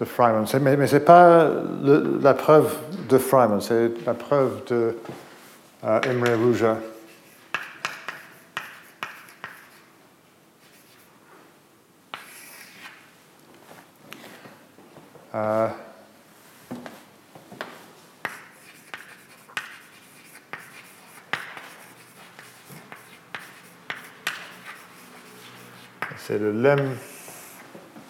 de 0.00 0.04
Feynman. 0.04 0.44
Mais, 0.60 0.76
mais 0.76 0.88
ce 0.88 0.96
n'est 0.96 1.02
pas 1.02 1.46
la 2.20 2.34
preuve 2.34 2.76
de 3.08 3.16
Feynman, 3.16 3.60
c'est 3.60 3.92
la 4.04 4.14
preuve 4.14 4.64
de 4.66 4.96
Imre 5.84 6.36
Rouja. 6.36 6.76
Euh, 15.32 15.68
c'est 26.30 26.38
le 26.38 26.52
lemme 26.52 26.96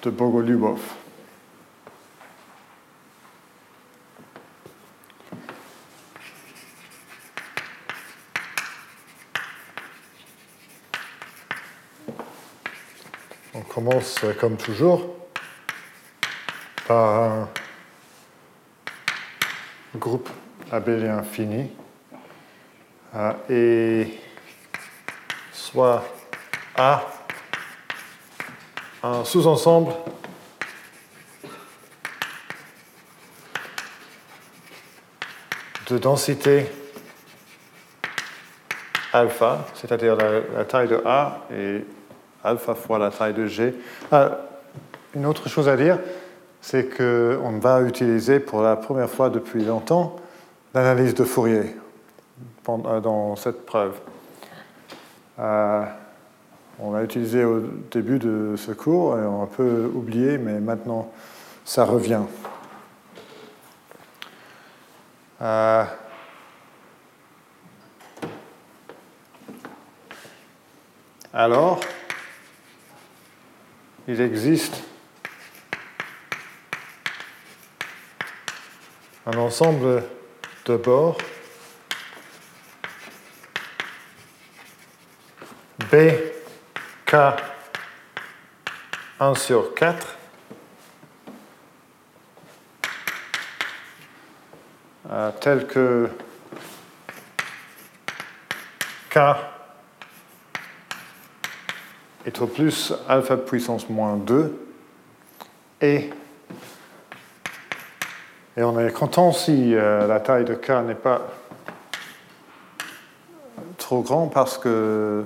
de 0.03 0.11
Bogolubov. 0.11 0.79
On 13.55 13.63
commence 13.63 14.21
comme 14.39 14.59
toujours 14.59 15.17
un 16.91 17.49
groupe 19.97 20.29
abélien 20.71 21.23
fini 21.23 21.71
euh, 23.15 23.33
et 23.49 24.21
soit 25.55 26.05
A 26.77 27.20
un 29.03 29.25
sous-ensemble 29.25 29.93
de 35.89 35.99
densité 35.99 36.67
alpha, 39.13 39.67
c'est-à-dire 39.75 40.17
la, 40.17 40.65
taille 40.65 40.89
de 40.89 41.03
A 41.05 41.41
et 41.53 41.85
alpha 42.45 42.75
fois 42.75 42.99
la 42.99 43.11
taille 43.11 43.35
de 43.35 43.47
G. 43.47 43.75
Ah, 44.13 44.39
une 45.15 45.27
autre 45.27 45.49
chose 45.49 45.69
à 45.69 45.77
dire, 45.77 45.99
c'est 46.61 46.95
qu'on 46.97 47.59
va 47.59 47.81
utiliser 47.81 48.39
pour 48.39 48.63
la 48.63 48.77
première 48.77 49.11
fois 49.11 49.31
depuis 49.31 49.65
longtemps 49.65 50.17
l'analyse 50.75 51.15
de 51.15 51.25
Fourier 51.25 51.75
dans 52.67 53.35
cette 53.35 53.67
preuve. 53.67 53.95
Euh, 55.39 55.83
on 56.83 56.93
l'a 56.93 57.03
utilisé 57.03 57.45
au 57.45 57.61
début 57.91 58.19
de 58.19 58.55
ce 58.57 58.73
cours 58.73 59.19
et 59.19 59.23
on 59.23 59.41
a 59.41 59.45
un 59.45 59.47
peu 59.47 59.91
oublié, 59.95 60.39
mais 60.39 60.61
maintenant 60.61 61.13
ça 61.65 61.85
revient. 61.85 62.23
Euh, 65.43 65.85
alors, 71.33 71.81
il 74.09 74.21
existe 74.21 74.83
un 79.27 79.39
ensemble 79.39 80.03
de 80.67 80.77
bords 80.77 81.19
B, 85.91 86.30
K, 87.11 87.17
1 89.19 89.35
sur 89.35 89.75
4 89.75 90.17
euh, 95.11 95.31
tel 95.41 95.67
que 95.67 96.09
K 99.09 99.19
est 102.27 102.41
au 102.41 102.47
plus 102.47 102.93
alpha 103.09 103.37
puissance 103.37 103.89
moins 103.89 104.15
2 104.15 104.69
et 105.81 106.11
et 108.57 108.63
on 108.63 108.79
est 108.79 108.93
content 108.93 109.33
si 109.33 109.75
euh, 109.75 110.07
la 110.07 110.21
taille 110.21 110.45
de 110.45 110.55
K 110.55 110.71
n'est 110.87 110.95
pas 110.95 111.23
trop 113.79 114.03
grande 114.03 114.33
parce 114.33 114.57
que 114.59 115.25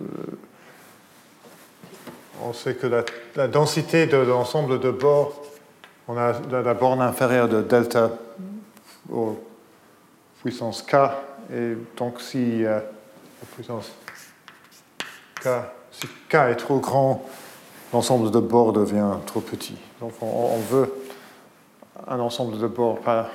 euh, 0.00 0.38
on 2.46 2.52
sait 2.52 2.74
que 2.74 2.86
la, 3.36 3.48
densité 3.48 4.06
de 4.06 4.16
l'ensemble 4.16 4.78
de 4.78 4.90
bords, 4.90 5.42
on 6.08 6.16
a 6.16 6.32
la, 6.50 6.74
borne 6.74 7.00
inférieure 7.00 7.48
de 7.48 7.62
delta 7.62 8.10
aux 9.10 9.38
puissance 10.42 10.82
K, 10.82 10.94
et 11.52 11.72
donc 11.96 12.20
si 12.20 12.64
euh, 12.64 12.78
puissance 13.54 13.90
K, 15.42 15.48
si 15.90 16.06
K 16.28 16.34
est 16.34 16.56
trop 16.56 16.78
grand, 16.78 17.24
l'ensemble 17.92 18.30
de 18.30 18.38
bords 18.38 18.72
devient 18.72 19.16
trop 19.26 19.40
petit. 19.40 19.76
Donc 20.00 20.12
on 20.20 20.58
veut 20.70 20.92
un 22.06 22.20
ensemble 22.20 22.58
de 22.58 22.66
bords 22.66 23.00
pas, 23.00 23.30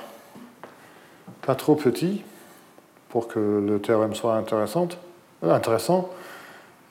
pas 1.42 1.54
trop 1.54 1.74
petit 1.74 2.24
pour 3.10 3.28
que 3.28 3.38
le 3.38 3.78
théorème 3.80 4.14
soit 4.14 4.36
intéressant. 4.36 4.88
Intéressant. 5.42 6.08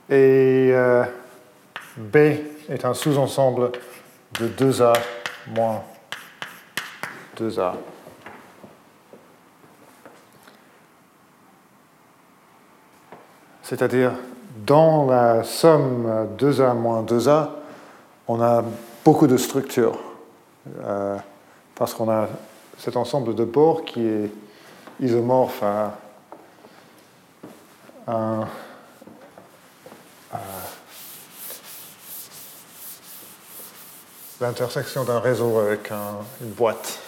Et 0.09 0.71
euh, 0.73 1.03
B 2.01 2.17
est 2.69 2.85
un 2.85 2.93
sous-ensemble 2.93 3.71
de 4.39 4.47
2A 4.47 4.93
moins 5.47 5.83
2A. 7.37 7.73
C'est-à-dire, 13.63 14.11
dans 14.65 15.05
la 15.05 15.43
somme 15.43 16.27
2A 16.37 16.73
moins 16.73 17.03
2A, 17.03 17.49
on 18.27 18.41
a 18.41 18.63
beaucoup 19.05 19.27
de 19.27 19.37
structures. 19.37 19.99
Euh, 20.83 21.17
parce 21.75 21.93
qu'on 21.93 22.09
a 22.11 22.27
cet 22.77 22.95
ensemble 22.95 23.33
de 23.33 23.43
bords 23.43 23.85
qui 23.85 24.05
est 24.05 24.29
isomorphe 24.99 25.63
à, 25.63 25.91
l'intersection 34.41 35.03
d'un 35.03 35.19
réseau 35.19 35.59
avec 35.59 35.91
une 36.41 36.49
boîte. 36.49 36.99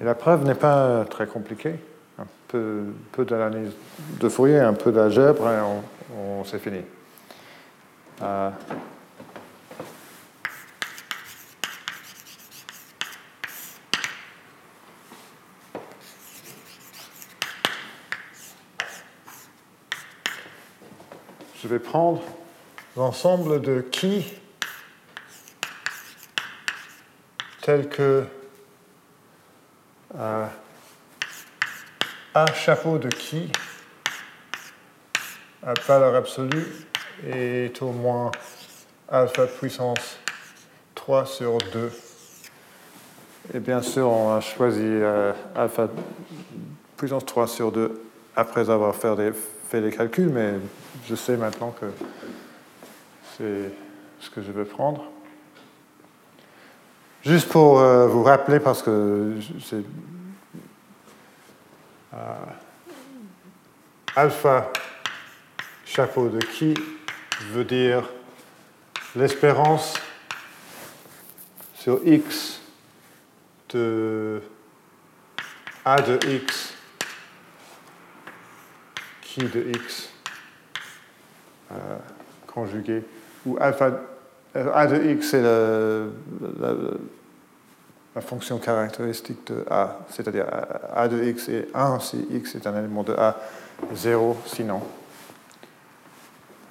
Et 0.00 0.04
la 0.04 0.14
preuve 0.14 0.44
n'est 0.44 0.54
pas 0.54 1.04
très 1.04 1.26
compliquée 1.26 1.78
un 2.18 2.26
peu, 2.48 3.24
d'analyse 3.24 3.72
de 4.18 4.28
Fourier, 4.28 4.58
un 4.58 4.72
peu 4.72 4.92
d'algèbre, 4.92 5.48
et 5.48 5.60
on, 6.16 6.44
c'est 6.44 6.58
fini. 6.58 6.80
Euh, 8.22 8.50
vais 21.70 21.78
prendre 21.78 22.20
l'ensemble 22.96 23.60
de 23.60 23.80
qui 23.80 24.26
tel 27.62 27.88
que 27.88 28.24
euh, 30.18 30.46
a 32.34 32.52
chapeau 32.54 32.98
de 32.98 33.08
qui 33.08 33.52
à 35.62 35.74
valeur 35.86 36.16
absolue 36.16 36.66
est 37.24 37.80
au 37.82 37.92
moins 37.92 38.32
alpha 39.08 39.46
puissance 39.46 40.18
3 40.96 41.26
sur 41.26 41.58
2. 41.58 41.92
Et 43.54 43.60
bien 43.60 43.82
sûr, 43.82 44.08
on 44.08 44.34
a 44.34 44.40
choisi 44.40 44.82
euh, 44.82 45.32
alpha 45.54 45.88
puissance 46.96 47.24
3 47.26 47.46
sur 47.46 47.70
2 47.70 48.02
après 48.34 48.70
avoir 48.70 48.94
fait 48.94 49.14
des, 49.16 49.32
fait 49.70 49.80
des 49.80 49.92
calculs, 49.92 50.30
mais 50.30 50.54
je 51.06 51.14
sais 51.14 51.36
maintenant 51.36 51.70
que 51.70 51.86
c'est 53.36 53.72
ce 54.18 54.28
que 54.28 54.42
je 54.42 54.50
veux 54.50 54.64
prendre. 54.64 55.04
Juste 57.22 57.48
pour 57.48 57.78
euh, 57.78 58.08
vous 58.08 58.24
rappeler, 58.24 58.58
parce 58.58 58.82
que 58.82 59.36
c'est 59.60 59.84
euh, 62.14 62.34
alpha 64.16 64.72
chapeau 65.86 66.28
de 66.28 66.40
qui 66.40 66.74
veut 67.52 67.64
dire 67.64 68.08
l'espérance 69.14 69.94
sur 71.74 72.00
x 72.04 72.60
de 73.72 74.42
a 75.84 76.02
de 76.02 76.18
x 76.28 76.74
qui 79.30 79.40
de 79.44 79.60
x 79.70 80.08
euh, 81.70 81.74
conjugué, 82.48 83.04
ou 83.46 83.56
alpha 83.60 83.92
euh, 84.56 84.72
a 84.74 84.86
de 84.88 85.10
x 85.12 85.30
c'est 85.30 85.42
la, 85.42 86.06
fonction 88.20 88.58
caractéristique 88.58 89.46
de 89.46 89.64
a, 89.70 90.00
c'est-à-dire 90.10 90.46
a 90.92 91.06
de 91.06 91.22
x 91.22 91.48
est 91.48 91.68
1 91.72 92.00
si 92.00 92.26
x 92.32 92.56
est 92.56 92.66
un 92.66 92.76
élément 92.76 93.04
de 93.04 93.12
a, 93.12 93.36
0 93.94 94.36
sinon. 94.46 94.82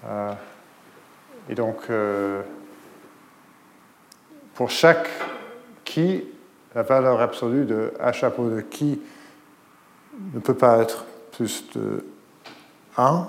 Euh, 0.06 0.34
et 1.50 1.56
donc, 1.56 1.78
euh, 1.90 2.42
pour 4.54 4.70
chaque 4.70 5.08
qui, 5.86 6.26
la 6.76 6.84
valeur 6.84 7.22
absolue 7.22 7.66
de 7.66 7.94
a 8.02 8.12
chapeau 8.12 8.50
de 8.50 8.62
qui 8.62 9.02
ne 10.34 10.40
peut 10.40 10.54
pas 10.54 10.80
être 10.80 11.06
plus 11.32 11.64
de 11.74 12.06
1. 13.00 13.28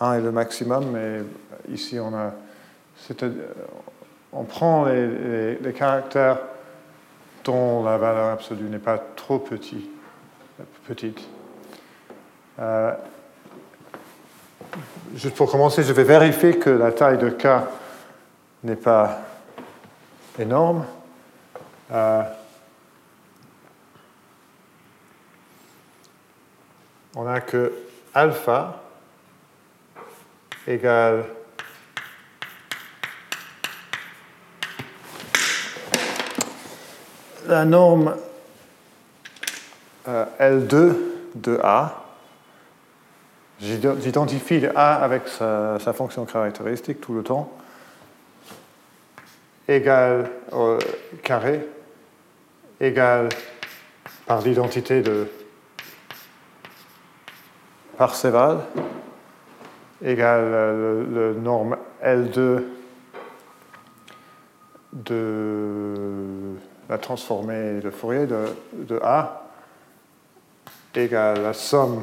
1 0.00 0.14
est 0.14 0.20
le 0.20 0.30
maximum, 0.30 0.90
mais 0.90 1.22
ici 1.72 1.98
on 1.98 2.14
a. 2.14 2.32
On 4.32 4.44
prend 4.44 4.84
les, 4.84 5.72
caractères 5.76 6.38
dont 7.44 7.82
la 7.82 7.98
valeur 7.98 8.30
absolue 8.30 8.68
n'est 8.68 8.78
pas 8.78 8.98
trop 8.98 9.38
petit, 9.38 9.90
petite. 10.86 11.20
Euh, 12.58 12.92
juste 15.16 15.34
pour 15.34 15.50
commencer, 15.50 15.82
je 15.82 15.92
vais 15.92 16.04
vérifier 16.04 16.58
que 16.58 16.70
la 16.70 16.92
taille 16.92 17.18
de 17.18 17.30
K 17.30 17.46
n'est 18.62 18.76
pas 18.76 19.20
énorme. 20.38 20.84
Euh, 21.90 22.22
on 27.16 27.26
a 27.26 27.40
que 27.40 27.72
alpha 28.14 28.82
égale 30.66 31.24
la 37.46 37.64
norme 37.64 38.16
euh, 40.08 40.24
L2 40.40 40.94
de 41.34 41.58
A. 41.62 41.98
J'identifie 43.60 44.66
A 44.74 44.94
avec 44.96 45.28
sa, 45.28 45.78
fonction 45.94 46.24
caractéristique 46.24 47.00
tout 47.00 47.14
le 47.14 47.22
temps, 47.22 47.52
égal 49.68 50.30
au 50.50 50.78
carré, 51.22 51.64
égal 52.80 53.28
par 54.26 54.42
l'identité 54.42 55.00
de 55.02 55.28
Parseval, 58.02 58.58
égal 60.04 60.42
le, 60.50 61.36
norme 61.40 61.76
L2 62.04 62.64
de 64.92 66.56
la 66.88 66.98
transformée 66.98 67.78
de 67.78 67.90
Fourier 67.90 68.26
de, 68.26 68.56
de 68.72 68.98
A, 69.04 69.44
égal 70.96 71.42
la 71.42 71.52
somme 71.52 72.02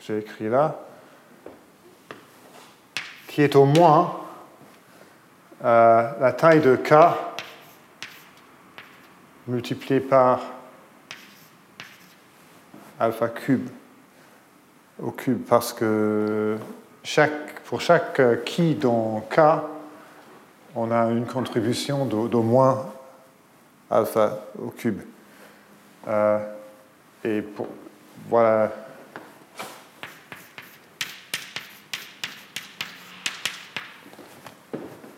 j'ai 0.00 0.18
écrit 0.18 0.48
là, 0.48 0.80
qui 3.28 3.42
est 3.42 3.54
au 3.54 3.66
moins 3.66 4.16
euh, 5.64 6.10
la 6.18 6.32
taille 6.32 6.60
de 6.60 6.74
K 6.74 7.33
multipliée 9.46 10.00
par 10.00 10.40
alpha 12.98 13.28
cube 13.28 13.68
au 15.02 15.10
cube, 15.10 15.42
parce 15.48 15.72
que 15.72 16.56
chaque, 17.02 17.60
pour 17.64 17.80
chaque 17.80 18.44
qui 18.44 18.74
dans 18.74 19.20
K, 19.28 19.40
on 20.76 20.90
a 20.90 21.10
une 21.10 21.26
contribution 21.26 22.06
d'au 22.06 22.42
moins 22.42 22.92
alpha 23.90 24.44
au 24.60 24.68
cube. 24.70 25.00
Euh, 26.06 26.38
et 27.24 27.42
pour, 27.42 27.68
voilà 28.28 28.70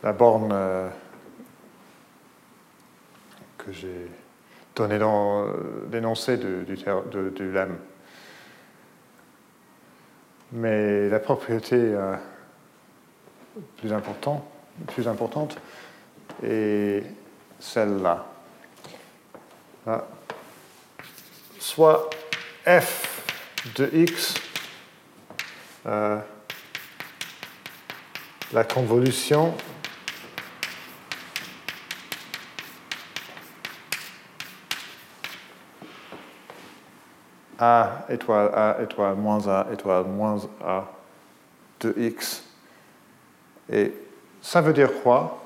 la 0.02 0.12
borne 0.12 0.50
euh, 0.52 0.88
que 3.66 3.72
j'ai 3.72 4.10
donnée 4.76 4.98
dans 4.98 5.46
l'énoncé 5.90 6.36
du, 6.36 6.64
du, 6.64 7.52
lemme. 7.52 7.78
Mais 10.52 11.08
la 11.08 11.18
propriété 11.18 11.74
euh, 11.76 12.14
plus, 13.78 13.92
important, 13.92 14.48
plus 14.88 15.08
importante 15.08 15.58
est 16.44 17.02
celle-là. 17.58 18.26
Soit 21.58 22.10
f 22.64 23.24
de 23.76 23.90
x, 23.92 24.34
euh, 25.86 26.20
la 28.52 28.64
convolution 28.64 29.54
A 37.58 38.04
étoile 38.08 38.50
A 38.54 38.82
étoile 38.82 39.14
moins 39.16 39.46
A 39.48 39.66
étoile 39.72 40.04
moins 40.04 40.38
A 40.62 40.84
de 41.80 41.94
X. 41.96 42.44
Et 43.70 43.92
ça 44.42 44.60
veut 44.60 44.72
dire 44.72 44.90
quoi? 45.02 45.42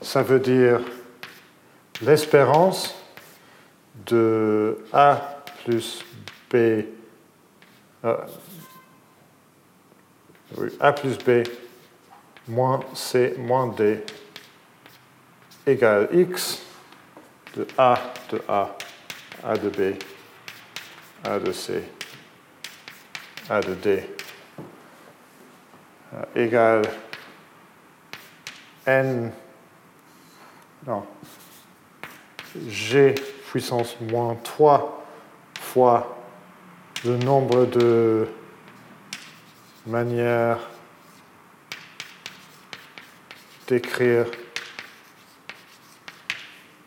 Ça 0.00 0.22
veut 0.22 0.40
dire 0.40 0.80
l'espérance 2.00 2.94
de 4.06 4.78
A 4.92 5.42
plus 5.64 6.04
B. 6.50 6.84
Euh, 8.04 8.16
A 10.80 10.92
plus 10.92 11.18
B 11.18 11.46
moins 12.46 12.80
C 12.94 13.34
moins 13.38 13.68
D 13.68 14.04
égale 15.66 16.08
X 16.12 16.62
de 17.56 17.66
A 17.78 17.98
de 18.30 18.42
A, 18.48 18.76
A 19.42 19.56
de 19.56 19.68
B 19.68 19.98
a 21.24 21.38
de 21.38 21.52
C, 21.52 21.82
A 23.48 23.60
de 23.60 23.74
D. 23.74 24.08
Égale 26.36 26.88
N, 28.86 29.32
non, 30.86 31.04
G 32.68 33.14
puissance 33.50 33.96
moins 34.00 34.36
3 34.36 35.04
fois 35.60 36.24
le 37.04 37.16
nombre 37.16 37.66
de 37.66 38.28
manières 39.86 40.58
d'écrire 43.66 44.26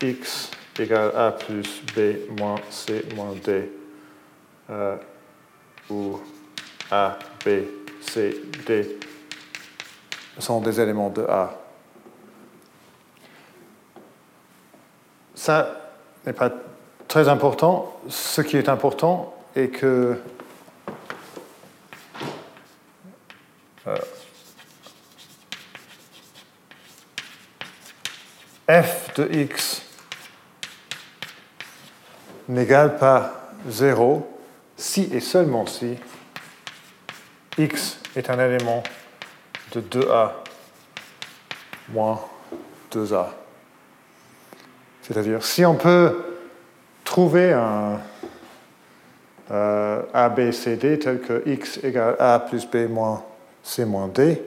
x 0.01 0.51
égale 0.79 1.11
a 1.15 1.31
plus 1.31 1.81
b 1.95 2.29
moins 2.39 2.59
c 2.69 3.03
moins 3.15 3.33
d 3.33 3.76
A, 4.69 4.97
B, 7.45 7.49
C, 8.01 8.41
D 8.65 8.99
sont 10.39 10.61
des 10.61 10.79
éléments 10.79 11.09
de 11.09 11.23
A. 11.23 11.53
Ça 15.35 15.75
n'est 16.25 16.33
pas 16.33 16.51
très 17.07 17.29
important. 17.29 17.99
Ce 18.09 18.41
qui 18.41 18.57
est 18.57 18.69
important 18.69 19.33
et 19.55 19.69
que 19.69 20.19
euh, 23.87 23.97
f 28.69 29.13
de 29.15 29.33
x 29.33 29.83
n'égale 32.49 32.97
pas 32.97 33.51
0 33.67 34.36
si 34.77 35.09
et 35.11 35.19
seulement 35.19 35.65
si 35.65 35.97
x 37.57 37.99
est 38.15 38.29
un 38.29 38.39
élément 38.39 38.83
de 39.73 39.81
2a 39.81 40.31
moins 41.89 42.21
2a. 42.91 43.27
C'est-à-dire, 45.01 45.43
si 45.43 45.65
on 45.65 45.75
peut 45.75 46.15
trouver 47.03 47.53
un 47.53 47.99
euh, 49.51 50.01
A, 50.13 50.29
D 50.29 50.99
tel 50.99 51.21
que 51.21 51.41
x 51.45 51.79
égale 51.83 52.15
A 52.19 52.39
plus 52.39 52.67
B 52.67 52.89
moins 52.89 53.23
C 53.63 53.85
moins 53.85 54.07
D, 54.07 54.41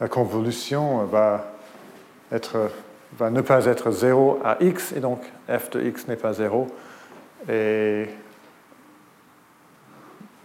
la 0.00 0.08
convolution 0.08 1.04
va, 1.04 1.52
être, 2.32 2.70
va 3.18 3.30
ne 3.30 3.42
pas 3.42 3.66
être 3.66 3.90
0 3.90 4.40
à 4.42 4.56
x, 4.60 4.92
et 4.92 5.00
donc 5.00 5.20
f 5.48 5.70
de 5.70 5.82
x 5.82 6.08
n'est 6.08 6.16
pas 6.16 6.32
0. 6.32 6.66
Et 7.48 8.08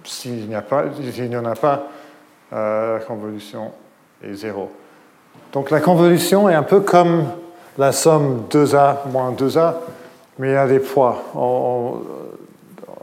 s'il 0.03 0.47
n'y, 0.47 0.55
a 0.55 0.59
en 0.59 1.45
a 1.45 1.55
pas, 1.55 1.87
euh, 2.53 2.99
la 2.99 3.03
convolution 3.03 3.71
est 4.23 4.33
0. 4.33 4.71
Donc 5.53 5.71
la 5.71 5.79
convolution 5.79 6.49
est 6.49 6.55
un 6.55 6.63
peu 6.63 6.81
comme 6.81 7.25
la 7.77 7.91
somme 7.91 8.45
2a 8.49 9.09
moins 9.11 9.31
2a, 9.31 9.75
mais 10.37 10.49
il 10.49 10.53
y 10.53 10.55
a 10.55 10.67
des 10.67 10.79
poids. 10.79 11.23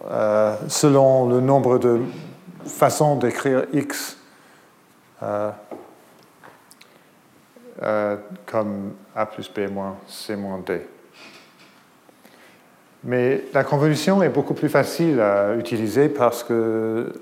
Euh, 0.08 0.54
selon 0.68 1.28
le 1.28 1.40
nombre 1.40 1.78
de 1.78 2.00
façons 2.64 3.16
d'écrire 3.16 3.64
x 3.72 4.16
euh, 5.22 5.50
comme 8.46 8.92
a 9.14 9.26
plus 9.26 9.50
b 9.52 9.70
moins 9.70 9.96
c 10.06 10.36
moins 10.36 10.58
d. 10.64 10.80
Mais 13.04 13.44
la 13.52 13.64
convolution 13.64 14.22
est 14.22 14.28
beaucoup 14.28 14.54
plus 14.54 14.68
facile 14.68 15.20
à 15.20 15.54
utiliser 15.54 16.08
parce 16.08 16.42
que, 16.42 17.12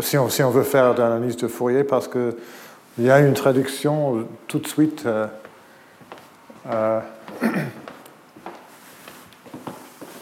si 0.00 0.16
on, 0.16 0.50
veut 0.50 0.62
faire 0.62 0.94
de 0.94 1.02
l'analyse 1.02 1.36
de 1.36 1.48
Fourier, 1.48 1.84
parce 1.84 2.08
qu'il 2.08 2.34
y 2.98 3.10
a 3.10 3.18
une 3.20 3.34
traduction 3.34 4.26
tout 4.46 4.58
de 4.58 4.66
suite 4.66 5.04
euh, 6.66 7.00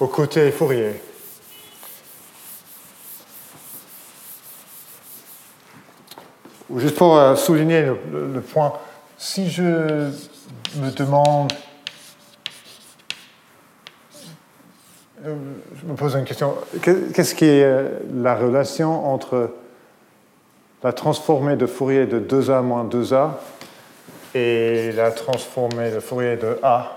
au 0.01 0.07
côté 0.07 0.51
Fourier. 0.51 1.01
Juste 6.77 6.97
pour 6.97 7.19
euh, 7.19 7.35
souligner 7.35 7.83
le, 7.83 8.41
point, 8.41 8.73
si 9.19 9.51
je 9.51 9.63
me 9.63 10.91
demande, 10.97 11.53
je 15.25 15.87
me 15.87 15.95
pose 15.97 16.15
une 16.15 16.25
question, 16.25 16.55
qu'est-ce 16.83 17.35
qui 17.35 17.45
est 17.45 17.85
la 18.15 18.35
relation 18.35 19.13
entre 19.13 19.51
la 20.83 20.93
transformée 20.93 21.57
de 21.57 21.67
Fourier 21.67 22.07
de 22.07 22.19
2A 22.19 22.63
moins 22.63 22.85
2A 22.85 23.33
et 24.35 24.93
la 24.93 25.11
transformée 25.11 25.91
de 25.91 26.01
Fourier 26.01 26.37
de 26.37 26.59
A? 26.63 26.97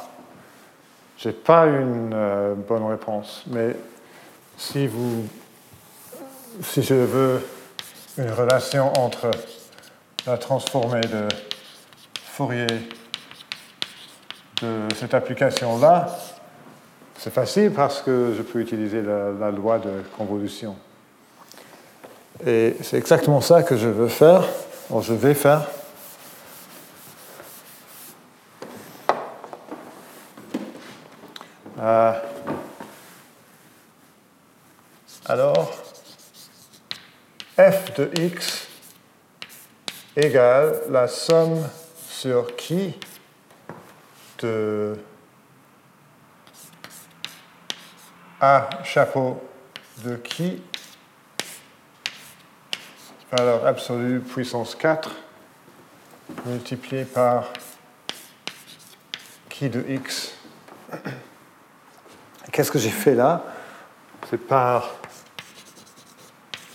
Je 1.18 1.30
n'ai 1.30 1.34
pas 1.34 1.66
une 1.66 2.12
euh, 2.14 2.54
bonne 2.56 2.86
réponse, 2.86 3.44
mais 3.48 3.76
si, 4.58 4.88
vous, 4.88 5.26
si 6.62 6.82
je 6.82 6.96
veux 6.96 7.42
une 8.18 8.32
relation 8.32 8.92
entre 9.00 9.32
la 10.26 10.38
transformée 10.38 11.02
de 11.02 11.28
Fourier 12.16 12.68
de 14.62 14.88
cette 14.96 15.14
application-là, 15.14 16.08
c'est 17.24 17.32
facile 17.32 17.72
parce 17.72 18.02
que 18.02 18.34
je 18.38 18.42
peux 18.42 18.60
utiliser 18.60 19.02
la, 19.02 19.50
loi 19.50 19.80
de 19.80 20.04
convolution. 20.18 20.76
Et 22.46 22.76
c'est 22.82 22.98
exactement 22.98 23.40
ça 23.40 23.64
que 23.64 23.78
je 23.78 23.88
veux 23.88 24.10
faire, 24.10 24.44
ou 24.90 25.02
je 25.02 25.14
vais 25.14 25.34
faire. 25.34 25.66
Euh, 31.80 32.12
alors, 35.26 35.72
f 37.58 37.94
de 37.96 38.10
x 38.22 38.68
égale 40.18 40.74
la 40.90 41.08
somme 41.08 41.70
sur 42.10 42.54
qui 42.58 43.00
de 44.42 44.98
A 48.46 48.70
chapeau 48.84 49.42
de 50.04 50.18
qui? 50.18 50.62
Valeur 53.32 53.66
absolue 53.66 54.20
puissance 54.20 54.76
4 54.76 55.10
multiplié 56.48 57.06
par 57.06 57.54
qui 59.48 59.70
de 59.70 59.86
x? 59.88 60.34
Qu'est-ce 62.52 62.70
que 62.70 62.80
j'ai 62.80 62.90
fait 62.90 63.16
là? 63.16 63.46
C'est 64.30 64.46
par 64.46 64.90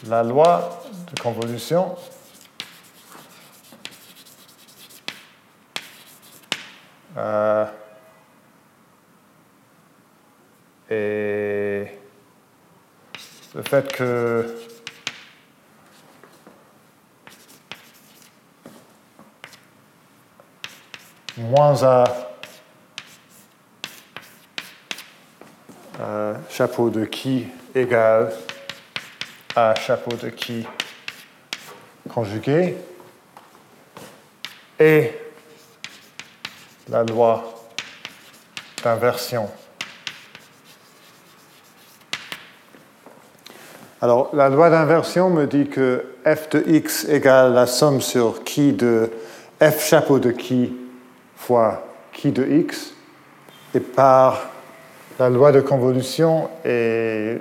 la 0.07 0.23
loi 0.23 0.83
de 1.13 1.21
convolution. 1.21 1.99
Euh, 7.19 7.67
et 10.91 11.87
le 13.55 13.63
fait 13.63 13.93
que 13.93 14.57
moins 21.37 21.83
A 21.83 22.29
chapeau 26.59 26.91
de 26.91 27.05
qui 27.05 27.47
égale 27.75 28.33
à 29.55 29.75
chapeau 29.75 30.17
de 30.17 30.29
qui 30.29 30.67
conjugué 32.09 32.77
et 34.79 35.13
la 36.89 37.05
loi 37.05 37.55
d'inversion. 38.83 39.49
Alors, 44.01 44.31
la 44.33 44.49
loi 44.49 44.71
d'inversion 44.71 45.29
me 45.29 45.47
dit 45.47 45.67
que 45.67 46.05
f 46.25 46.51
de 46.51 46.63
x 46.69 47.05
égale 47.09 47.53
la 47.53 47.67
somme 47.67 48.01
sur 48.01 48.45
qui 48.45 48.73
de 48.73 49.11
f 49.61 49.81
chapeau 49.81 50.21
de 50.21 50.31
qui 50.31 50.77
fois 51.37 51.83
qui 52.13 52.31
de 52.31 52.45
x, 52.45 52.95
et 53.75 53.81
par 53.81 54.51
la 55.19 55.29
loi 55.29 55.51
de 55.51 55.61
convolution 55.61 56.49
est 56.65 57.41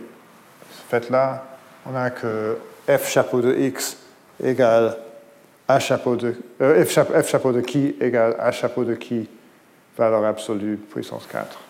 faite 0.89 1.11
là. 1.11 1.45
On 1.85 1.95
a 1.95 2.09
que 2.09 2.57
f 2.87 3.07
chapeau 3.07 3.41
de 3.41 3.53
x 3.53 3.97
égale 4.43 4.97
a 5.67 5.79
chapeau 5.79 6.15
de 6.15 6.35
euh, 6.61 6.83
f, 6.83 6.89
chapeau, 6.89 7.13
f, 7.21 7.29
chapeau, 7.29 7.51
de 7.51 7.61
qui 7.61 7.95
égale 8.01 8.35
a 8.39 8.51
chapeau 8.51 8.83
de 8.83 8.95
qui 8.95 9.29
valeur 9.95 10.25
absolue 10.25 10.77
puissance 10.77 11.27
4. 11.31 11.66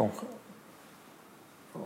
Donc, 0.00 0.12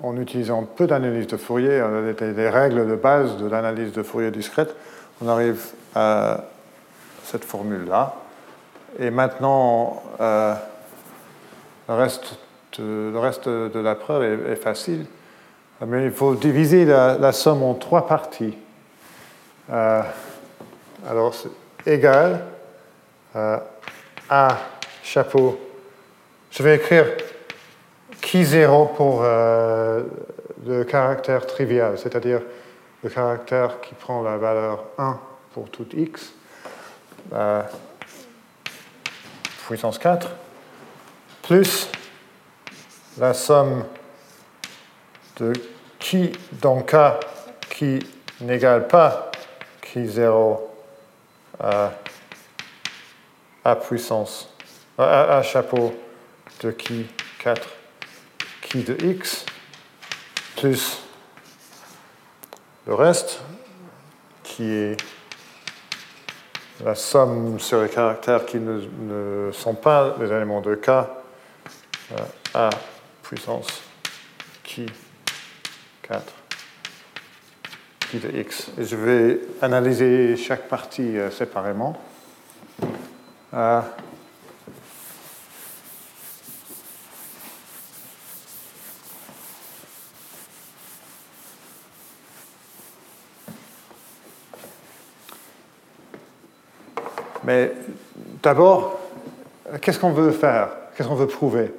en 0.04 0.16
utilisant 0.18 0.62
peu 0.62 0.86
d'analyse 0.86 1.26
de 1.26 1.36
Fourier, 1.36 1.82
des 2.16 2.48
règles 2.48 2.86
de 2.88 2.94
base 2.94 3.38
de 3.38 3.46
l'analyse 3.46 3.90
de 3.90 4.04
Fourier 4.04 4.30
discrète, 4.30 4.76
on 5.20 5.26
arrive 5.26 5.60
à 5.96 6.44
cette 7.24 7.44
formule-là. 7.44 8.14
Et 9.00 9.10
maintenant, 9.10 10.00
euh, 10.20 10.54
le, 11.88 11.94
reste 11.94 12.38
de, 12.78 13.10
le, 13.12 13.18
reste 13.18 13.48
de, 13.48 13.80
la 13.80 13.96
preuve 13.96 14.22
est, 14.48 14.54
facile. 14.54 15.06
Mais 15.84 16.04
il 16.04 16.12
faut 16.12 16.36
diviser 16.36 16.84
la, 16.84 17.32
somme 17.32 17.64
en 17.64 17.74
trois 17.74 18.06
parties. 18.06 18.56
Euh, 19.72 20.02
alors, 21.10 21.34
c'est 21.34 21.92
égal 21.92 22.44
à 23.34 23.64
A 24.30 24.56
chapeau. 25.02 25.58
Je 26.52 26.62
vais 26.62 26.76
écrire 26.76 27.06
qui 28.34 28.44
0 28.44 28.86
pour 28.96 29.20
euh, 29.22 30.02
le 30.66 30.82
caractère 30.82 31.46
trivial, 31.46 31.96
c'est-à-dire 31.96 32.40
le 33.04 33.08
caractère 33.08 33.80
qui 33.80 33.94
prend 33.94 34.22
la 34.22 34.36
valeur 34.38 34.86
1 34.98 35.20
pour 35.52 35.70
tout 35.70 35.86
x. 35.92 36.32
Euh, 37.32 37.62
puissance 39.68 40.00
4 40.00 40.30
plus 41.44 41.88
la 43.18 43.34
somme 43.34 43.84
de 45.36 45.52
qui 46.00 46.32
dans 46.60 46.80
K 46.80 46.96
qui 47.70 48.00
n'égale 48.40 48.88
pas 48.88 49.30
qui 49.80 50.08
0 50.08 50.74
à, 51.60 51.92
à 53.64 53.76
puissance, 53.76 54.52
à, 54.98 55.36
à 55.36 55.42
chapeau 55.44 55.94
de 56.64 56.72
qui 56.72 57.06
4 57.38 57.73
de 58.82 58.96
x 59.04 59.46
plus 60.56 61.02
le 62.86 62.94
reste 62.94 63.40
qui 64.42 64.64
est 64.64 64.96
la 66.84 66.94
somme 66.94 67.60
sur 67.60 67.82
les 67.82 67.88
caractères 67.88 68.44
qui 68.46 68.58
ne, 68.58 69.50
sont 69.52 69.74
pas 69.74 70.16
les 70.20 70.26
éléments 70.26 70.60
de 70.60 70.74
K 70.74 70.88
à 70.88 71.08
euh, 72.56 72.70
puissance 73.22 73.68
qui 74.62 74.86
4 76.02 76.22
qui 78.10 78.18
de 78.18 78.38
x. 78.38 78.70
Et 78.78 78.84
je 78.84 78.96
vais 78.96 79.40
analyser 79.62 80.36
chaque 80.36 80.68
partie 80.68 81.18
euh, 81.18 81.30
séparément. 81.30 81.96
Euh, 83.54 83.80
Mais 97.44 97.72
d'abord, 98.42 98.98
qu'est-ce 99.82 99.98
qu'on 99.98 100.12
veut 100.12 100.32
faire? 100.32 100.70
Qu'est-ce 100.96 101.08
qu'on 101.08 101.14
veut 101.14 101.26
prouver? 101.26 101.72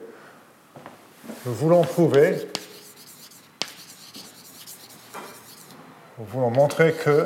Nous 1.45 1.53
voulons 1.53 1.83
prouver, 1.83 2.47
nous 6.19 6.25
voulons 6.25 6.51
montrer 6.51 6.93
que 6.93 7.25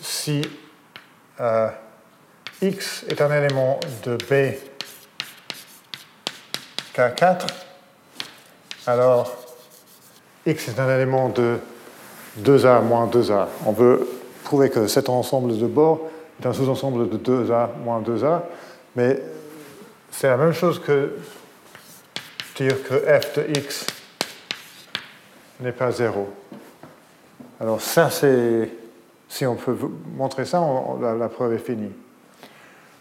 si 0.00 0.42
euh, 1.38 1.68
x 2.60 3.04
est 3.08 3.20
un 3.20 3.32
élément 3.32 3.78
de 4.04 4.16
B 4.16 4.56
K4, 6.96 7.46
alors 8.86 9.36
x 10.44 10.68
est 10.68 10.80
un 10.80 10.94
élément 10.94 11.28
de 11.28 11.60
2A 12.38 12.82
moins 12.82 13.06
2A. 13.06 13.46
On 13.66 13.72
veut 13.72 14.08
prouver 14.44 14.70
que 14.70 14.86
cet 14.86 15.08
ensemble 15.08 15.58
de 15.58 15.66
bords 15.66 16.08
est 16.40 16.46
un 16.46 16.52
sous-ensemble 16.52 17.08
de 17.08 17.16
2A 17.18 17.70
moins 17.84 18.00
2A, 18.00 18.42
mais 18.96 19.20
c'est 20.10 20.28
la 20.28 20.36
même 20.36 20.52
chose 20.52 20.80
que 20.80 21.16
dire 22.56 22.82
que 22.82 22.94
f 22.94 23.34
de 23.36 23.58
x 23.58 23.86
n'est 25.60 25.72
pas 25.72 25.90
0. 25.90 26.28
Alors 27.60 27.80
ça, 27.80 28.10
c'est... 28.10 28.70
Si 29.28 29.46
on 29.46 29.54
peut 29.54 29.76
montrer 30.16 30.44
ça, 30.44 30.60
la, 31.00 31.28
preuve 31.28 31.54
est 31.54 31.58
finie. 31.58 31.92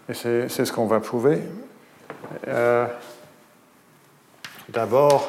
Et 0.07 0.13
c'est 0.13 0.47
ce 0.47 0.71
qu'on 0.71 0.85
va 0.85 0.99
prouver. 0.99 1.39
Euh, 2.47 2.85
d'abord, 4.67 5.27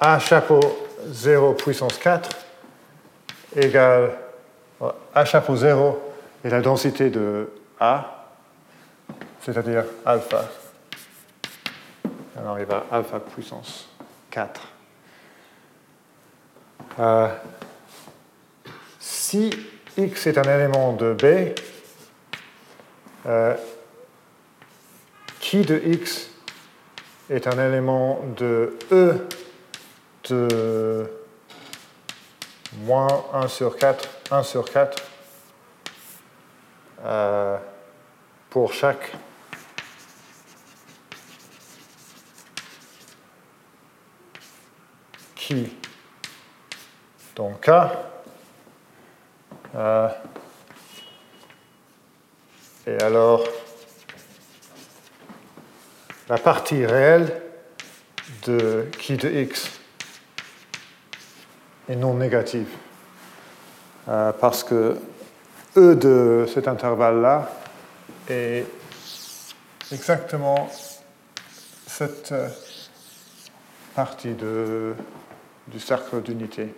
A 0.00 0.18
chapeau 0.18 0.58
0 1.10 1.54
puissance 1.54 1.98
4 1.98 2.28
égale 3.56 4.12
A 5.14 5.24
chapeau 5.24 5.56
0 5.56 6.12
et 6.44 6.50
la 6.50 6.60
densité 6.60 7.10
de 7.10 7.50
A, 7.78 8.26
c'est-à-dire 9.40 9.84
alpha. 10.04 10.48
Alors 12.36 12.58
il 12.58 12.64
va 12.64 12.84
alpha 12.90 13.20
puissance 13.20 13.88
4. 14.30 14.60
Euh, 16.98 17.28
si 18.98 19.50
x 19.96 20.26
est 20.26 20.38
un 20.38 20.42
élément 20.42 20.92
de 20.94 21.12
B, 21.12 21.54
euh, 23.26 23.54
qui 25.38 25.62
de 25.62 25.80
x 25.84 26.30
est 27.30 27.46
un 27.46 27.68
élément 27.68 28.20
de 28.36 28.76
E 28.90 29.28
de 30.28 31.10
moins 32.78 33.24
1 33.32 33.48
sur 33.48 33.76
4, 33.76 34.08
1 34.30 34.42
sur 34.42 34.70
4 34.70 35.02
euh, 37.04 37.58
pour 38.50 38.72
chaque. 38.72 39.12
Qui? 45.34 45.76
Donc 47.34 47.66
K 47.66 47.70
euh, 49.74 50.08
et 52.86 53.02
alors 53.02 53.42
la 56.28 56.36
partie 56.36 56.84
réelle 56.84 57.42
de 58.46 58.86
qui 58.98 59.16
de 59.16 59.30
x? 59.30 59.81
Non 61.96 62.14
négative. 62.14 62.68
Euh, 64.08 64.32
parce 64.32 64.64
que 64.64 64.96
E 65.76 65.94
de 65.94 66.46
cet 66.52 66.68
intervalle-là 66.68 67.50
est 68.28 68.66
exactement 69.90 70.68
cette 71.86 72.32
euh, 72.32 72.48
partie 73.94 74.34
de, 74.34 74.94
du 75.68 75.80
cercle 75.80 76.20
d'unité. 76.20 76.74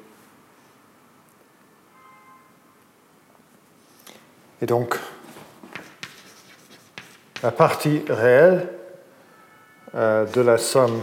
Et 4.62 4.66
donc, 4.66 4.96
la 7.42 7.50
partie 7.50 8.02
réelle 8.08 8.68
euh, 9.94 10.24
de 10.24 10.40
la 10.40 10.56
somme 10.56 11.02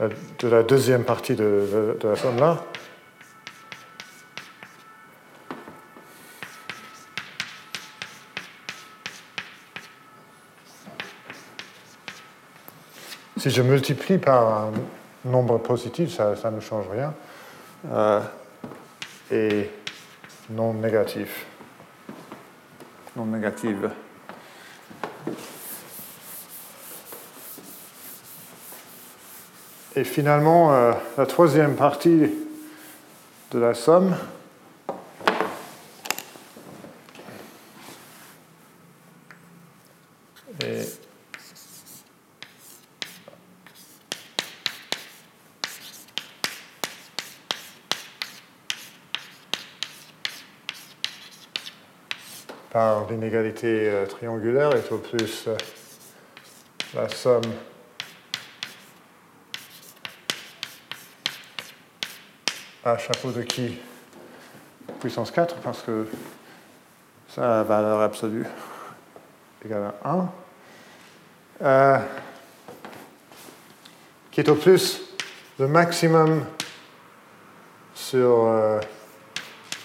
de 0.00 0.48
la 0.48 0.62
deuxième 0.62 1.04
partie 1.04 1.34
de, 1.34 1.96
la 2.02 2.16
somme 2.16 2.38
là. 2.38 2.58
Si 13.38 13.50
je 13.50 13.62
multiplie 13.62 14.18
par 14.18 14.64
un 14.64 14.72
nombre 15.24 15.58
positif, 15.58 16.10
ça, 16.10 16.50
ne 16.50 16.60
change 16.60 16.86
rien. 16.90 17.14
Euh, 17.92 18.20
et 19.30 19.70
non 20.50 20.74
négatif. 20.74 21.46
Non 23.14 23.26
négative. 23.26 23.90
Et 29.98 30.04
finalement, 30.04 30.74
euh, 30.74 30.92
la 31.16 31.24
troisième 31.24 31.74
partie 31.74 32.30
de 33.50 33.58
la 33.58 33.72
somme, 33.72 34.14
est 40.62 41.00
par 52.70 53.08
l'inégalité 53.10 53.88
euh, 53.88 54.04
triangulaire 54.04 54.74
est 54.76 54.92
au 54.92 54.98
plus 54.98 55.46
euh, 55.48 55.56
la 56.94 57.08
somme 57.08 57.40
à 62.86 62.96
chapeau 62.98 63.32
de 63.32 63.42
qui? 63.42 63.76
Puissance 65.00 65.32
4 65.32 65.56
parce 65.56 65.82
que 65.82 66.06
ça 67.28 67.60
a 67.60 67.62
valeur 67.64 68.00
absolue 68.00 68.46
égale 69.64 69.92
à 70.04 70.12
1. 70.12 70.28
Euh, 71.62 71.98
qui 74.30 74.40
est 74.40 74.48
au 74.48 74.54
plus 74.54 75.00
le 75.58 75.66
maximum 75.66 76.44
sur 77.92 78.44
euh, 78.44 78.80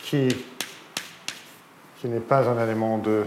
qui, 0.03 0.27
qui 1.97 2.07
n'est 2.07 2.19
pas 2.19 2.47
un 2.47 2.63
élément 2.63 2.99
de 2.99 3.25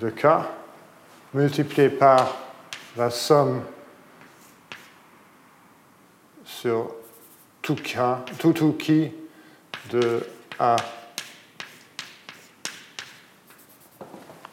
de 0.00 0.10
K 0.10 0.26
multiplié 1.32 1.88
par 1.88 2.36
la 2.98 3.08
somme 3.08 3.62
sur 6.60 6.90
tout, 7.62 7.74
cas, 7.74 8.18
tout, 8.38 8.52
tout 8.52 8.74
qui 8.74 9.10
de 9.90 10.22
A 10.58 10.76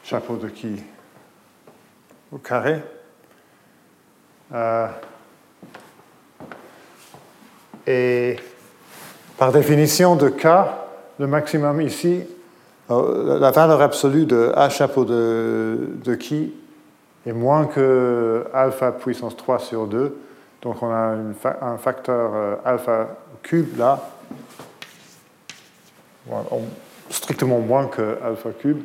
chapeau 0.05 0.37
de 0.37 0.47
qui 0.47 0.81
au 2.31 2.37
carré. 2.37 2.81
Euh, 4.53 4.87
et 7.85 8.37
par 9.37 9.51
définition 9.51 10.15
de 10.15 10.29
K, 10.29 10.45
le 11.19 11.27
maximum 11.27 11.81
ici, 11.81 12.23
euh, 12.89 13.37
la 13.37 13.51
valeur 13.51 13.81
absolue 13.81 14.25
de 14.25 14.53
A 14.55 14.69
chapeau 14.69 15.03
de, 15.03 15.89
de 16.05 16.15
qui 16.15 16.53
est 17.25 17.33
moins 17.33 17.65
que 17.65 18.45
alpha 18.53 18.93
puissance 18.93 19.35
3 19.35 19.59
sur 19.59 19.87
2. 19.87 20.21
Donc 20.61 20.81
on 20.81 20.89
a 20.89 21.15
un 21.61 21.77
facteur 21.77 22.31
euh, 22.33 22.55
alpha 22.65 23.09
cube 23.43 23.77
là, 23.77 23.99
strictement 27.09 27.59
moins 27.59 27.87
que 27.87 28.17
alpha 28.23 28.49
cube. 28.51 28.83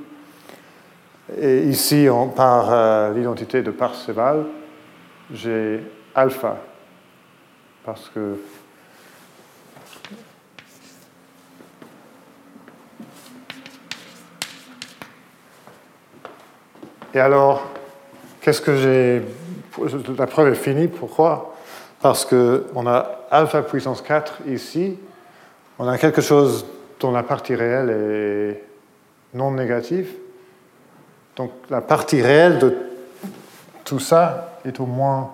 Et 1.41 1.63
ici, 1.63 2.09
par 2.37 2.73
euh, 2.73 3.15
l'identité 3.15 3.63
de 3.63 3.71
Parseval, 3.71 4.45
j'ai 5.33 5.81
alpha. 6.15 6.59
Parce 7.85 8.11
que 8.11 8.37
Et 17.15 17.21
alors, 17.21 17.63
qu'est-ce 18.41 18.63
que 18.63 18.77
j'ai. 18.77 19.23
La 20.17 20.27
preuve 20.27 20.53
est 20.53 20.57
finie. 20.57 20.89
Pourquoi? 20.89 21.52
Parce 22.03 22.25
qu'on 22.25 22.87
a 22.87 23.21
alpha 23.31 23.63
puissance 23.63 24.03
4 24.03 24.41
ici. 24.49 24.99
On 25.79 25.87
a 25.87 25.97
quelque 25.99 26.21
chose 26.21 26.67
dont 27.01 27.13
la 27.13 27.23
partie 27.23 27.55
réelle 27.55 27.91
est 27.91 28.65
non 29.35 29.53
négative. 29.53 30.09
Donc 31.37 31.53
la 31.71 31.81
partie 31.81 32.21
réelle 32.21 32.59
de 32.59 32.77
tout 33.85 34.01
ça 34.01 34.59
est 34.65 34.79
au 34.81 34.87
moins 34.87 35.31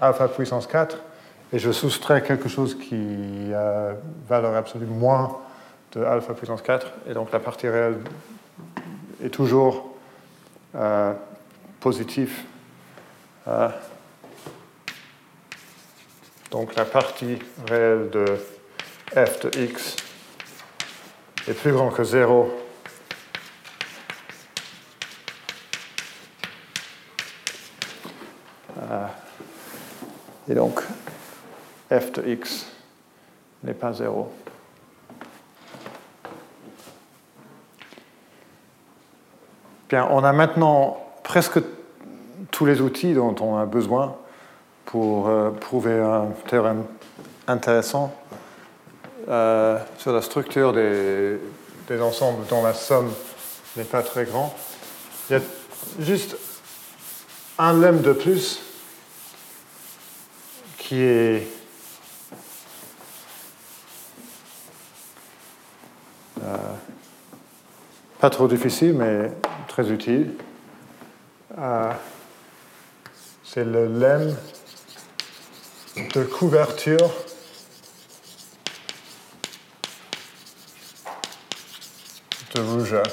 alpha 0.00 0.28
puissance 0.28 0.66
4, 0.66 0.96
et 1.52 1.58
je 1.58 1.72
soustrais 1.72 2.22
quelque 2.22 2.48
chose 2.48 2.76
qui 2.76 3.52
a 3.54 3.94
valeur 4.28 4.54
absolue 4.54 4.86
moins 4.86 5.38
de 5.92 6.02
alpha 6.02 6.34
puissance 6.34 6.62
4, 6.62 6.86
et 7.08 7.14
donc 7.14 7.32
la 7.32 7.40
partie 7.40 7.68
réelle 7.68 7.98
est 9.22 9.30
toujours 9.30 9.94
euh, 10.74 11.12
positive. 11.80 12.40
Euh, 13.48 13.68
donc 16.50 16.74
la 16.76 16.84
partie 16.84 17.38
réelle 17.68 18.10
de 18.10 18.24
f 19.14 19.40
de 19.40 19.60
x 19.60 19.96
est 21.48 21.54
plus 21.54 21.72
grand 21.72 21.90
que 21.90 22.04
0 22.04 22.50
Et 30.50 30.54
donc, 30.54 30.80
f 31.92 32.10
de 32.12 32.28
x 32.28 32.66
n'est 33.62 33.72
pas 33.72 33.92
0. 33.92 34.32
Bien, 39.88 40.08
on 40.10 40.24
a 40.24 40.32
maintenant 40.32 40.98
presque 41.22 41.60
tous 42.50 42.66
les 42.66 42.80
outils 42.80 43.14
dont 43.14 43.36
on 43.40 43.58
a 43.58 43.64
besoin 43.64 44.16
pour 44.84 45.28
euh, 45.28 45.50
prouver 45.50 45.98
un 46.00 46.28
théorème 46.48 46.84
intéressant 47.46 48.14
euh, 49.28 49.78
sur 49.98 50.12
la 50.12 50.22
structure 50.22 50.72
des, 50.72 51.38
des, 51.88 52.00
ensembles 52.00 52.46
dont 52.48 52.62
la 52.62 52.74
somme 52.74 53.12
n'est 53.76 53.84
pas 53.84 54.02
très 54.02 54.24
grande. 54.24 54.50
Il 55.28 55.34
y 55.34 55.36
a 55.36 55.42
juste 56.00 56.36
un 57.58 57.72
lemme 57.74 58.00
de 58.00 58.12
plus 58.12 58.62
qui 60.78 61.02
est 61.02 61.46
euh, 66.42 66.56
pas 68.18 68.30
trop 68.30 68.48
difficile, 68.48 68.94
mais 68.94 69.30
très 69.68 69.90
utile. 69.90 70.34
C'est 73.44 73.64
le 73.64 73.86
lemme 73.86 74.36
de 76.08 76.24
couverture 76.24 77.10
de 82.54 82.60
rougeur. 82.60 83.04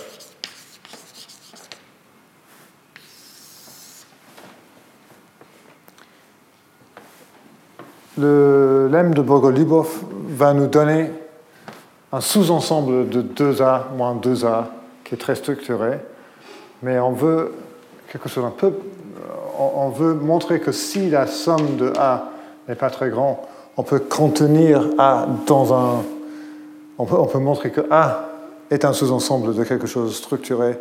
Le 8.18 8.88
lemme 8.92 9.14
de 9.14 9.22
Bogolubov 9.22 9.90
va 10.30 10.54
nous 10.54 10.68
donner 10.68 11.12
un 12.12 12.22
sous-ensemble 12.22 13.10
de 13.10 13.22
2A 13.22 13.94
moins 13.96 14.16
2A 14.16 14.66
qui 15.04 15.14
est 15.14 15.18
très 15.18 15.36
structuré, 15.36 16.00
mais 16.82 17.00
on 17.00 17.12
veut 17.12 17.54
quelque 18.12 18.30
chose 18.30 18.46
un 18.46 18.52
peu. 18.52 18.74
On 19.60 19.90
veut 19.90 20.14
montrer 20.14 20.60
que 20.60 20.72
si 20.72 21.10
la 21.10 21.28
somme 21.28 21.78
de 21.78 21.94
A 21.98 22.32
n'est 22.68 22.76
pas 22.76 22.90
très 22.90 23.10
grande, 23.10 23.38
on 23.78 23.84
peut 23.84 24.00
contenir 24.00 24.88
A 24.98 25.28
dans 25.46 25.74
un. 25.74 26.04
On 26.98 27.06
peut, 27.06 27.16
on 27.16 27.28
peut 27.28 27.40
montrer 27.40 27.72
que 27.72 27.82
A 27.92 28.30
est 28.72 28.84
un 28.86 28.94
sous-ensemble 28.94 29.56
de 29.56 29.64
quelque 29.64 29.88
chose 29.88 30.16
structuré. 30.16 30.78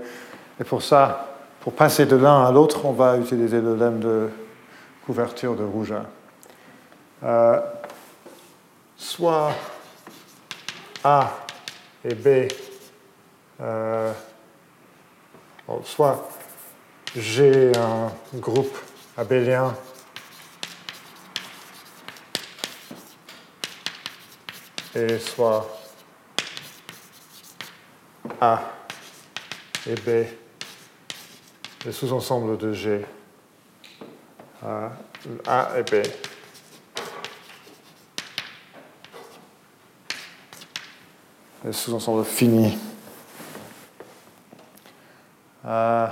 Et 0.58 0.64
pour 0.64 0.82
ça, 0.82 1.28
pour 1.60 1.72
passer 1.72 2.06
de 2.06 2.16
l'un 2.16 2.44
à 2.44 2.52
l'autre, 2.52 2.84
on 2.84 2.92
va 2.92 3.18
utiliser 3.18 3.60
le 3.60 3.76
lemme 3.76 4.00
de 4.00 4.28
couverture 5.04 5.54
de 5.54 5.64
Rougeat. 5.64 6.06
Euh, 7.22 7.60
soit 8.96 9.50
A 11.04 11.30
et 12.04 12.14
B, 12.14 12.48
euh, 13.60 14.12
soit 15.84 16.28
j'ai 17.14 17.72
un 17.76 18.38
groupe 18.38 18.76
abélien 19.16 19.74
et 24.96 25.18
soit 25.18 25.68
A 28.40 28.62
et 29.86 29.94
B, 29.94 30.26
les 31.84 31.92
sous-ensembles 31.92 32.56
de 32.56 32.72
G, 32.72 33.04
A 34.62 35.78
et 35.78 35.82
B. 35.82 36.06
le 41.66 41.72
sous-ensemble 41.72 42.24
fini. 42.24 42.78
Euh, 45.64 46.06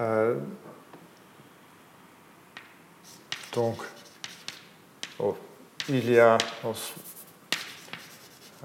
euh, 0.00 0.40
donc, 3.52 3.76
oh, 5.18 5.36
il 5.88 6.10
y 6.10 6.18
a. 6.18 6.38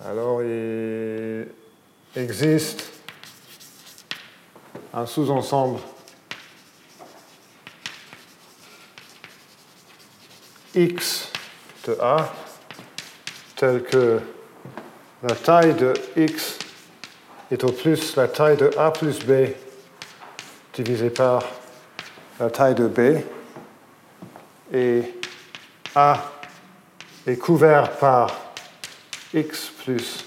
Alors, 0.06 0.42
il 0.44 1.48
existe 2.16 2.92
un 4.94 5.06
sous-ensemble 5.06 5.80
x 10.76 11.32
de 11.86 11.98
A 12.00 12.34
tel 13.56 13.84
que 13.84 14.22
la 15.24 15.36
taille 15.36 15.74
de 15.74 15.94
x 16.16 16.60
est 17.52 17.64
au 17.64 17.72
plus 17.72 18.16
la 18.16 18.28
taille 18.28 18.58
de 18.58 18.72
A 18.78 18.92
plus 18.92 19.20
B 19.20 19.50
divisé 20.74 21.10
par 21.10 21.44
la 22.40 22.50
taille 22.50 22.76
de 22.76 22.88
B 22.88 23.24
et 24.74 25.02
A 25.96 26.32
est 27.26 27.38
couvert 27.38 27.98
par 27.98 28.54
x 29.34 29.72
plus 29.84 30.26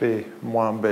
B 0.00 0.24
moins 0.42 0.72
B. 0.72 0.86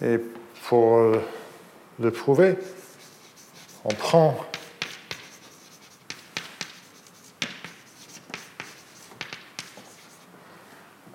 Et 0.00 0.18
pour 0.68 1.12
le 2.00 2.10
prouver, 2.10 2.56
on 3.84 3.94
prend 3.94 4.36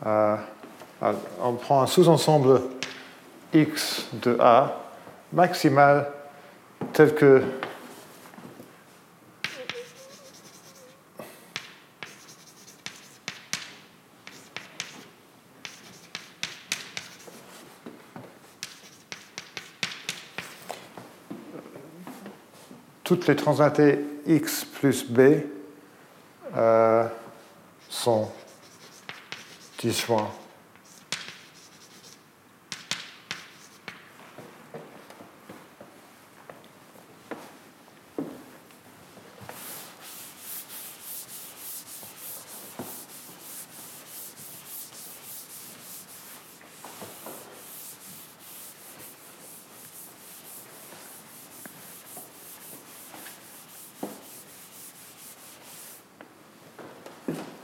on 0.07 1.53
prend 1.53 1.81
un 1.81 1.88
sous-ensemble 1.88 2.61
X 3.53 4.07
de 4.13 4.38
A 4.39 4.77
maximal 5.34 6.07
tel 6.93 7.13
que 7.13 7.43
toutes 23.07 23.27
les 23.27 23.38
translatées 23.38 23.99
x 24.25 24.65
plus 24.65 25.09
b 25.09 25.19
euh, 26.57 27.05
sont 27.88 28.27
disjoints. 29.79 30.31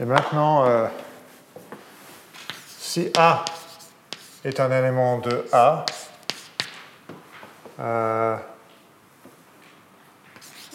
Et 0.03 0.05
maintenant, 0.05 0.65
euh, 0.65 0.87
si 2.77 3.09
A 3.15 3.45
un 4.59 4.71
élément 4.71 5.19
de 5.19 5.45
A, 5.51 5.85
euh, 7.79 8.37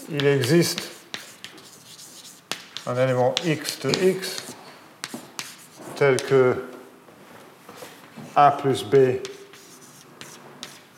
il 0.09 0.27
existe 0.27 0.91
un 2.87 2.97
élément 2.97 3.35
x 3.45 3.81
de 3.81 3.91
x 3.91 4.37
tel 5.97 6.17
que 6.23 6.65
A 8.35 8.53
plus 8.53 8.85
B 8.85 9.21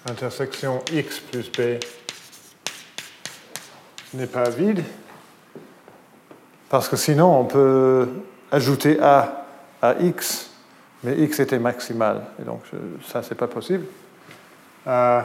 intersection 0.09 0.82
x 0.93 1.20
plus 1.20 1.51
B 1.51 1.78
n'est 4.15 4.27
pas 4.27 4.51
vide. 4.51 4.82
Parce 6.69 6.89
que 6.89 6.97
sinon, 6.97 7.40
on 7.40 7.44
peut 7.44 8.09
ajouter 8.51 9.01
A 9.01 9.47
à 9.82 9.94
X, 10.01 10.49
mais 11.02 11.18
X 11.18 11.40
était 11.40 11.59
maximal. 11.59 12.22
Et 12.40 12.44
donc, 12.44 12.62
ça, 13.06 13.22
c'est 13.22 13.35
pas 13.35 13.48
possible. 13.48 13.86
Euh, 14.86 15.22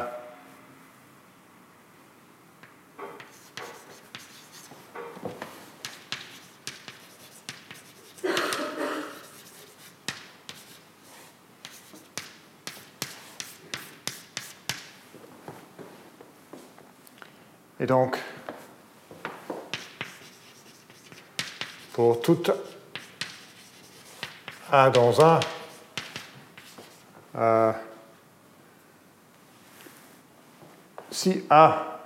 Et 17.85 17.87
donc, 17.87 18.17
pour 21.93 22.19
tout 22.19 22.41
A 24.71 24.89
dans 24.89 25.19
A, 25.19 25.39
euh, 27.37 27.71
si 31.11 31.43
A 31.49 31.99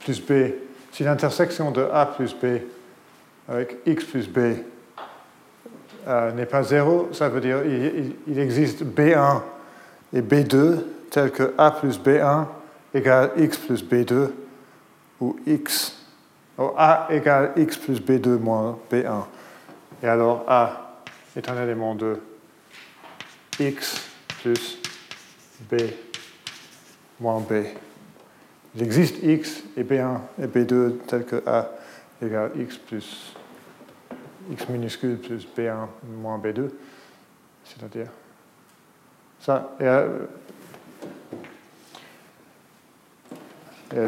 plus 0.00 0.20
B, 0.20 0.52
si 0.92 1.04
l'intersection 1.04 1.70
de 1.70 1.82
A 1.92 2.06
plus 2.06 2.34
B 2.34 2.62
avec 3.48 3.78
X 3.86 4.04
plus 4.04 4.28
B 4.28 4.38
euh, 6.06 6.32
n'est 6.32 6.46
pas 6.46 6.62
zéro, 6.62 7.08
ça 7.12 7.28
veut 7.28 7.40
dire 7.40 7.62
qu'il 7.62 8.16
il 8.26 8.38
existe 8.38 8.84
B1 8.84 9.42
et 10.12 10.22
B2 10.22 10.78
tel 11.10 11.30
que 11.30 11.54
A 11.58 11.70
plus 11.70 11.98
B1 11.98 12.46
égale 12.94 13.32
X 13.36 13.58
plus 13.58 13.84
B2 13.84 14.30
ou 15.20 15.36
X 15.46 16.00
a 16.76 17.06
égale 17.10 17.52
x 17.56 17.76
plus 17.76 18.00
b2 18.00 18.38
moins 18.38 18.78
b1. 18.90 19.24
Et 20.02 20.08
alors 20.08 20.44
A 20.48 21.02
est 21.36 21.48
un 21.48 21.62
élément 21.62 21.94
de 21.94 22.18
x 23.58 24.09
plus 24.42 24.78
b 25.70 25.76
moins 27.20 27.40
b. 27.40 27.64
Il 28.74 28.82
existe 28.82 29.22
x 29.22 29.62
et 29.76 29.82
b1 29.82 30.20
et 30.40 30.46
b2 30.46 30.98
tel 31.06 31.24
que 31.24 31.42
A 31.46 31.70
égale 32.22 32.52
x 32.56 32.76
plus 32.78 33.34
x 34.50 34.68
minuscule 34.68 35.18
plus 35.18 35.46
b1 35.56 35.86
moins 36.20 36.38
b2. 36.38 36.70
C'est-à-dire 37.64 38.08
ça. 39.40 39.76
Euh, 39.80 40.26
et, 43.94 44.06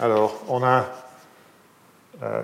alors, 0.00 0.44
on 0.48 0.62
a 0.62 0.86
euh, 2.22 2.42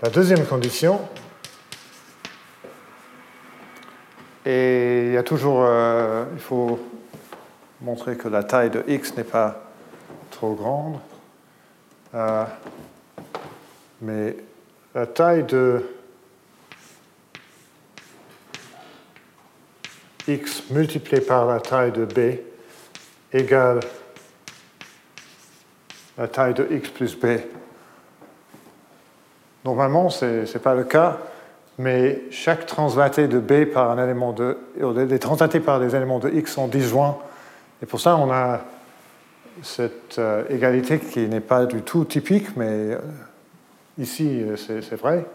la 0.00 0.10
deuxième 0.10 0.44
condition. 0.46 1.00
Et 4.44 5.06
il 5.06 5.12
y 5.12 5.16
a 5.16 5.22
toujours, 5.22 5.62
euh, 5.62 6.24
il 6.32 6.40
faut 6.40 6.80
montrer 7.80 8.16
que 8.16 8.28
la 8.28 8.42
taille 8.42 8.70
de 8.70 8.82
x 8.88 9.16
n'est 9.16 9.24
pas 9.24 9.62
trop 10.30 10.54
grande. 10.54 10.98
Euh, 12.14 12.44
mais 14.00 14.36
la 14.94 15.06
taille 15.06 15.44
de 15.44 15.84
x 20.26 20.70
multiplié 20.70 21.20
par 21.20 21.46
la 21.46 21.60
taille 21.60 21.92
de 21.92 22.04
b 22.04 22.38
égale 23.32 23.80
la 26.18 26.28
taille 26.28 26.54
de 26.54 26.66
x 26.70 26.88
plus 26.90 27.16
b. 27.16 27.38
Normalement, 29.64 30.10
ce 30.10 30.52
n'est 30.52 30.62
pas 30.62 30.74
le 30.74 30.84
cas, 30.84 31.18
mais 31.82 32.22
chaque 32.30 32.64
translatée 32.64 33.26
de 33.26 33.40
b 33.40 33.64
par 33.64 33.90
un 33.90 34.02
élément 34.02 34.32
de. 34.32 34.56
Les 35.08 35.18
translatées 35.18 35.58
par 35.58 35.80
des 35.80 35.96
éléments 35.96 36.20
de 36.20 36.30
x 36.30 36.52
sont 36.52 36.68
disjoints. 36.68 37.18
Et 37.82 37.86
pour 37.86 38.00
ça, 38.00 38.16
on 38.16 38.30
a 38.30 38.60
cette 39.62 40.16
euh, 40.18 40.44
égalité 40.48 41.00
qui 41.00 41.26
n'est 41.26 41.40
pas 41.40 41.66
du 41.66 41.82
tout 41.82 42.04
typique, 42.04 42.56
mais 42.56 42.68
euh, 42.68 42.98
ici, 43.98 44.42
euh, 44.42 44.56
c'est 44.56 44.94
vrai, 44.94 45.26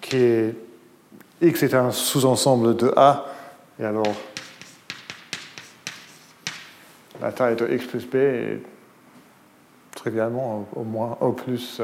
qui 0.00 0.16
est 0.16 0.54
x 1.42 1.62
est 1.64 1.74
un 1.74 1.90
sous-ensemble 1.90 2.76
de 2.76 2.92
A, 2.96 3.26
et 3.80 3.84
alors 3.84 4.14
la 7.20 7.32
taille 7.32 7.56
de 7.56 7.66
x 7.68 7.86
plus 7.86 8.06
b 8.06 8.14
est 8.14 8.62
trivialement 9.96 10.68
au, 10.76 10.84
moins 10.84 11.18
au 11.20 11.32
plus 11.32 11.80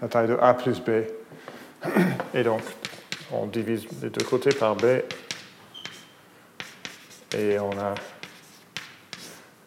la 0.00 0.08
taille 0.08 0.28
de 0.28 0.38
a 0.40 0.54
plus 0.54 0.80
b. 0.80 0.90
Et 2.34 2.42
donc, 2.42 2.62
on 3.32 3.46
divise 3.46 3.86
les 4.02 4.10
deux 4.10 4.24
côtés 4.24 4.50
par 4.50 4.76
b 4.76 4.84
et 7.36 7.58
on 7.58 7.70
a 7.78 7.94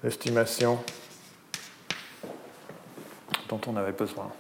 l'estimation 0.04 0.84
dont 3.48 3.62
on 3.68 3.76
avait 3.76 3.92
besoin. 3.92 4.32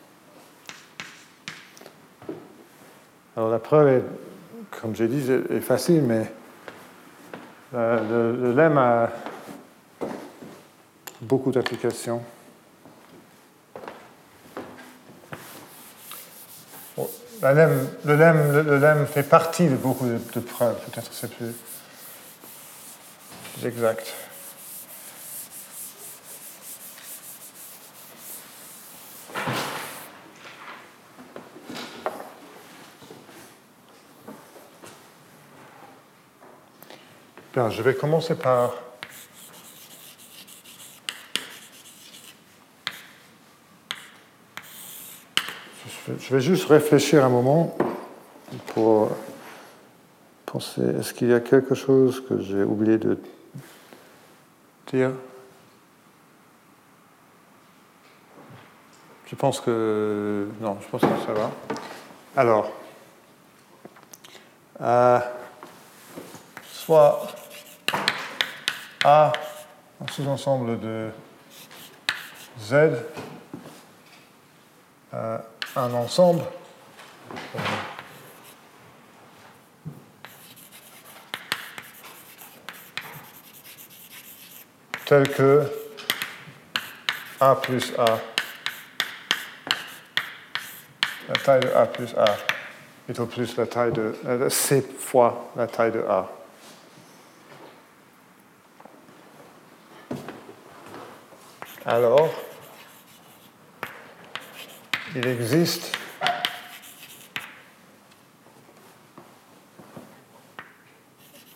Alors 3.35 3.49
la 3.49 3.60
preuve, 3.60 3.88
est, 3.88 4.03
comme 4.72 4.95
j'ai 4.95 5.07
dit, 5.07 5.31
est 5.31 5.61
facile, 5.61 6.02
mais 6.02 6.31
euh, 7.73 8.34
le, 8.34 8.48
le 8.48 8.53
lemme 8.53 8.77
a 8.77 9.10
beaucoup 11.22 11.52
d'applications. 11.52 12.23
Le, 17.41 17.53
lemme, 18.15 18.65
le, 18.65 18.77
lemme, 18.77 19.07
fait 19.07 19.23
partie 19.23 19.68
de 19.68 19.76
beaucoup 19.76 20.05
de, 20.07 20.39
preuves, 20.39 20.77
peut-être 20.85 21.11
c'est 21.11 21.31
plus, 21.31 21.53
plus 23.53 23.68
exact. 23.68 24.13
Bien, 37.53 37.69
je 37.69 37.81
vais 37.81 37.95
commencer 37.95 38.35
par 38.35 38.76
je 46.07 46.34
vais 46.34 46.41
juste 46.41 46.65
réfléchir 46.65 47.23
un 47.23 47.30
moment 47.30 47.78
pour 48.73 49.11
penser, 50.45 50.82
est-ce 50.99 51.14
qu'il 51.14 51.30
y 51.30 51.34
a 51.34 51.40
quelque 51.40 51.76
chose 51.76 52.23
que 52.28 52.41
j'ai 52.41 52.64
oublié 52.64 52.98
de 52.98 53.19
dire? 54.91 55.11
Je 59.28 59.36
pense 59.36 59.61
que... 59.61 60.48
Non, 60.60 60.78
je 60.82 60.88
pense 60.90 61.02
que 61.02 61.26
ça 61.26 61.34
va. 61.34 61.52
Alors, 62.36 62.72
euh, 64.82 65.19
soit 66.65 67.28
A, 69.03 69.32
un 70.02 70.11
sous-ensemble 70.11 70.80
de 70.80 71.10
Z, 72.60 72.73
euh, 75.14 75.38
un 75.76 75.93
ensemble 75.93 76.43
tel 85.06 85.30
que 85.30 85.64
A 87.39 87.56
plus 87.56 87.93
A, 87.98 88.19
la 91.27 91.35
taille 91.35 91.60
de 91.61 91.69
A 91.69 91.85
plus 91.85 92.14
A 92.15 92.26
au 93.19 93.26
plus 93.26 93.57
la 93.57 93.65
taille 93.65 93.91
de 93.91 94.15
euh, 94.26 94.49
C 94.49 94.81
fois 94.81 95.52
la 95.56 95.68
taille 95.68 95.91
de 95.91 95.99
A. 96.02 96.30
Alors, 101.85 102.30
il 105.16 105.28
existe 105.28 105.98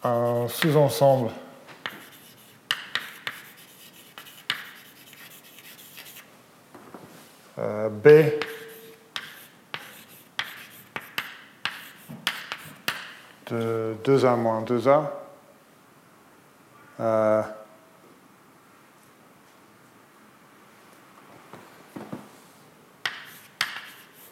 un 0.03 0.47
sous-ensemble 0.49 1.31
euh, 7.57 7.89
B 7.89 8.07
de 13.47 13.95
2A 14.03 14.35
moins 14.35 14.63
2A 14.63 15.09
euh, 16.99 17.41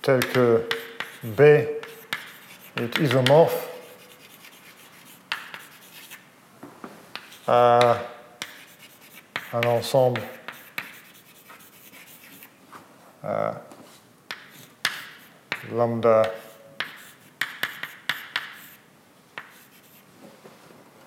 tel 0.03 0.19
que 0.19 0.67
B 1.23 1.39
est 1.39 2.99
isomorphe 2.99 3.69
à 7.47 7.97
un 9.53 9.63
ensemble 9.63 10.21
à 13.23 13.53
lambda 15.71 16.23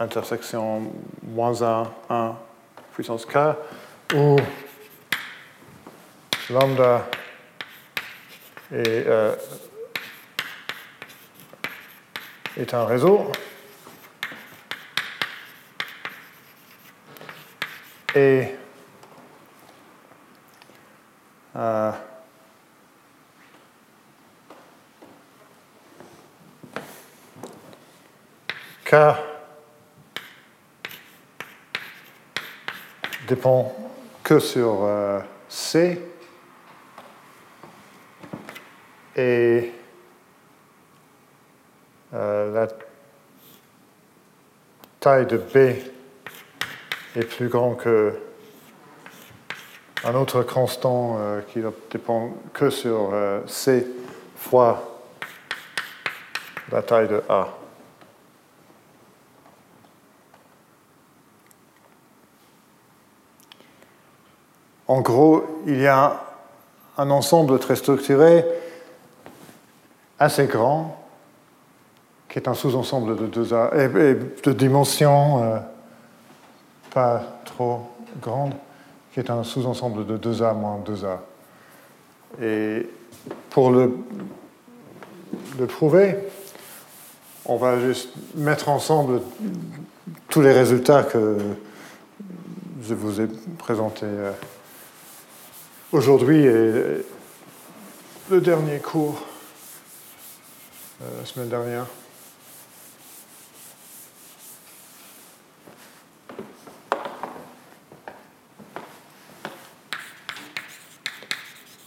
intersection 0.01 0.91
moins 1.23 1.63
1, 1.63 1.93
1 2.09 2.37
puissance 2.95 3.27
k, 3.27 3.37
où 4.15 4.37
lambda 6.49 7.07
est, 8.73 9.07
euh, 9.07 9.35
est 12.57 12.75
un 12.75 12.85
réseau. 12.85 13.31
Et 18.15 18.55
euh, 21.55 21.93
K 28.85 28.95
dépend 33.29 33.75
que 34.23 34.39
sur 34.39 34.85
euh, 34.85 35.21
C 35.49 36.01
et 39.17 39.73
euh, 42.15 42.53
la 42.53 42.69
taille 45.01 45.27
de 45.27 45.39
B 45.39 45.57
est 47.17 47.25
plus 47.25 47.49
grande 47.49 47.79
que 47.79 48.19
un 50.05 50.15
autre 50.15 50.43
constant 50.43 51.17
euh, 51.19 51.41
qui 51.49 51.61
ne 51.61 51.71
dépend 51.91 52.31
que 52.53 52.71
sur 52.71 53.13
C 53.47 53.87
fois 54.37 55.03
la 56.71 56.83
taille 56.83 57.09
de 57.09 57.23
A. 57.29 57.49
En 64.89 65.01
gros, 65.01 65.63
il 65.67 65.81
y 65.81 65.87
a 65.87 66.23
un 66.97 67.11
ensemble 67.11 67.59
très 67.59 67.77
structuré, 67.77 68.45
assez 70.19 70.47
grand, 70.47 71.05
qui 72.29 72.39
est 72.39 72.49
un 72.49 72.55
sous-ensemble 72.55 73.17
de 73.17 73.27
deux 73.27 73.55
A, 73.55 73.71
et, 73.77 73.89
de 73.89 74.53
dimension 74.53 75.43
euh, 75.43 75.59
pas 76.91 77.23
trop 77.45 77.83
grande, 78.21 78.55
qui 79.13 79.21
est 79.21 79.31
un 79.31 79.45
sous-ensemble 79.45 80.07
de 80.07 80.17
2A 80.17 80.55
moins 80.55 80.81
2A. 80.87 81.19
Et 82.43 82.89
pour 83.51 83.71
le, 83.71 83.97
le 85.59 85.67
prouver, 85.67 86.17
on 87.45 87.57
va 87.57 87.79
juste 87.81 88.11
mettre 88.35 88.69
ensemble 88.69 89.21
tous 90.29 90.43
les 90.43 90.53
résultats 90.53 91.03
que 91.03 91.39
je 92.83 92.95
vous 92.95 93.21
ai 93.21 93.29
présentés. 93.59 94.07
Euh, 94.07 94.33
Aujourd'hui 95.93 96.45
est 96.45 97.07
le 98.31 98.41
dernier 98.41 98.81
cours, 98.81 99.23
la 101.01 101.27
semaine 101.27 101.49
dernière. 101.49 101.87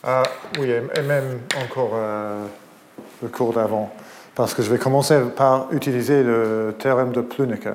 Ah 0.03 0.23
oui, 0.57 0.71
et 0.71 1.01
même 1.01 1.41
encore 1.61 1.91
euh, 1.93 2.45
le 3.21 3.27
cours 3.27 3.53
d'avant, 3.53 3.93
parce 4.33 4.53
que 4.53 4.63
je 4.63 4.71
vais 4.71 4.79
commencer 4.79 5.19
par 5.35 5.71
utiliser 5.73 6.23
le 6.23 6.75
théorème 6.79 7.11
de 7.11 7.21
Pluneke. 7.21 7.67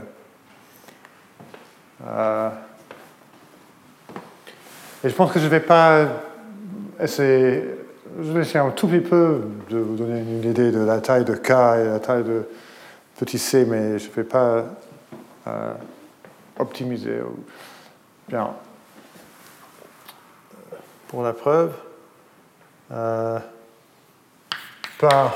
Euh, 2.06 2.50
et 5.04 5.08
je 5.08 5.14
pense 5.14 5.32
que 5.32 5.38
je 5.38 5.44
ne 5.44 5.50
vais 5.50 5.60
pas 5.60 6.06
essayer, 7.00 7.62
je 8.16 8.32
vais 8.32 8.42
essayer 8.42 8.60
un 8.60 8.70
tout 8.70 8.86
petit 8.86 9.00
peu 9.00 9.42
de 9.70 9.78
vous 9.78 9.96
donner 9.96 10.20
une 10.20 10.44
idée 10.50 10.70
de 10.70 10.80
la 10.80 11.00
taille 11.00 11.24
de 11.24 11.34
K 11.34 11.50
et 11.50 11.84
la 11.84 12.00
taille 12.00 12.24
de 12.24 12.48
petit 13.18 13.38
c, 13.38 13.64
mais 13.64 13.98
je 13.98 14.08
ne 14.08 14.14
vais 14.14 14.24
pas 14.24 14.64
euh, 15.46 15.74
optimiser. 16.58 17.20
Bien. 18.28 18.54
Pour 21.08 21.22
la 21.22 21.32
preuve, 21.32 21.72
euh, 22.90 23.38
par 24.98 25.34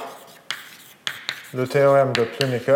le 1.54 1.66
théorème 1.66 2.12
de 2.12 2.24
Pluneke, 2.24 2.70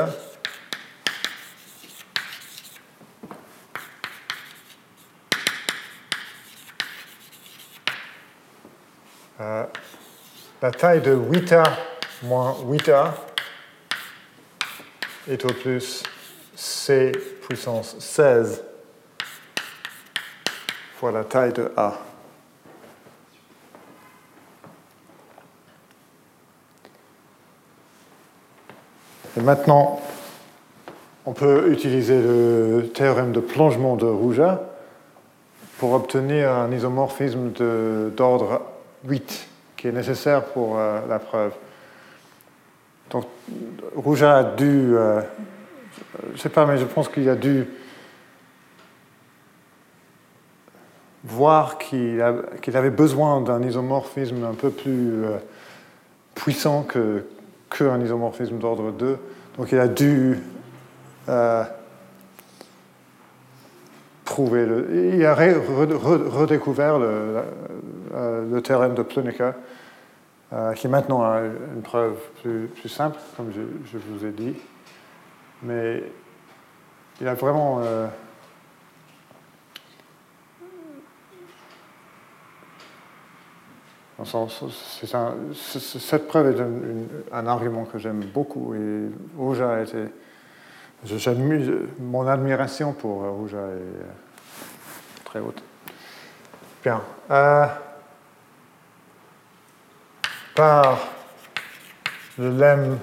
Euh, 9.42 9.64
la 10.62 10.70
taille 10.70 11.00
de 11.00 11.16
8A 11.16 11.64
moins 12.22 12.54
8A 12.64 13.10
est 15.28 15.44
au 15.44 15.52
plus 15.52 16.04
C 16.54 17.10
puissance 17.48 17.96
16 17.98 18.62
fois 20.94 21.10
la 21.10 21.24
taille 21.24 21.52
de 21.52 21.72
A. 21.76 21.94
Et 29.36 29.40
maintenant, 29.40 30.00
on 31.26 31.32
peut 31.32 31.72
utiliser 31.72 32.20
le 32.22 32.88
théorème 32.94 33.32
de 33.32 33.40
plongement 33.40 33.96
de 33.96 34.06
Rouja 34.06 34.62
pour 35.78 35.94
obtenir 35.94 36.52
un 36.52 36.70
isomorphisme 36.70 37.50
d'ordre 38.14 38.62
8, 39.04 39.48
qui 39.82 39.88
est 39.88 39.92
nécessaire 39.92 40.44
pour 40.44 40.76
la 40.76 41.18
preuve. 41.18 41.54
Donc, 43.10 43.24
Rouja 43.96 44.36
a 44.36 44.44
dû, 44.44 44.94
je 44.94 46.32
ne 46.32 46.38
sais 46.38 46.50
pas, 46.50 46.66
mais 46.66 46.78
je 46.78 46.84
pense 46.84 47.08
qu'il 47.08 47.28
a 47.28 47.34
dû 47.34 47.66
voir 51.24 51.78
qu'il 51.78 52.22
avait 52.22 52.90
besoin 52.90 53.40
d'un 53.40 53.60
isomorphisme 53.60 54.44
un 54.44 54.54
peu 54.54 54.70
plus 54.70 55.24
puissant 56.36 56.84
que, 56.84 57.24
qu'un 57.68 58.00
isomorphisme 58.00 58.58
d'ordre 58.58 58.92
2. 58.92 59.18
Donc 59.58 59.72
il 59.72 59.80
a 59.80 59.88
dû 59.88 60.38
euh, 61.28 61.64
prouver, 64.24 64.64
le, 64.64 65.14
il 65.16 65.26
a 65.26 65.34
redécouvert 65.34 67.00
le, 67.00 67.42
le, 68.12 68.60
théorème 68.60 68.94
de 68.94 69.02
Plunica, 69.02 69.54
euh, 70.52 70.72
qui 70.74 70.88
maintenant 70.88 71.22
a 71.22 71.40
une 71.40 71.82
preuve 71.82 72.16
plus, 72.42 72.88
simple, 72.88 73.18
comme 73.36 73.52
je, 73.52 73.98
vous 73.98 74.26
ai 74.26 74.30
dit. 74.30 74.54
Mais 75.62 76.02
il 77.20 77.28
a 77.28 77.34
vraiment 77.34 77.80
euh, 77.82 78.06
cette 85.54 86.28
preuve 86.28 86.56
est 86.56 87.32
un, 87.32 87.46
argument 87.46 87.84
que 87.84 87.98
j'aime 87.98 88.24
beaucoup 88.32 88.74
et 88.74 89.10
Rouja 89.36 89.76
a 89.76 89.82
été. 89.82 90.06
mon 91.98 92.26
admiration 92.26 92.92
pour 92.92 93.22
Rouja 93.22 93.58
est 93.58 93.60
euh, 93.60 94.02
très 95.24 95.40
haute. 95.40 95.62
Bien. 96.84 97.00
Euh, 97.30 97.66
par 100.54 100.98
le 102.38 102.50
lemme 102.50 102.98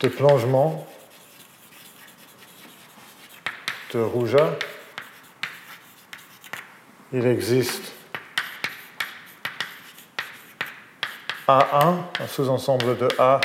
de 0.00 0.08
plongement 0.08 0.86
de 3.92 4.00
Rouja, 4.00 4.56
il 7.12 7.26
existe 7.26 7.92
A1, 11.46 11.96
un 12.20 12.26
sous-ensemble 12.26 12.96
de 12.96 13.08
A 13.18 13.40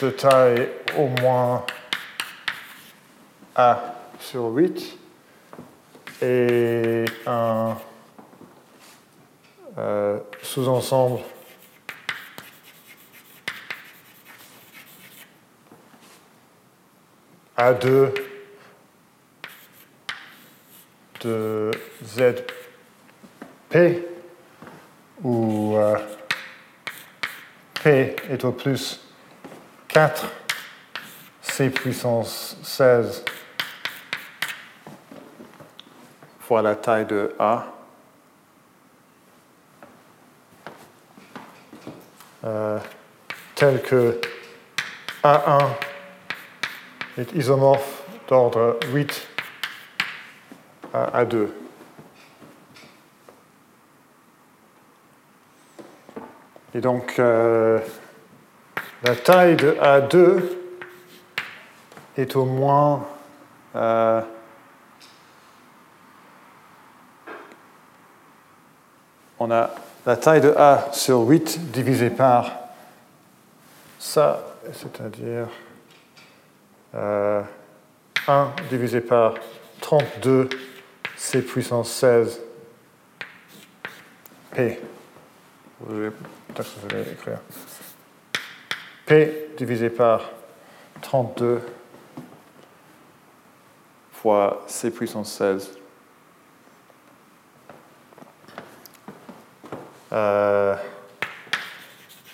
de 0.00 0.10
taille 0.10 0.68
au 0.96 1.08
moins 1.20 1.64
A 3.56 3.94
sur 4.20 4.44
8 4.44 4.98
et 6.22 7.04
un 7.26 7.76
euh, 9.78 10.18
sous-ensemble 10.52 11.20
A2 17.56 18.12
de 21.22 21.70
ZP 22.04 24.04
où 25.22 25.74
euh, 25.78 25.96
P 27.82 28.14
est 28.28 28.44
au 28.44 28.52
plus 28.52 29.00
4 29.88 30.26
C 31.40 31.70
puissance 31.70 32.58
16 32.62 33.24
fois 36.40 36.60
la 36.60 36.76
taille 36.76 37.06
de 37.06 37.34
A. 37.38 37.81
Euh, 42.44 42.78
tel 43.54 43.80
que 43.82 44.20
A1 45.22 45.68
est 47.18 47.32
isomorphe 47.34 48.02
d'ordre 48.28 48.78
8 48.92 49.28
à 50.92 51.22
A2. 51.22 51.48
Et 56.74 56.80
donc, 56.80 57.18
euh, 57.18 57.78
la 59.04 59.14
taille 59.14 59.56
de 59.56 59.76
A2 59.80 60.42
est 62.16 62.34
au 62.34 62.44
moins 62.44 63.06
euh, 63.76 64.20
on 69.38 69.50
a 69.50 69.70
la 70.04 70.16
taille 70.16 70.40
de 70.40 70.50
A 70.56 70.88
sur 70.92 71.20
8 71.20 71.70
divisé 71.70 72.10
par 72.10 72.50
ça, 73.98 74.44
c'est-à-dire 74.72 75.48
euh, 76.94 77.42
1 78.26 78.52
divisé 78.68 79.00
par 79.00 79.34
32 79.80 80.48
C 81.16 81.42
puissance 81.42 81.90
16 81.90 82.40
P. 84.50 84.80
Peut-être 85.86 86.74
que 86.74 86.80
je 86.90 86.96
vais 86.96 87.12
écrire. 87.12 87.38
P 89.06 89.50
divisé 89.56 89.88
par 89.88 90.30
32 91.00 91.60
fois 94.12 94.64
C 94.66 94.90
puissance 94.90 95.32
16. 95.32 95.81
Euh, 100.12 100.76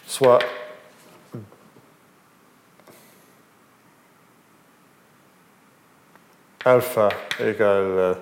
soit 0.05 0.40
alpha 6.64 7.09
égale 7.38 8.16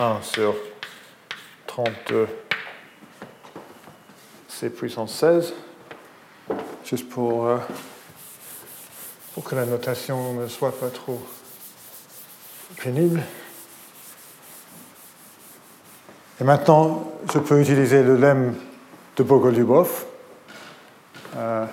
1 0.00 0.22
sur 0.22 0.56
32 1.68 2.26
C 4.48 4.70
puissance 4.70 5.14
16, 5.14 5.54
juste 6.84 7.08
pour, 7.08 7.46
euh, 7.46 7.58
pour 9.34 9.44
que 9.44 9.54
la 9.54 9.66
notation 9.66 10.34
ne 10.34 10.48
soit 10.48 10.76
pas 10.76 10.90
trop 10.90 11.22
pénible. 12.76 13.22
Et 16.40 16.44
maintenant, 16.44 17.12
je 17.32 17.38
peux 17.38 17.60
utiliser 17.60 18.02
le 18.02 18.16
lemme 18.16 18.56
de 19.16 19.22
Bogolubov. 19.22 20.04
Euh, 21.36 21.66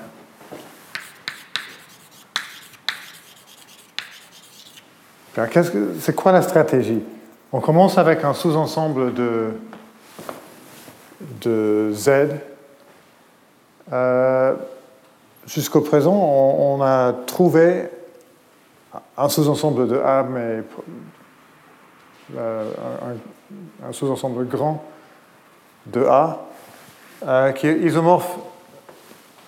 c'est 6.00 6.16
quoi 6.16 6.32
la 6.32 6.42
stratégie? 6.42 7.04
On 7.52 7.60
commence 7.62 7.98
avec 7.98 8.24
un 8.24 8.34
sous-ensemble 8.34 9.14
de, 9.14 9.52
Z 11.94 12.10
euh, 13.94 14.56
jusqu'au 15.46 15.82
présent, 15.82 16.14
on, 16.14 16.82
a 16.82 17.14
trouvé 17.26 17.88
un 19.18 19.30
sous-ensemble 19.30 19.88
de 19.88 19.98
A, 19.98 20.24
mais 20.24 20.64
euh, 22.36 22.70
un, 23.88 23.94
sous-ensemble 23.94 24.46
grand 24.48 24.84
de 25.86 26.04
A, 26.04 26.46
euh, 27.26 27.52
qui 27.52 27.68
est 27.68 27.80
isomorphe 27.80 28.38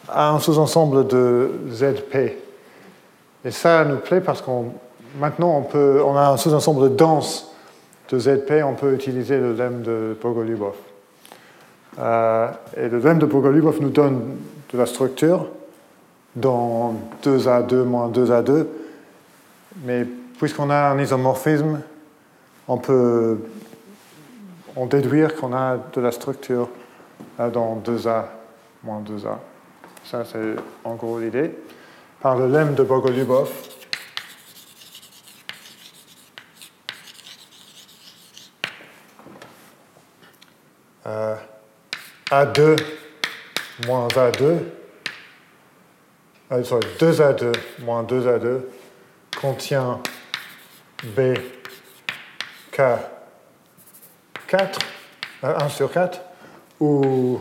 à 0.07 0.31
un 0.31 0.39
sous-ensemble 0.39 1.07
de 1.07 1.51
ZP. 1.71 2.15
Et 3.45 3.51
ça 3.51 3.85
nous 3.85 3.97
plaît 3.97 4.21
parce 4.21 4.41
qu'on 4.41 4.73
maintenant 5.19 5.57
on, 5.57 5.61
peut, 5.61 6.01
on 6.03 6.17
a 6.17 6.29
un 6.29 6.37
sous-ensemble 6.37 6.95
dense 6.95 7.53
de 8.09 8.17
ZP, 8.17 8.63
on 8.65 8.73
peut 8.73 8.93
utiliser 8.93 9.37
le 9.37 9.53
lemme 9.53 9.81
de 9.83 10.17
Bogolubov. 10.19 10.73
Euh, 11.99 12.47
et 12.75 12.89
le 12.89 12.99
lemme 12.99 13.19
de 13.19 13.25
Bogolubov 13.25 13.81
nous 13.81 13.89
donne 13.89 14.37
de 14.73 14.77
la 14.77 14.85
structure 14.85 15.47
dans 16.35 16.95
2A2 17.23 17.83
moins 17.83 18.09
2A2. 18.09 18.65
Mais 19.85 20.05
puisqu'on 20.39 20.69
a 20.69 20.89
un 20.89 20.99
isomorphisme, 20.99 21.81
on 22.67 22.77
peut 22.77 23.37
en 24.75 24.85
déduire 24.85 25.35
qu'on 25.35 25.53
a 25.53 25.77
de 25.93 26.01
la 26.01 26.11
structure 26.11 26.69
dans 27.47 27.77
2A 27.77 28.25
moins 28.83 29.01
2A. 29.01 29.37
Ça, 30.03 30.25
c'est 30.25 30.55
en 30.83 30.95
gros 30.95 31.19
l'idée. 31.19 31.51
Par 32.21 32.35
le 32.37 32.47
lemme 32.47 32.75
de 32.75 32.83
Bogolubov, 32.83 33.49
euh, 41.07 41.35
a2 42.29 42.75
moins 43.87 44.07
A2, 44.09 44.59
2A2 46.51 47.53
moins 47.79 48.03
2A2 48.03 48.63
contient 49.39 50.01
B, 51.03 51.35
K, 52.71 52.81
4, 54.47 54.79
1 55.43 55.69
sur 55.69 55.89
4, 55.89 56.19
où 56.79 57.39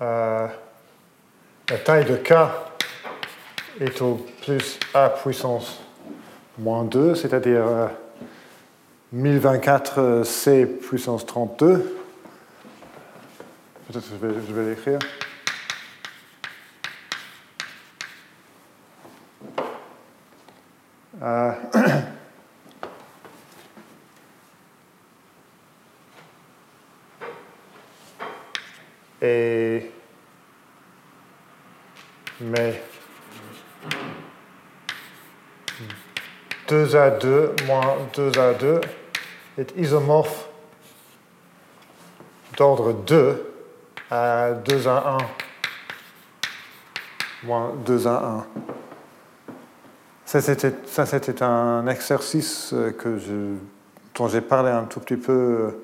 euh, 0.00 0.48
la 1.70 1.78
taille 1.78 2.04
de 2.04 2.16
K 2.16 2.32
est 3.80 4.00
au 4.02 4.24
plus 4.42 4.78
A 4.92 5.08
puissance 5.08 5.80
moins 6.58 6.84
2, 6.84 7.14
c'est-à-dire 7.14 7.90
1024 9.12 9.98
euh, 10.00 10.24
C 10.24 10.66
puissance 10.66 11.24
32. 11.24 11.98
Peut-être 13.86 14.10
que 14.10 14.40
je 14.48 14.52
vais, 14.52 14.70
l'écrire. 14.70 14.98
Euh, 21.22 21.52
et 29.22 29.90
mais 32.40 32.82
2A2 36.74 37.66
moins 37.66 37.96
2A2 38.16 38.80
est 39.58 39.72
isomorphe 39.76 40.48
d'ordre 42.56 42.92
2 42.92 43.54
à 44.10 44.50
2A1 44.64 45.18
moins 47.44 47.72
2A1. 47.86 48.42
Ça, 50.24 50.40
c'était 50.40 51.42
un 51.44 51.86
exercice 51.86 52.74
que 52.98 53.18
je, 53.18 53.54
dont 54.16 54.26
j'ai 54.26 54.40
parlé 54.40 54.72
un 54.72 54.84
tout 54.84 54.98
petit 54.98 55.16
peu, 55.16 55.78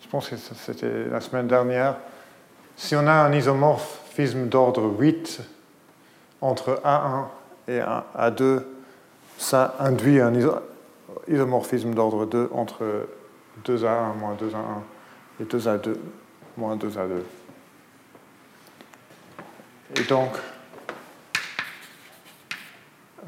je 0.00 0.08
pense 0.08 0.28
que 0.28 0.36
c'était 0.36 1.06
la 1.10 1.20
semaine 1.20 1.48
dernière. 1.48 1.96
Si 2.76 2.94
on 2.94 3.08
a 3.08 3.12
un 3.12 3.32
isomorphisme 3.32 4.46
d'ordre 4.46 4.84
8 4.84 5.40
entre 6.42 6.80
A1 6.84 7.24
et 7.66 7.80
A2, 7.80 8.62
ça 9.40 9.74
induit 9.78 10.20
un 10.20 10.34
isomorphisme 11.26 11.94
d'ordre 11.94 12.26
2 12.26 12.50
entre 12.52 13.08
2A1 13.64 14.14
moins 14.18 14.34
2A1 14.34 15.40
et 15.40 15.44
2A2 15.44 15.96
moins 16.58 16.76
2A2. 16.76 17.22
Et 19.96 20.02
donc, 20.02 20.32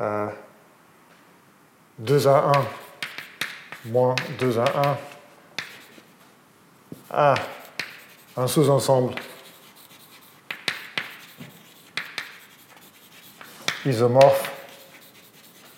euh, 0.03 0.29
2A1 2.05 2.63
moins 3.87 4.15
2A1 4.39 4.97
a 7.11 7.35
un 8.37 8.47
sous-ensemble 8.47 9.15
isomorphe 13.87 14.52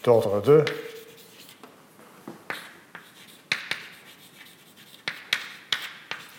d'ordre 0.05 0.43
2 0.43 0.65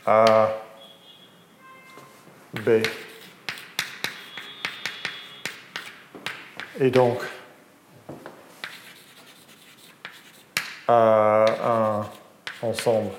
A 0.05 0.49
B. 2.53 2.69
Et 6.79 6.91
donc 6.91 7.19
à 10.87 11.45
un 11.63 12.05
ensemble 12.61 13.11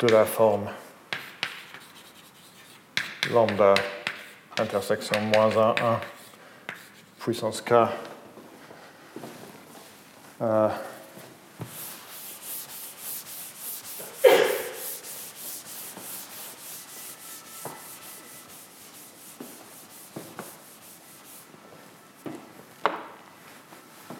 de 0.00 0.08
la 0.08 0.24
forme 0.24 0.70
lambda 3.30 3.74
intersection 4.58 5.20
moins 5.20 5.54
1, 5.54 5.74
1 5.84 6.00
puissance 7.26 7.60
k. 7.60 7.72
Euh, 10.40 10.68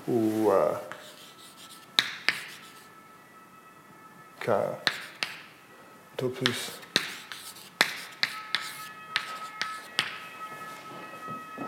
ou 0.08 0.50
euh, 0.50 0.72
k 4.40 4.50
tout 6.16 6.30
plus 6.30 6.72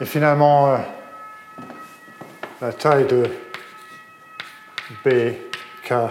et 0.00 0.04
finalement 0.04 0.74
euh, 0.74 0.78
la 2.60 2.72
taille 2.72 3.06
de 3.06 3.30
BK4 5.04 6.10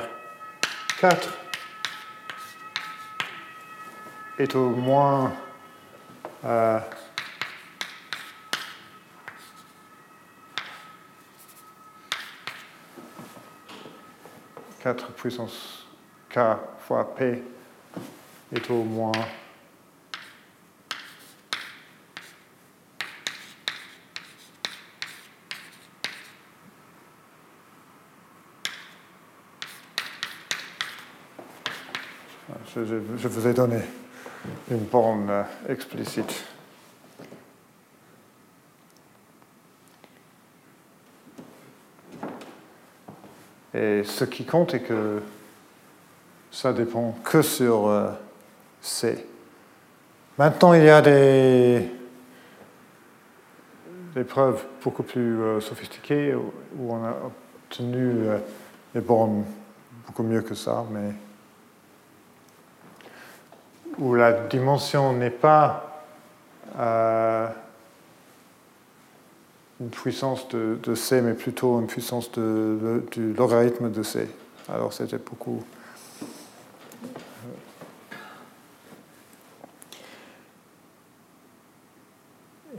est 4.40 4.56
au 4.56 4.69
moins 4.69 5.34
euh, 6.45 6.80
Quatre 14.80 15.11
puissance 15.14 15.86
K 16.30 16.40
fois 16.80 17.14
P 17.15 17.44
est 18.56 18.72
au 18.72 18.84
moins 18.84 19.11
je, 32.86 33.28
vous 33.28 33.48
ai 33.48 33.54
donné 33.54 33.80
une 34.70 34.84
borne 34.86 35.30
euh, 35.30 35.44
explicite. 35.68 36.45
Et 43.74 44.04
ce 44.04 44.26
qui 44.26 44.45
compte 44.45 44.74
est 44.74 44.82
que 44.82 45.22
ça 46.52 46.74
dépend 46.74 47.18
que 47.24 47.41
sur 47.41 47.88
euh, 47.88 48.12
C. 48.82 49.26
Maintenant, 50.38 50.74
il 50.74 50.84
y 50.84 50.90
a 50.90 51.02
des, 51.02 51.90
preuves 54.28 54.66
beaucoup 54.84 55.04
plus 55.04 55.40
euh, 55.40 55.60
sophistiquées 55.60 56.34
où 56.36 56.94
on 56.94 57.04
a 57.04 57.16
obtenu 57.26 58.28
des 58.94 59.02
bornes 59.02 59.45
beaucoup 60.08 60.24
mieux 60.24 60.41
que 60.41 60.56
ça, 60.56 60.86
mais 60.91 61.12
où 63.99 64.15
la 64.15 64.34
dimension 64.34 65.14
n'est 65.14 65.30
pas 65.30 66.03
euh, 66.78 67.48
une 69.80 69.90
puissance 69.90 70.48
de, 70.49 70.95
C, 70.95 71.22
mais 71.22 71.34
plutôt 71.34 71.80
une 71.80 71.88
puissance 71.88 72.32
de, 72.32 73.03
du 73.11 73.34
logarithme 73.34 73.91
de 73.91 74.03
C. 74.03 74.28
Alors 74.69 74.94
c'était 74.94 75.18
beaucoup... 75.18 75.64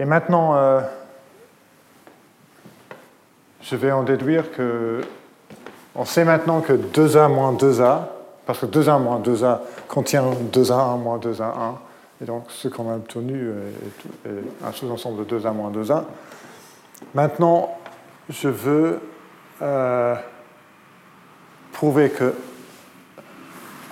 Et 0.01 0.05
maintenant, 0.05 0.55
euh, 0.55 0.81
je 3.62 3.74
vais 3.74 3.90
en 3.90 4.05
déduire 4.05 4.53
que 4.53 5.01
on 5.97 6.05
sait 6.05 6.24
maintenant 6.24 6.61
que 6.61 6.73
2A 6.73 7.28
moins 7.28 7.53
2A 7.53 8.07
parce 8.49 8.61
que 8.61 8.66
2A 8.66 8.99
moins 8.99 9.20
2A 9.20 9.61
contient 9.89 10.25
2A1 10.25 10.99
moins 10.99 11.19
2A1. 11.19 11.75
Et 12.23 12.25
donc, 12.25 12.47
ce 12.49 12.69
qu'on 12.69 12.91
a 12.91 12.95
obtenu 12.95 13.51
est, 14.25 14.66
un 14.66 14.73
sous-ensemble 14.73 15.27
de 15.27 15.39
2A 15.39 15.53
moins 15.53 15.70
2A. 15.70 16.05
Maintenant, 17.12 17.79
je 18.31 18.49
veux 18.49 19.01
euh, 19.61 20.15
prouver 21.73 22.09
que 22.09 22.33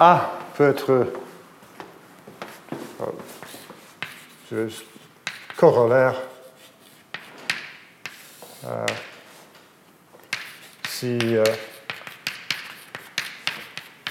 A 0.01 0.31
peut 0.55 0.71
être 0.71 0.91
euh, 0.91 1.05
je 4.51 4.69
corollaire 5.59 6.15
euh, 8.65 8.87
si 10.89 11.19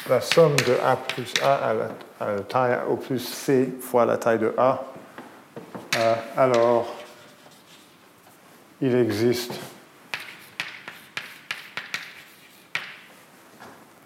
la 0.09 0.21
somme 0.21 0.55
de 0.57 0.77
A 0.83 0.95
plus 0.95 1.33
A 1.41 1.69
à 1.69 1.73
la, 1.73 2.41
taille 2.41 2.79
au 2.87 2.95
plus 2.95 3.19
C 3.19 3.73
fois 3.81 4.05
la 4.05 4.17
taille 4.17 4.39
de 4.39 4.53
A, 4.57 4.83
euh, 5.97 6.15
alors 6.37 6.95
il 8.81 8.95
existe 8.95 9.53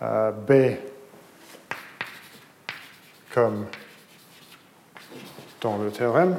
euh, 0.01 0.31
B 0.31 0.77
comme 3.33 3.67
dans 5.61 5.77
le 5.77 5.91
théorème. 5.91 6.37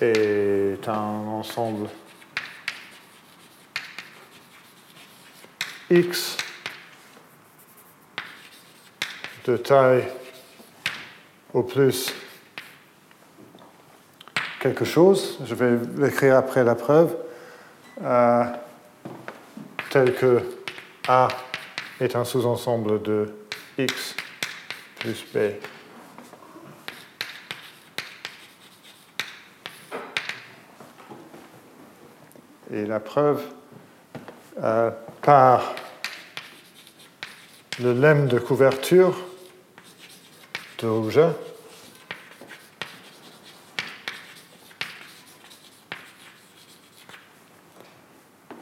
est 0.00 0.88
un 0.88 0.94
ensemble 0.94 1.88
X 5.90 6.36
de 9.46 9.56
taille 9.56 10.06
au 11.54 11.62
plus 11.62 12.12
quelque 14.60 14.84
chose. 14.84 15.38
Je 15.46 15.54
vais 15.54 15.78
l'écrire 15.96 16.36
après 16.36 16.62
la 16.64 16.74
preuve. 16.74 17.16
Euh, 18.02 18.44
tel 19.90 20.14
que 20.14 20.42
A 21.08 21.28
est 22.00 22.14
un 22.14 22.24
sous-ensemble 22.24 23.02
de 23.02 23.34
X 23.78 24.14
plus 24.98 25.24
B. 25.32 25.38
Et 32.70 32.84
la 32.84 33.00
preuve 33.00 33.42
euh, 34.62 34.90
par 35.22 35.74
le 37.80 37.92
lemme 37.92 38.26
de 38.26 38.38
couverture 38.38 39.16
de 40.78 40.86
rouge. 40.86 41.20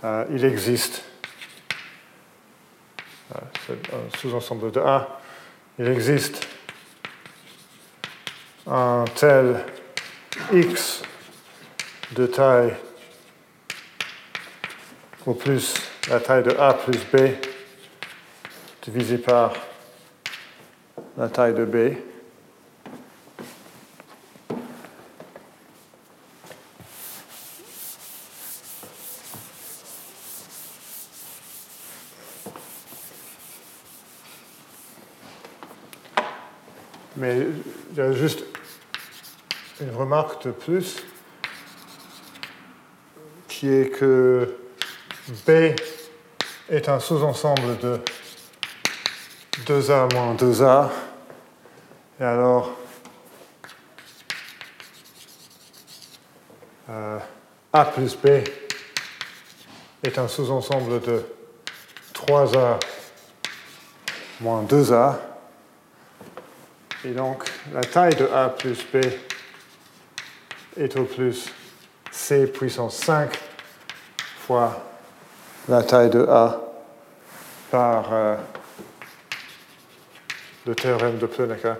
Euh, 0.04 0.24
il 0.30 0.44
existe. 0.44 1.02
Euh, 3.34 3.74
un 3.92 4.18
sous-ensemble 4.18 4.70
de 4.70 4.80
A, 4.80 5.20
il 5.78 5.88
existe 5.88 6.46
un 8.66 9.04
tel 9.14 9.64
X 10.52 11.02
de 12.12 12.26
taille 12.26 12.76
au 15.24 15.34
plus 15.34 15.74
la 16.08 16.20
taille 16.20 16.44
de 16.44 16.50
A 16.58 16.74
plus 16.74 16.98
B 17.12 17.45
divisé 18.86 19.18
par 19.18 19.52
la 21.18 21.28
taille 21.28 21.54
de 21.54 21.64
B. 21.64 21.96
Mais 37.16 37.38
il 37.90 37.96
y 37.96 38.00
a 38.00 38.12
juste 38.12 38.44
une 39.80 39.90
remarque 39.90 40.46
de 40.46 40.52
plus 40.52 41.02
qui 43.48 43.68
est 43.68 43.90
que 43.90 44.56
B 45.44 45.74
est 46.68 46.88
un 46.88 47.00
sous-ensemble 47.00 47.78
de 47.78 48.00
2A 49.66 50.14
moins 50.14 50.34
2A. 50.34 50.88
Et 52.20 52.24
alors, 52.24 52.70
euh, 56.88 57.18
A 57.72 57.84
plus 57.86 58.16
B 58.16 58.26
est 60.04 60.18
un 60.18 60.28
sous-ensemble 60.28 61.00
de 61.00 61.20
3A 62.14 62.78
moins 64.40 64.62
2A. 64.62 65.16
Et 67.04 67.10
donc, 67.10 67.50
la 67.74 67.82
taille 67.82 68.14
de 68.14 68.26
A 68.32 68.50
plus 68.50 68.86
B 68.92 69.04
est 70.76 70.96
au 70.96 71.04
plus 71.04 71.52
C 72.12 72.46
puissance 72.46 72.98
5 72.98 73.36
fois 74.46 74.80
la 75.68 75.82
taille 75.82 76.10
de 76.10 76.24
A 76.24 76.60
par 77.72 78.12
euh, 78.12 78.36
le 80.66 80.74
théorème 80.74 81.16
de 81.18 81.26
Plonecker. 81.26 81.76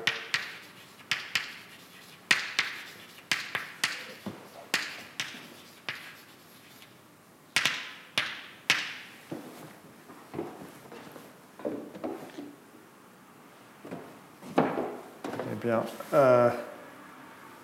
Eh 14.59 15.55
bien, 15.61 15.85
euh, 16.15 16.51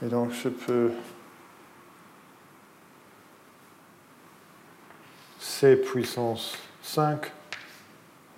et 0.04 0.06
donc 0.06 0.32
je 0.32 0.48
peux 0.48 0.90
C 5.38 5.76
puissance 5.76 6.58
5 6.82 7.30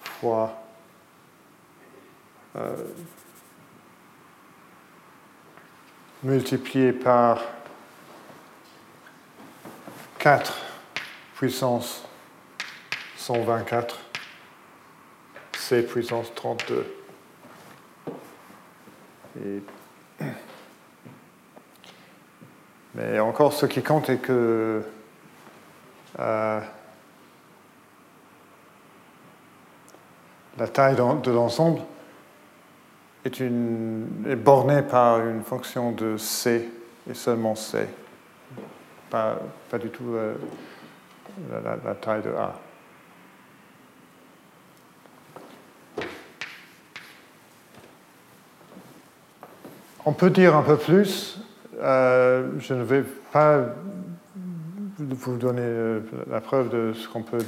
fois 0.02 0.64
euh, 2.56 2.76
multiplié 6.22 6.93
par 6.93 7.43
4 10.18 10.56
puissance 11.35 12.05
124 13.16 13.98
C 15.59 15.82
puissance 15.82 16.32
32. 16.35 16.86
Mais 22.94 23.18
encore, 23.18 23.52
ce 23.52 23.66
qui 23.66 23.82
compte 23.82 24.09
est 24.09 24.18
que 24.18 24.82
euh, 26.20 26.60
la 30.59 30.68
taille 30.68 30.94
de 30.94 31.31
l'ensemble 31.32 31.81
est, 33.24 34.36
bornée 34.36 34.82
par 34.82 35.20
une 35.26 35.42
fonction 35.42 35.92
de 35.92 36.16
C 36.16 36.68
et 37.09 37.14
seulement 37.14 37.55
C, 37.55 37.86
pas, 39.10 39.38
pas 39.70 39.78
du 39.78 39.88
tout 39.88 40.14
euh, 40.14 40.34
la, 41.84 41.94
taille 41.94 42.22
de 42.22 42.30
A. 42.30 42.55
On 50.06 50.12
peut 50.12 50.28
dire 50.28 50.55
un 50.55 50.62
peu 50.62 50.76
plus, 50.76 51.40
euh, 51.80 52.51
je 52.59 52.74
ne 52.74 52.82
vais 52.82 53.05
pas 53.32 53.60
vous 54.98 55.36
donner 55.38 55.62
euh, 55.62 56.01
la 56.30 56.42
preuve 56.42 56.68
de 56.68 56.92
ce 56.92 57.09
qu'on 57.09 57.22
peut 57.22 57.44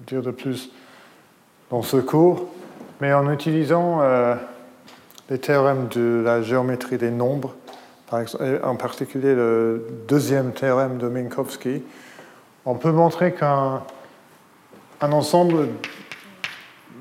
dire 0.00 0.20
de 0.20 0.32
plus 0.32 0.70
dans 1.70 1.82
ce 1.82 1.98
cours, 1.98 2.48
mais 3.00 3.12
en 3.12 3.30
utilisant 3.30 4.00
les 5.30 5.38
théorèmes 5.38 5.88
de 5.88 6.22
la 6.24 6.42
géométrie 6.42 6.98
des 6.98 7.10
nombres, 7.10 7.54
par 8.08 8.20
exemple, 8.20 8.60
en 8.62 8.76
particulier 8.76 9.34
le 9.34 9.86
deuxième 10.06 10.52
théorème 10.52 10.98
de 10.98 11.08
Minkowski, 11.08 11.82
on 12.64 12.74
peut 12.74 12.92
montrer 12.92 13.32
qu'un 13.32 13.82
un 15.00 15.12
ensemble 15.12 15.68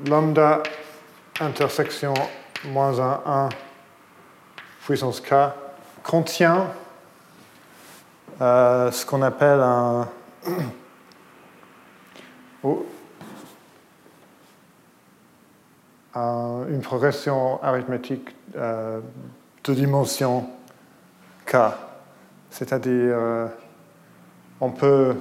lambda 0.07 0.63
intersection 1.39 2.13
moins 2.65 2.99
1, 2.99 3.21
1 3.25 3.49
puissance 4.85 5.21
k 5.21 5.33
contient 6.03 6.67
euh, 8.41 8.91
ce 8.91 9.05
qu'on 9.05 9.21
appelle 9.21 9.59
un 9.59 10.07
une 16.15 16.81
progression 16.81 17.61
arithmétique 17.63 18.29
euh, 18.55 18.99
de 19.63 19.73
dimension 19.73 20.47
k. 21.45 21.55
C'est-à-dire, 22.49 22.91
euh, 22.93 23.47
on 24.59 24.71
peut 24.71 25.15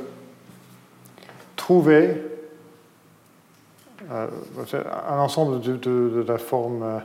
trouver 1.55 2.23
euh, 4.11 4.27
un 5.09 5.19
ensemble 5.19 5.61
de, 5.61 5.77
de 5.77 6.25
la 6.27 6.39
forme 6.39 7.03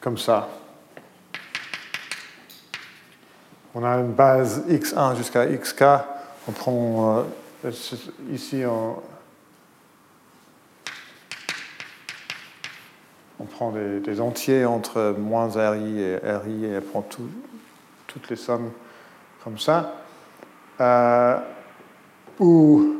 comme 0.00 0.18
ça. 0.18 0.48
On 3.76 3.84
a 3.84 3.98
une 3.98 4.12
base 4.12 4.64
x1 4.70 5.16
jusqu'à 5.18 5.46
xk. 5.46 5.84
On 6.48 6.52
prend 6.52 7.26
euh, 7.64 7.70
ici 8.32 8.62
on 13.38 13.44
prend 13.44 13.72
des, 13.72 14.20
entiers 14.20 14.64
entre 14.64 15.14
moins 15.18 15.50
RI 15.50 16.00
et 16.00 16.16
RI 16.16 16.64
et 16.64 16.78
on 16.78 16.80
prend 16.80 17.06
toutes 18.06 18.30
les 18.30 18.36
sommes 18.36 18.72
comme 19.44 19.58
ça. 19.58 19.92
Euh, 20.80 21.38
ou 22.40 22.96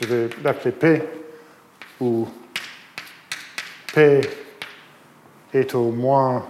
je 0.00 0.06
vais 0.06 0.30
l'appeler 0.42 0.72
P, 0.72 1.02
où 2.00 2.26
P 3.92 4.43
est 5.54 5.74
au 5.74 5.90
moins, 5.90 6.44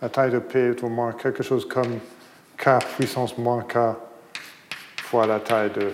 la 0.00 0.08
taille 0.08 0.30
de 0.30 0.38
P 0.38 0.58
est 0.58 0.82
au 0.82 0.88
moins 0.88 1.12
quelque 1.12 1.42
chose 1.42 1.66
comme 1.66 1.98
K 2.58 2.78
puissance 2.96 3.38
moins 3.38 3.62
K 3.62 3.96
fois 5.02 5.26
la 5.26 5.40
taille 5.40 5.70
de 5.70 5.92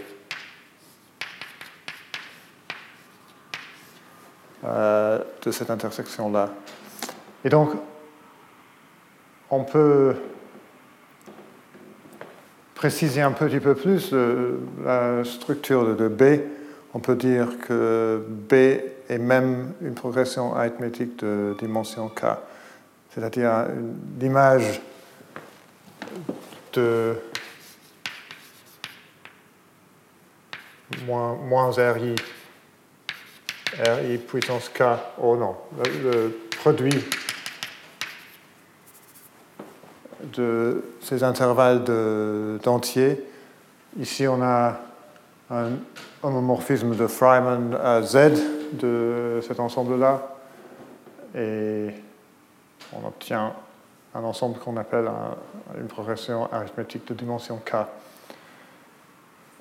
Euh, 4.64 5.20
de 5.46 5.52
cette 5.52 5.70
intersection-là. 5.70 6.50
Et 7.44 7.48
donc, 7.48 7.70
on 9.50 9.62
peut 9.62 10.16
préciser 12.74 13.22
un 13.22 13.30
petit 13.30 13.60
peu 13.60 13.76
plus 13.76 14.12
la 14.84 15.22
structure 15.24 15.94
de 15.94 16.08
B. 16.08 16.40
On 16.92 16.98
peut 16.98 17.14
dire 17.14 17.60
que 17.60 18.20
B 18.28 18.54
est 19.08 19.18
même 19.18 19.72
une 19.80 19.94
progression 19.94 20.54
arithmétique 20.54 21.18
de 21.18 21.56
dimension 21.58 22.08
K, 22.08 22.24
c'est-à-dire 23.10 23.66
l'image 24.20 24.80
de 26.74 27.16
moins, 31.06 31.34
moins 31.34 31.70
RI 31.70 32.14
RI 33.78 34.18
puissance 34.18 34.68
K, 34.68 34.82
oh 35.20 35.36
non, 35.36 35.56
le, 36.02 36.36
produit 36.60 37.04
de 40.34 40.82
ces 41.00 41.22
intervalles 41.22 41.84
d'entiers. 42.62 43.24
Ici, 43.98 44.26
on 44.26 44.42
a 44.42 44.80
un 45.50 45.70
homomorphisme 46.22 46.96
de 46.96 47.06
Freiman 47.06 47.78
à 47.82 48.02
Z 48.02 48.57
de 48.72 49.40
cet 49.46 49.60
ensemble-là. 49.60 50.36
Et 51.34 51.88
on 52.92 53.06
obtient 53.06 53.52
un 54.14 54.24
ensemble 54.24 54.58
qu'on 54.58 54.76
appelle 54.76 55.08
une 55.78 55.86
progression 55.86 56.50
arithmétique 56.52 57.06
de 57.08 57.14
dimension 57.14 57.60
K. 57.64 57.74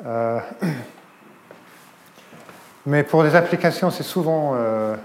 Euh, 0.06 0.40
mais 2.86 3.04
pour 3.04 3.24
les 3.24 3.36
applications, 3.36 3.92
c'est 3.92 4.04
souvent, 4.04 4.54
euh, 4.56 4.96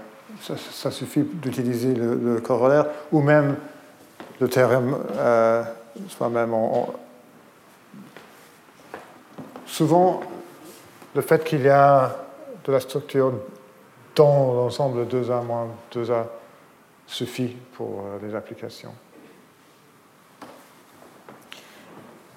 ça, 0.41 0.91
suffit 0.91 1.23
d'utiliser 1.23 1.93
le, 1.93 2.39
corollaire 2.39 2.85
ou 3.11 3.21
même 3.21 3.57
le 4.39 4.47
théorème 4.47 4.97
euh, 5.17 5.63
soi-même. 6.09 6.53
souvent, 9.65 10.21
le 11.15 11.21
fait 11.21 11.43
qu'il 11.43 11.61
y 11.61 11.69
a 11.69 12.15
de 12.65 12.71
la 12.71 12.79
structure 12.79 13.33
dans 14.15 14.53
l'ensemble 14.53 15.05
2A 15.05 15.43
moins 15.43 15.67
2A 15.93 16.25
suffit 17.07 17.55
pour 17.73 18.01
euh, 18.01 18.19
les 18.21 18.35
applications. 18.35 18.93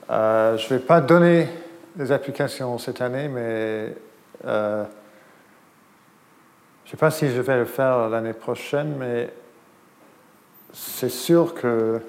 je 0.09 0.15
ne 0.15 0.69
vais 0.69 0.85
pas 0.85 1.01
donner 1.01 1.49
des 1.97 2.13
applications 2.13 2.79
cette 2.79 3.01
année, 3.01 3.29
mais 3.29 3.93
je 4.45 4.85
ne 6.87 6.91
sais 6.91 6.97
pas 6.97 7.11
si 7.11 7.29
je 7.29 7.41
vais 7.41 7.57
le 7.57 7.65
faire 7.65 8.09
l'année 8.09 8.33
prochaine, 8.33 8.95
mais 8.97 9.29
c'est 10.73 11.09
sûr 11.09 11.55
que 11.55 12.01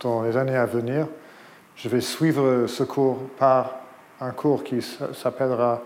dans 0.00 0.22
les 0.22 0.36
années 0.36 0.56
à 0.56 0.66
venir, 0.66 1.08
je 1.74 1.88
vais 1.88 2.00
suivre 2.00 2.66
ce 2.66 2.82
cours 2.82 3.18
par 3.38 3.76
un 4.20 4.30
cours 4.32 4.64
qui 4.64 4.82
s'appellera 4.82 5.82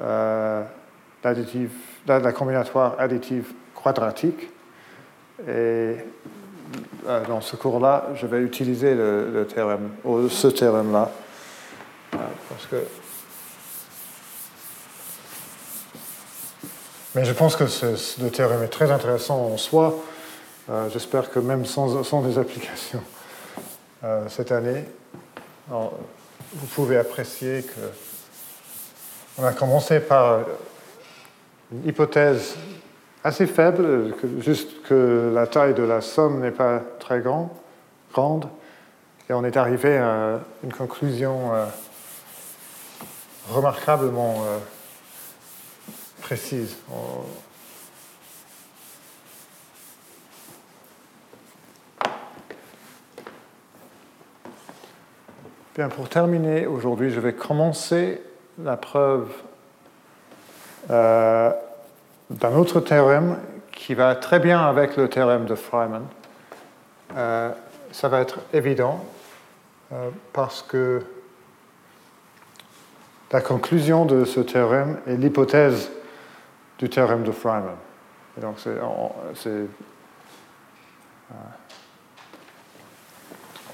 euh, 0.00 0.64
la, 2.06 2.32
combinatoire 2.32 2.96
additive 2.98 3.52
quadratique. 3.74 4.50
Et 5.46 5.96
euh, 7.06 7.24
dans 7.28 7.40
ce 7.40 7.56
cours-là, 7.56 8.08
je 8.14 8.26
vais 8.26 8.40
utiliser 8.40 8.94
le, 8.94 9.46
théorème, 9.52 9.90
ou 10.04 10.28
ce 10.28 10.48
théorème-là, 10.48 11.10
euh, 12.14 12.18
parce 12.48 12.66
que 12.66 12.76
Mais 17.14 17.24
je 17.24 17.32
pense 17.32 17.54
que 17.54 17.68
ce, 17.68 18.20
le 18.20 18.30
théorème 18.30 18.64
est 18.64 18.68
très 18.68 18.90
intéressant 18.90 19.36
en 19.36 19.56
soi. 19.56 19.94
Euh, 20.68 20.88
j'espère 20.90 21.30
que 21.30 21.38
même 21.38 21.64
sans, 21.64 22.02
sans 22.02 22.22
des 22.22 22.38
applications 22.38 23.02
euh, 24.02 24.24
cette 24.28 24.50
année, 24.50 24.84
vous 25.68 26.66
pouvez 26.74 26.96
apprécier 26.96 27.62
que 27.62 27.80
on 29.38 29.44
a 29.44 29.52
commencé 29.52 30.00
par 30.00 30.40
une 31.74 31.88
hypothèse 31.88 32.56
assez 33.24 33.46
faible, 33.46 34.14
juste 34.38 34.82
que 34.82 35.32
la 35.34 35.46
taille 35.46 35.74
de 35.74 35.82
la 35.82 36.00
somme 36.00 36.40
n'est 36.40 36.50
pas 36.50 36.80
très 37.00 37.20
grand, 37.20 37.52
grande, 38.12 38.48
et 39.28 39.32
on 39.32 39.44
est 39.44 39.56
arrivé 39.56 39.96
à 39.96 40.40
une 40.62 40.72
conclusion 40.72 41.54
euh, 41.54 41.64
remarquablement 43.50 44.44
précise. 46.20 46.76
Bien, 55.74 55.88
pour 55.88 56.08
terminer, 56.08 56.66
aujourd'hui, 56.66 57.10
je 57.10 57.18
vais 57.18 57.32
commencer 57.32 58.22
la 58.62 58.76
preuve 58.76 59.28
euh, 60.90 61.50
d'un 62.34 62.54
autre 62.56 62.80
théorème 62.80 63.38
qui 63.72 63.94
va 63.94 64.14
très 64.16 64.40
bien 64.40 64.60
avec 64.60 64.96
le 64.96 65.08
théorème 65.08 65.44
de 65.46 65.54
Freiman. 65.54 66.04
Euh, 67.16 67.50
ça 67.92 68.08
va 68.08 68.20
être 68.20 68.40
évident 68.52 69.04
euh, 69.92 70.10
parce 70.32 70.62
que 70.62 71.02
la 73.32 73.40
conclusion 73.40 74.04
de 74.04 74.24
ce 74.24 74.40
théorème 74.40 74.98
est 75.06 75.16
l'hypothèse 75.16 75.90
du 76.78 76.88
théorème 76.88 77.22
de. 77.22 77.32
Et 78.36 78.40
donc 78.40 78.58
c'est 78.58 78.70
euh, 78.70 79.66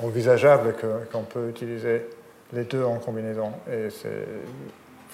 envisageable 0.03 0.74
qu'on 1.11 1.23
peut 1.23 1.49
utiliser 1.49 2.07
les 2.53 2.65
deux 2.65 2.82
en 2.82 2.97
combinaison, 2.97 3.53
et 3.70 3.91
c'est 3.91 4.27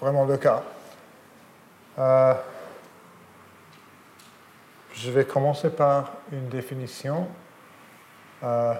vraiment 0.01 0.25
le 0.25 0.37
cas. 0.37 0.63
Je 4.97 5.11
vais 5.11 5.27
commencer 5.27 5.69
par 5.69 6.15
une 6.33 6.49
définition. 6.49 7.29
Euh, 8.43 8.75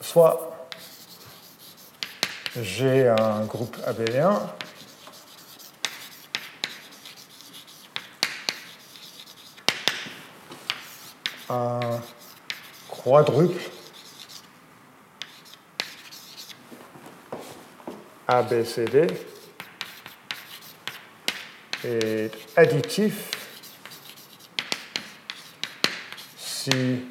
soit 0.00 0.68
j'ai 2.56 3.08
un 3.08 3.44
groupe 3.44 3.76
abélien 3.86 4.40
un 11.48 12.00
quadruple 12.88 13.60
ABCD 18.26 19.31
est 21.84 22.30
additif 22.56 23.30
si 26.36 27.02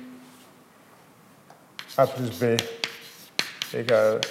A 1.98 2.08
plus 2.08 2.30
B 2.40 2.58
égale 3.74 4.22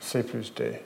C 0.00 0.22
plus 0.22 0.54
D. 0.54 0.80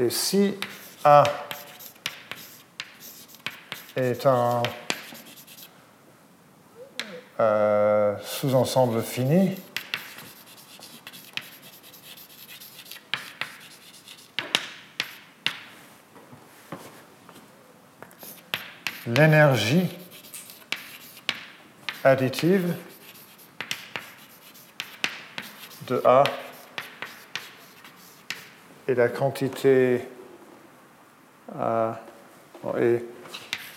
Et 0.00 0.10
si 0.10 0.56
A 1.04 1.22
est 3.94 4.26
un 4.26 4.62
euh, 7.38 8.16
sous-ensemble 8.24 9.00
fini, 9.02 9.54
l'énergie 19.06 19.88
additive 22.02 22.74
de 25.86 26.00
A 26.04 26.24
et 28.88 28.94
la 28.94 29.08
quantité 29.08 30.08
et 32.78 33.04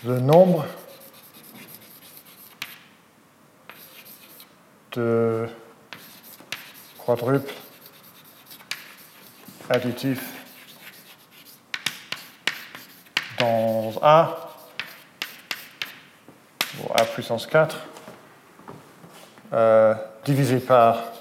le 0.04 0.18
nombre 0.20 0.66
de 4.92 5.46
quadruples 6.98 7.52
additifs 9.68 10.32
dans 13.38 13.92
A, 14.02 14.47
A 16.94 17.04
puissance 17.04 17.46
4, 17.46 17.76
euh, 19.52 19.94
divisé 20.24 20.58
par 20.58 21.12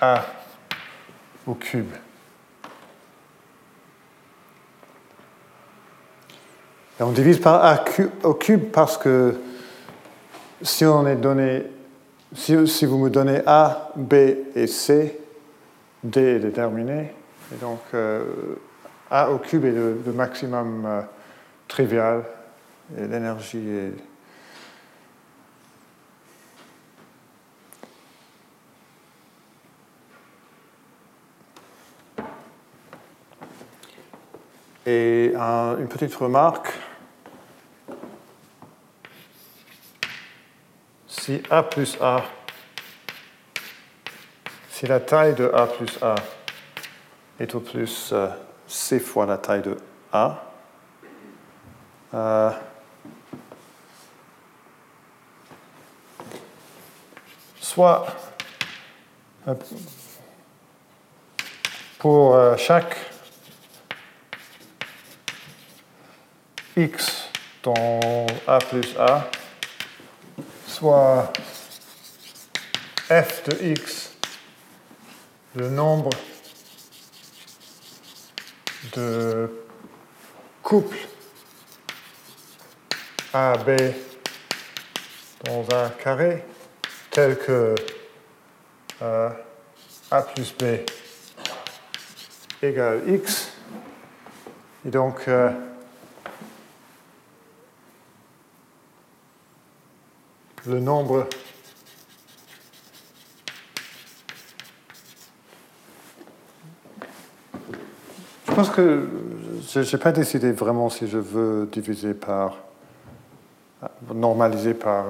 A 0.00 0.24
au 1.46 1.54
cube. 1.54 1.92
Et 6.98 7.02
on 7.02 7.12
divise 7.12 7.40
par 7.40 7.64
A 7.64 7.84
au 8.22 8.34
cube 8.34 8.70
parce 8.72 8.96
que 8.96 9.38
si 10.62 10.84
on 10.84 11.06
est 11.06 11.16
donné, 11.16 11.64
si, 12.34 12.66
si 12.66 12.86
vous 12.86 12.98
me 12.98 13.10
donnez 13.10 13.42
A, 13.46 13.90
B 13.96 14.14
et 14.54 14.66
C, 14.66 15.20
D 16.02 16.20
est 16.20 16.38
déterminé, 16.38 17.12
et 17.52 17.56
donc 17.60 17.80
euh, 17.94 18.24
A 19.10 19.30
au 19.30 19.38
cube 19.38 19.64
est 19.64 19.72
le, 19.72 20.12
maximum 20.12 20.84
euh, 20.84 21.02
trivial, 21.68 22.24
et 22.98 23.06
l'énergie 23.06 23.68
est 23.68 23.92
Et 34.88 35.34
une 35.34 35.88
petite 35.88 36.14
remarque, 36.14 36.72
si 41.08 41.42
A 41.50 41.64
plus 41.64 41.98
A, 42.00 42.22
si 44.70 44.86
la 44.86 45.00
taille 45.00 45.34
de 45.34 45.50
A 45.52 45.66
plus 45.66 45.98
A 46.00 46.14
est 47.40 47.52
au 47.56 47.60
plus 47.60 48.10
euh, 48.12 48.28
C 48.68 48.98
fois 48.98 49.26
la 49.26 49.38
taille 49.38 49.62
de 49.62 49.76
A, 50.12 50.42
euh, 52.14 52.50
soit 57.60 58.06
euh, 59.46 59.54
pour 61.98 62.38
chaque 62.58 62.96
x 66.76 67.30
dans 67.62 68.26
A 68.46 68.58
plus 68.58 68.96
A, 68.98 69.28
soit 70.66 71.32
f 73.08 73.44
de 73.44 73.72
x, 73.72 74.12
le 75.54 75.70
nombre 75.70 76.10
de 78.96 79.50
couples 80.62 81.06
A, 83.32 83.56
B 83.58 83.76
dans 85.44 85.66
un 85.76 85.90
carré 85.90 86.44
tel 87.10 87.38
que 87.38 87.74
euh, 89.02 89.30
A 90.10 90.22
plus 90.22 90.54
B 90.54 90.80
égale 92.62 93.02
X. 93.06 93.52
Et 94.86 94.90
donc, 94.90 95.28
euh, 95.28 95.50
le 100.66 100.80
nombre 100.80 101.28
pense 108.56 108.70
que 108.70 109.06
je 109.68 109.80
n'ai 109.80 110.02
pas 110.02 110.12
décidé 110.12 110.50
vraiment 110.50 110.88
si 110.88 111.06
je 111.06 111.18
veux 111.18 111.68
diviser 111.70 112.14
par, 112.14 112.56
normaliser 114.14 114.72
par 114.72 115.04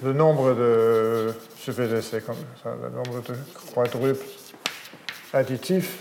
le 0.00 0.12
nombre 0.12 0.54
de, 0.54 1.34
je 1.64 1.72
vais 1.72 1.88
laisser 1.88 2.20
comme 2.20 2.36
ça, 2.62 2.72
le 2.80 2.90
nombre 2.90 3.20
de 3.22 3.34
quadruples 3.74 4.24
additifs 5.32 5.98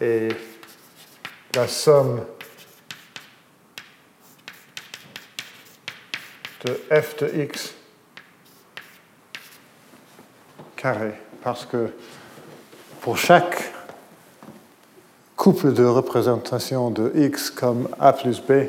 et 0.00 0.30
la 1.54 1.68
somme 1.68 2.26
de 6.64 6.72
f 7.00 7.16
de 7.18 7.42
x 7.44 7.79
carré, 10.80 11.12
parce 11.42 11.66
que 11.66 11.90
pour 13.00 13.18
chaque 13.18 13.72
couple 15.36 15.72
de 15.72 15.84
représentation 15.84 16.90
de 16.90 17.12
x 17.14 17.50
comme 17.50 17.88
a 17.98 18.12
plus 18.12 18.40
b, 18.40 18.68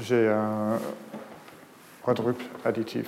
j'ai 0.00 0.28
un 0.28 0.78
quadruple 2.02 2.44
additif. 2.64 3.06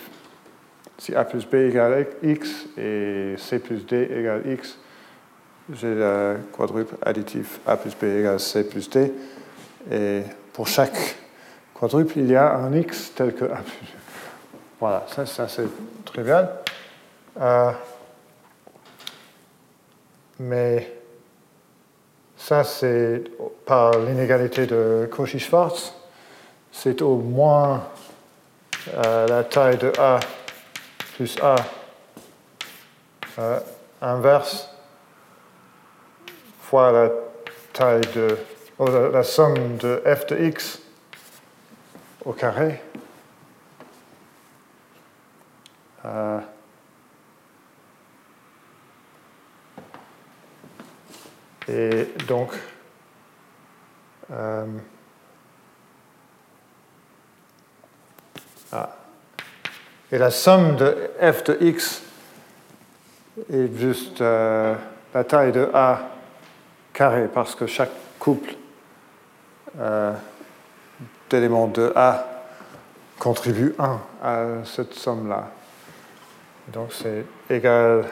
Si 0.99 1.15
a 1.15 1.24
plus 1.24 1.47
b 1.47 1.55
égale 1.55 2.07
x 2.23 2.66
et 2.77 3.35
c 3.39 3.59
plus 3.59 3.87
d 3.87 4.09
égale 4.11 4.43
x, 4.53 4.78
j'ai 5.73 5.95
le 5.95 6.37
quadruple 6.53 6.95
additif 7.03 7.59
A 7.66 7.77
plus 7.77 7.95
B 7.95 8.05
égale 8.05 8.39
C 8.39 8.62
plus 8.62 8.89
D. 8.89 9.12
Et 9.91 10.23
pour 10.53 10.69
chaque 10.69 11.16
quadruple, 11.74 12.19
il 12.19 12.31
y 12.31 12.37
a 12.37 12.55
un 12.55 12.73
X 12.73 13.12
tel 13.15 13.35
que 13.35 13.45
A 13.47 13.57
plus 13.57 13.87
B. 13.87 13.97
Voilà, 14.78 15.05
ça, 15.09 15.27
ça 15.27 15.49
c'est 15.49 15.66
trivial. 16.05 16.61
Euh, 17.39 17.73
mais 20.39 20.93
ça, 22.37 22.65
c'est 22.65 23.25
par 23.67 23.99
l'inégalité 23.99 24.67
de 24.67 25.09
Cauchy-Schwarz. 25.11 25.93
C'est 26.73 27.03
au 27.03 27.17
moins 27.17 27.89
euh, 28.95 29.27
la 29.27 29.45
taille 29.45 29.79
de 29.79 29.93
A 29.99 30.21
plus 31.17 31.37
A 31.43 31.57
euh, 33.39 33.61
inverse 34.01 34.71
fois 36.61 36.91
la 36.93 37.11
taille 37.73 38.07
de, 38.15 38.37
la, 39.13 39.23
somme 39.23 39.77
de 39.77 40.03
f 40.05 40.27
de 40.27 40.37
x 40.37 40.81
au 42.25 42.33
carré. 42.33 42.81
Et 51.68 52.09
donc, 52.26 52.51
euh, 54.30 54.66
ah, 58.72 58.97
et 60.12 60.18
la 60.18 60.30
somme 60.30 60.76
de 60.76 61.10
f 61.20 61.44
de 61.44 61.59
x 61.60 62.02
est 63.52 63.76
juste 63.76 64.20
euh, 64.20 64.74
la 65.12 65.24
taille 65.24 65.52
de 65.52 65.68
a 65.74 66.01
carré 66.93 67.28
parce 67.32 67.55
que 67.55 67.66
chaque 67.66 67.90
couple 68.18 68.55
euh, 69.78 70.12
d'éléments 71.28 71.66
de 71.66 71.93
A 71.94 72.26
contribue 73.18 73.74
1 73.78 74.01
à 74.22 74.44
cette 74.64 74.94
somme-là. 74.94 75.51
Donc 76.68 76.93
c'est 76.93 77.24
égal 77.51 78.05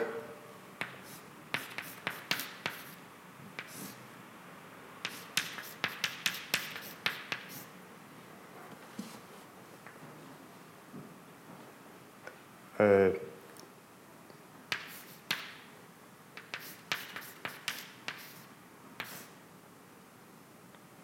Euh, 12.85 13.11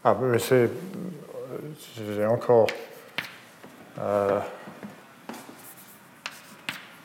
ah, 0.04 0.16
mais 0.22 0.38
c'est. 0.38 0.70
J'ai 1.98 2.26
encore. 2.26 2.68
Euh, 4.00 4.40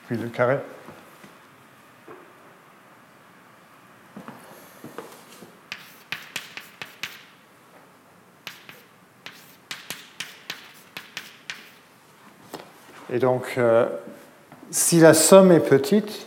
puis 0.07 0.17
le 0.19 0.29
carré. 0.29 0.59
Et 13.09 13.19
donc, 13.19 13.55
euh, 13.57 13.87
si 14.71 15.01
la 15.01 15.15
somme 15.15 15.53
est 15.53 15.61
petite, 15.61 16.27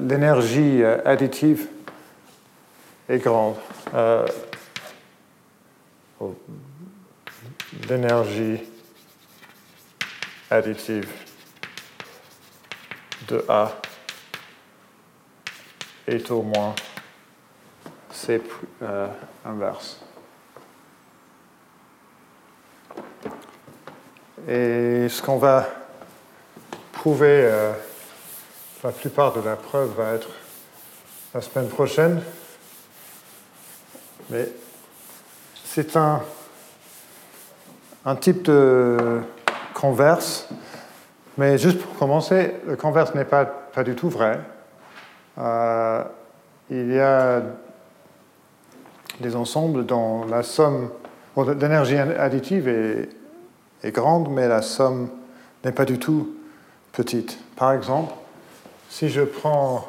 l'énergie 0.00 0.82
additive 1.04 1.68
est 3.08 3.18
grande. 3.18 3.56
Oh, 6.20 6.36
l'énergie 7.88 8.60
additive 10.48 11.10
de 13.26 13.44
A 13.48 13.72
est 16.06 16.30
au 16.30 16.42
moins 16.42 16.74
C 18.12 18.40
euh, 18.82 19.08
inverse. 19.44 20.00
Et 24.46 25.08
ce 25.08 25.20
qu'on 25.22 25.38
va 25.38 25.81
euh, 27.06 27.72
la 28.84 28.90
plupart 28.90 29.32
de 29.32 29.40
la 29.40 29.56
preuve 29.56 29.94
va 29.96 30.14
être 30.14 30.28
la 31.34 31.40
semaine 31.40 31.68
prochaine, 31.68 32.22
mais 34.30 34.48
c'est 35.64 35.96
un, 35.96 36.22
un 38.04 38.16
type 38.16 38.42
de 38.42 39.20
converse 39.74 40.48
mais 41.38 41.56
juste 41.56 41.80
pour 41.80 41.94
commencer, 41.96 42.54
le 42.66 42.76
converse 42.76 43.14
n'est 43.14 43.24
pas, 43.24 43.46
pas 43.46 43.84
du 43.84 43.94
tout 43.94 44.10
vrai. 44.10 44.38
Euh, 45.38 46.04
il 46.70 46.92
y 46.92 46.98
a 46.98 47.42
des 49.20 49.34
ensembles 49.34 49.86
dont 49.86 50.26
la 50.26 50.42
somme, 50.42 50.90
l'énergie 51.58 51.96
additive 51.96 52.68
est, 52.68 53.08
est, 53.82 53.92
grande, 53.92 54.30
mais 54.30 54.46
la 54.46 54.60
somme 54.60 55.08
n'est 55.64 55.72
pas 55.72 55.86
du 55.86 55.98
tout 55.98 56.34
petite. 56.92 57.38
Par 57.56 57.72
exemple, 57.72 58.12
si 58.88 59.08
je 59.08 59.22
prends 59.22 59.88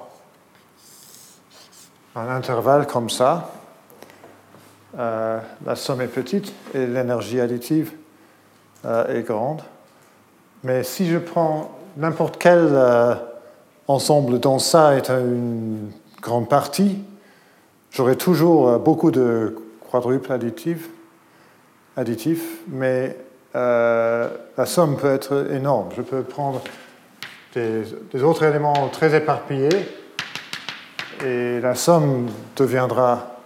un 2.15 2.29
intervalle 2.29 2.87
comme 2.87 3.09
ça, 3.09 3.51
euh, 4.97 5.39
la 5.65 5.75
somme 5.75 6.01
est 6.01 6.07
petite 6.07 6.53
et 6.73 6.85
l'énergie 6.85 7.39
additive 7.41 7.91
euh, 8.85 9.19
est 9.19 9.23
grande. 9.23 9.61
Mais 10.63 10.83
si 10.83 11.09
je 11.09 11.17
prends 11.17 11.71
n'importe 11.97 12.37
quel 12.37 12.69
euh, 12.71 13.15
ensemble 13.87 14.39
dont 14.39 14.59
ça 14.59 14.95
est 14.95 15.09
une 15.09 15.91
grande 16.21 16.47
partie, 16.47 16.99
j'aurai 17.91 18.15
toujours 18.15 18.79
beaucoup 18.79 19.11
de 19.11 19.57
quadruples 19.91 20.31
additifs, 20.31 20.89
additifs 21.97 22.61
mais 22.67 23.17
la 23.53 24.65
somme 24.65 24.97
peut 24.97 25.13
être 25.13 25.51
énorme. 25.51 25.89
Je 25.95 26.01
peux 26.01 26.23
prendre 26.23 26.61
des, 27.55 28.23
autres 28.23 28.43
éléments 28.43 28.87
très 28.89 29.15
éparpillés 29.15 29.87
et 31.23 31.59
la 31.59 31.75
somme 31.75 32.27
deviendra 32.55 33.37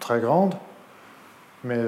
très 0.00 0.20
grande, 0.20 0.54
mais 1.64 1.78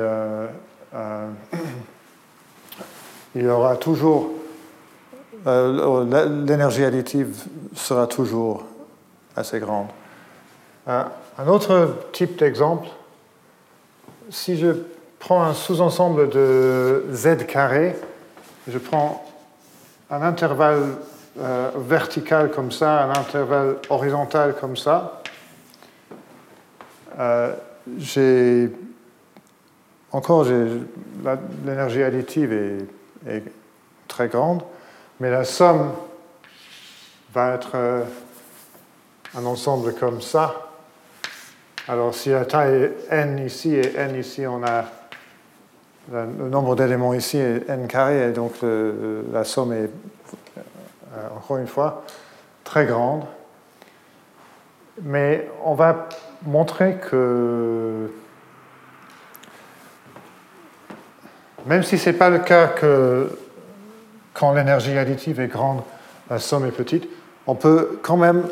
il 3.34 3.42
y 3.42 3.48
aura 3.48 3.76
toujours, 3.76 4.30
euh, 5.46 6.44
l'énergie 6.46 6.84
additive 6.84 7.34
sera 7.74 8.06
toujours 8.06 8.64
assez 9.34 9.58
grande. 9.58 9.88
Euh, 10.86 11.02
un 11.38 11.46
autre 11.48 11.96
type 12.12 12.38
d'exemple, 12.38 12.86
si 14.30 14.56
je 14.56 14.68
prends 15.18 15.42
un 15.42 15.54
sous-ensemble 15.54 16.28
de 16.28 17.06
z 17.12 17.44
carré, 17.46 17.96
je 18.68 18.78
prends 18.78 19.24
un 20.10 20.22
intervalle 20.22 20.96
euh, 21.38 21.70
vertical 21.76 22.50
comme 22.50 22.70
ça, 22.70 23.04
un 23.04 23.10
intervalle 23.10 23.76
horizontal 23.90 24.54
comme 24.60 24.76
ça, 24.76 25.22
j'ai 27.98 28.70
encore 30.10 30.46
l'énergie 31.64 32.02
additive 32.02 32.52
est 33.26 33.42
très 34.08 34.28
grande, 34.28 34.62
mais 35.20 35.30
la 35.30 35.44
somme 35.44 35.92
va 37.32 37.54
être 37.54 37.72
euh, 37.74 38.04
un 39.36 39.44
ensemble 39.44 39.94
comme 39.94 40.20
ça. 40.20 40.54
Alors 41.88 42.14
si 42.14 42.30
la 42.30 42.44
taille 42.44 42.82
est 42.82 42.94
n 43.10 43.38
ici 43.44 43.74
et 43.74 43.96
n 43.96 44.16
ici, 44.16 44.46
on 44.46 44.62
a 44.62 44.84
le 46.12 46.48
nombre 46.48 46.76
d'éléments 46.76 47.14
ici 47.14 47.38
est 47.38 47.68
n 47.68 47.88
carré, 47.88 48.28
et 48.28 48.32
donc 48.32 48.52
la 49.32 49.44
somme 49.44 49.72
est, 49.72 49.84
euh, 49.84 49.88
encore 51.36 51.58
une 51.58 51.66
fois, 51.66 52.04
très 52.64 52.86
grande. 52.86 53.24
Mais 55.02 55.48
on 55.64 55.74
va 55.74 56.08
montrer 56.44 56.96
que 56.96 58.10
Même 61.66 61.82
si 61.82 61.96
ce 61.96 62.10
n'est 62.10 62.16
pas 62.16 62.28
le 62.28 62.40
cas 62.40 62.68
que 62.68 63.30
quand 64.34 64.52
l'énergie 64.52 64.98
additive 64.98 65.40
est 65.40 65.48
grande, 65.48 65.82
la 66.28 66.38
somme 66.38 66.66
est 66.66 66.72
petite, 66.72 67.08
on 67.46 67.54
peut 67.54 67.98
quand 68.02 68.16
même 68.16 68.46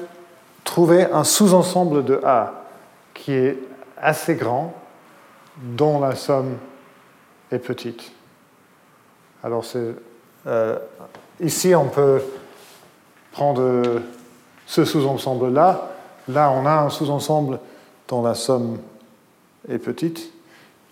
trouver 0.65 1.05
un 1.05 1.25
sous-ensemble 1.25 2.05
de 2.05 2.21
A 2.25 2.65
qui 3.13 3.33
est 3.33 3.59
assez 4.01 4.35
grand, 4.35 4.75
dont 5.57 6.01
la 6.01 6.15
somme 6.15 6.57
est 7.51 7.59
petite. 7.59 8.13
Alors 9.45 9.65
euh, 10.47 10.79
ici, 11.41 11.75
on 11.75 11.89
peut 11.89 12.23
prendre 13.33 13.83
ce 14.67 14.85
sous-ensemble-là. 14.85 15.91
Là, 16.29 16.51
on 16.51 16.65
a 16.67 16.73
un 16.73 16.91
sous-ensemble 16.91 17.59
dont 18.09 18.23
la 18.23 18.35
somme 18.35 18.79
est 19.69 19.79
petite. 19.79 20.33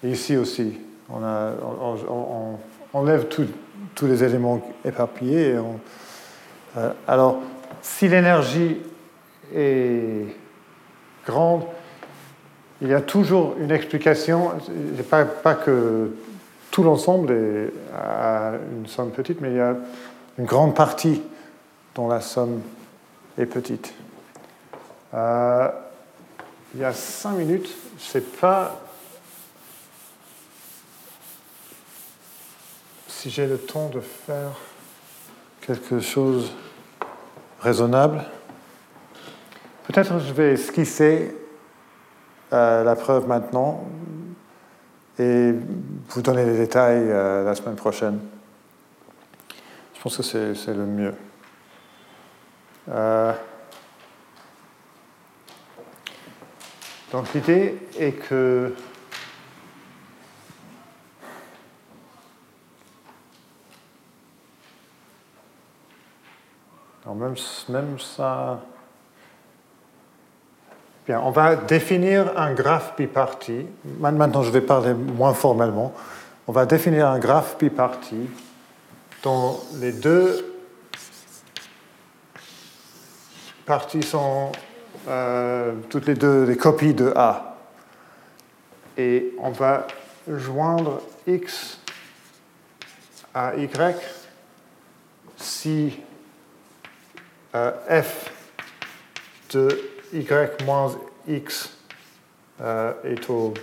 Et 0.02 0.10
ici 0.10 0.36
aussi, 0.36 0.78
on, 1.10 2.56
enlève 2.92 3.26
tous 3.28 4.06
les 4.06 4.24
éléments 4.24 4.60
éparpillés. 4.84 5.56
Euh, 6.76 6.92
alors, 7.06 7.38
si 7.82 8.08
l'énergie 8.08 8.78
est 9.54 10.26
grande, 11.26 11.62
il 12.82 12.88
y 12.88 12.94
a 12.94 13.00
toujours 13.00 13.54
une 13.60 13.70
explication. 13.70 14.52
Pas, 15.10 15.24
pas 15.24 15.54
que 15.54 16.12
tout 16.70 16.82
l'ensemble 16.82 17.34
a 17.94 18.52
une 18.72 18.86
somme 18.86 19.10
petite, 19.10 19.40
mais 19.40 19.50
il 19.50 19.56
y 19.56 19.60
a 19.60 19.76
une 20.38 20.46
grande 20.46 20.74
partie 20.74 21.22
dont 21.94 22.08
la 22.08 22.20
somme 22.20 22.62
est 23.38 23.46
petite. 23.46 23.94
Euh, 25.14 25.68
il 26.74 26.80
y 26.80 26.84
a 26.84 26.92
cinq 26.92 27.32
minutes, 27.32 27.68
je 27.98 28.04
ne 28.04 28.08
sais 28.08 28.20
pas 28.20 28.80
si 33.08 33.28
j'ai 33.28 33.46
le 33.46 33.58
temps 33.58 33.88
de 33.88 34.00
faire 34.00 34.52
quelque 35.60 36.00
chose 36.00 36.52
raisonnable, 37.60 38.24
peut-être 39.86 40.18
je 40.20 40.32
vais 40.32 40.52
esquisser 40.52 41.36
euh, 42.52 42.82
la 42.84 42.96
preuve 42.96 43.26
maintenant 43.26 43.84
et 45.18 45.52
vous 46.08 46.22
donner 46.22 46.44
les 46.46 46.56
détails 46.56 47.10
euh, 47.10 47.44
la 47.44 47.54
semaine 47.54 47.76
prochaine. 47.76 48.20
Je 49.94 50.00
pense 50.00 50.16
que 50.16 50.22
c'est 50.22 50.74
le 50.74 50.86
mieux. 50.86 51.14
Euh, 52.90 53.32
donc 57.12 57.32
l'idée 57.34 57.76
est 57.98 58.12
que 58.12 58.74
même, 67.20 67.34
même 67.68 67.98
ça. 67.98 68.60
Bien, 71.06 71.20
on 71.24 71.30
va 71.30 71.56
définir 71.56 72.38
un 72.38 72.52
graphe 72.52 72.94
biparti. 72.96 73.66
Maintenant, 73.98 74.42
je 74.42 74.50
vais 74.50 74.60
parler 74.60 74.94
moins 74.94 75.34
formellement. 75.34 75.92
On 76.46 76.52
va 76.52 76.66
définir 76.66 77.08
un 77.08 77.18
graphe 77.18 77.56
biparti 77.58 78.28
dont 79.22 79.60
les 79.80 79.92
deux 79.92 80.49
parties 83.66 84.02
sont 84.02 84.52
euh, 85.08 85.72
toutes 85.88 86.06
les 86.06 86.14
deux 86.14 86.46
des 86.46 86.56
copies 86.56 86.94
de 86.94 87.12
A. 87.16 87.56
Et 88.96 89.32
on 89.38 89.50
va 89.50 89.86
joindre 90.28 91.00
x 91.26 91.78
à 93.32 93.54
y 93.56 93.68
si 95.36 95.98
euh, 97.54 98.02
f 98.02 98.30
de 99.54 99.68
y 100.12 100.64
moins 100.64 100.94
x 101.26 101.76
euh, 102.60 102.92
est 103.04 103.30
au... 103.30 103.54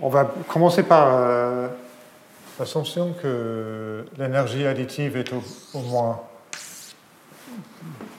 On 0.00 0.08
va 0.08 0.32
commencer 0.48 0.82
par 0.84 1.68
l'assumption 2.58 3.14
que 3.20 4.04
l'énergie 4.16 4.64
additive 4.66 5.16
est 5.16 5.32
au, 5.32 5.80
moins 5.80 6.20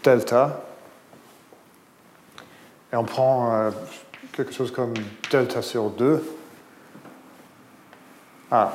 delta, 0.05 0.61
et 2.93 2.95
on 2.95 3.03
prend 3.03 3.51
euh, 3.51 3.71
quelque 4.31 4.53
chose 4.53 4.71
comme 4.71 4.93
delta 5.31 5.61
sur 5.61 5.89
2, 5.89 6.23
ah, 8.51 8.73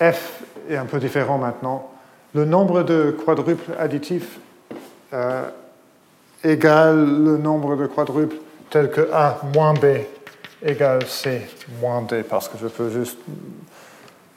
F 0.00 0.42
est 0.70 0.76
un 0.76 0.86
peu 0.86 0.98
différent 1.00 1.38
maintenant. 1.38 1.90
Le 2.34 2.44
nombre 2.44 2.84
de 2.84 3.16
quadruples 3.24 3.72
additifs 3.78 4.38
euh, 5.12 5.48
égale 6.44 7.04
le 7.04 7.36
nombre 7.36 7.76
de 7.76 7.86
quadruples 7.86 8.36
tel 8.70 8.90
que 8.90 9.12
A 9.12 9.40
moins 9.52 9.74
B 9.74 9.84
égale 10.62 11.06
C 11.06 11.46
moins 11.80 12.02
D, 12.02 12.22
parce 12.22 12.48
que 12.48 12.56
je 12.56 12.68
peux 12.68 12.88
juste 12.88 13.18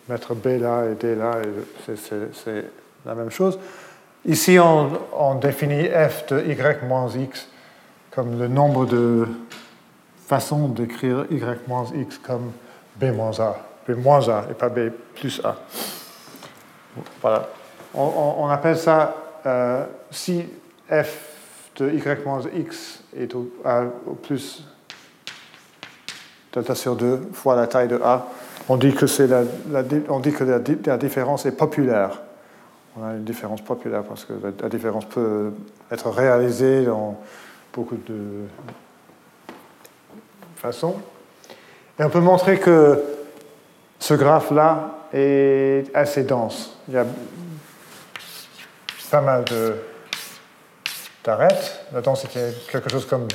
mettre 0.09 0.33
B 0.33 0.59
là 0.59 0.85
et 0.91 0.95
D 0.95 1.15
là, 1.15 1.37
et 1.43 1.95
c'est 1.95 2.65
la 3.05 3.15
même 3.15 3.29
chose. 3.29 3.59
Ici, 4.25 4.57
on, 4.59 5.35
définit 5.35 5.87
f 5.87 6.25
de 6.27 6.41
y 6.41 6.83
moins 6.83 7.09
x 7.09 7.47
comme 8.11 8.39
le 8.39 8.47
nombre 8.47 8.85
de 8.85 9.27
façons 10.27 10.67
d'écrire 10.69 11.25
y 11.29 11.67
moins 11.67 11.85
x 11.93 12.17
comme 12.17 12.51
b 12.95 13.05
moins 13.15 13.39
a, 13.39 13.57
b 13.87 13.95
moins 13.97 14.27
a 14.29 14.45
et 14.49 14.53
pas 14.53 14.69
b 14.69 14.89
plus 15.13 15.41
a. 15.43 15.55
Voilà. 17.21 17.49
On, 17.93 18.35
on 18.39 18.47
appelle 18.47 18.77
ça 18.77 19.13
euh, 19.45 19.85
si 20.09 20.45
f 20.89 21.35
de 21.75 21.89
y 21.89 22.25
moins 22.25 22.41
x 22.53 23.03
est 23.15 23.35
au, 23.35 23.51
plus 24.23 24.63
delta 26.51 26.73
sur 26.73 26.95
2 26.95 27.29
fois 27.33 27.55
la 27.55 27.67
taille 27.67 27.89
de 27.89 27.99
A, 28.03 28.27
on 28.69 28.77
dit 28.77 28.93
que, 28.93 29.05
la, 29.23 29.43
la, 29.69 29.83
on 30.09 30.19
dit 30.19 30.31
que 30.31 30.43
la, 30.43 30.97
différence 30.97 31.45
est 31.45 31.51
populaire. 31.51 32.21
On 32.97 33.03
a 33.03 33.11
une 33.11 33.23
différence 33.23 33.61
populaire 33.61 34.03
parce 34.03 34.23
que 34.23 34.33
la, 34.61 34.69
différence 34.69 35.05
peut 35.05 35.51
être 35.91 36.09
réalisée 36.09 36.85
dans 36.85 37.19
beaucoup 37.73 37.97
de 37.97 38.45
façons. 40.55 40.95
Et 41.99 42.03
on 42.03 42.09
peut 42.09 42.21
montrer 42.21 42.59
que 42.59 43.03
ce 43.99 44.13
graphe-là 44.13 44.91
est 45.13 45.93
assez 45.93 46.23
dense. 46.23 46.77
Il 46.87 46.93
y 46.93 46.97
a 46.97 47.05
pas 49.11 49.21
mal 49.21 49.45
de 49.45 49.75
t'arrêtes. 51.23 51.85
La 51.93 52.01
densité 52.01 52.39
est 52.39 52.69
quelque 52.69 52.89
chose 52.89 53.05
comme 53.05 53.27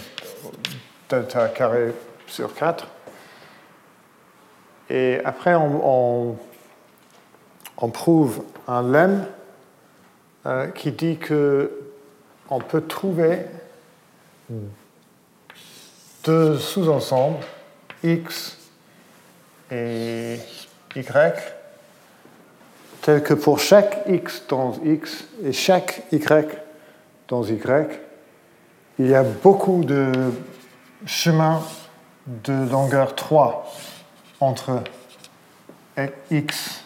delta 1.08 1.48
carré 1.48 1.94
sur 2.26 2.54
4. 2.54 2.86
Et 4.90 5.20
après, 5.24 5.54
on, 5.54 6.36
on, 7.78 7.88
prouve 7.88 8.42
un 8.68 8.82
lemme 8.82 9.24
euh, 10.46 10.68
qui 10.68 10.92
dit 10.92 11.16
que 11.18 11.70
on 12.48 12.58
peut 12.58 12.82
trouver 12.82 13.46
deux 16.24 16.58
sous-ensembles, 16.58 17.44
x 18.02 18.56
et 19.70 20.38
y, 20.96 21.54
tels 23.02 23.22
que 23.22 23.34
pour 23.34 23.60
chaque 23.60 24.02
x 24.08 24.42
dans 24.48 24.74
x 24.84 25.24
et 25.44 25.52
chaque 25.52 26.02
y 26.10 26.58
dans 27.28 27.44
Y, 27.44 28.00
il 28.98 29.06
y 29.06 29.14
a 29.14 29.22
beaucoup 29.22 29.84
de 29.84 30.12
chemins 31.06 31.62
de 32.26 32.68
longueur 32.70 33.14
3 33.14 33.72
entre 34.40 34.82
X 36.30 36.82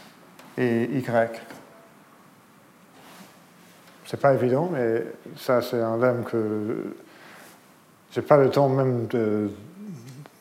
et 0.59 0.85
Y. 0.85 1.54
C'est 4.07 4.21
pas 4.21 4.35
évident, 4.35 4.69
mais 4.73 5.05
ça, 5.37 5.63
c'est 5.63 5.81
un 5.81 5.97
lemme 5.97 6.25
que 6.25 6.93
j'ai 8.13 8.23
pas 8.23 8.37
le 8.37 8.51
temps 8.51 8.69
même 8.69 9.07
de, 9.07 9.51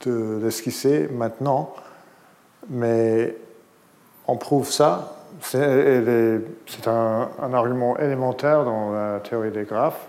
l'esquisser 0.05 1.07
maintenant, 1.11 1.73
mais 2.69 3.37
on 4.27 4.35
prouve 4.35 4.69
ça 4.69 5.23
c'est 5.41 6.87
un, 6.87 7.53
argument 7.53 7.97
élémentaire 7.97 8.63
dans 8.63 8.91
la 8.91 9.19
théorie 9.19 9.51
des 9.51 9.63
graphes. 9.63 10.07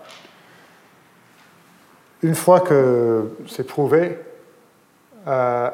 Une 2.23 2.35
fois 2.35 2.61
que 2.61 3.31
c'est 3.49 3.67
prouvé, 3.67 4.19
euh, 5.27 5.71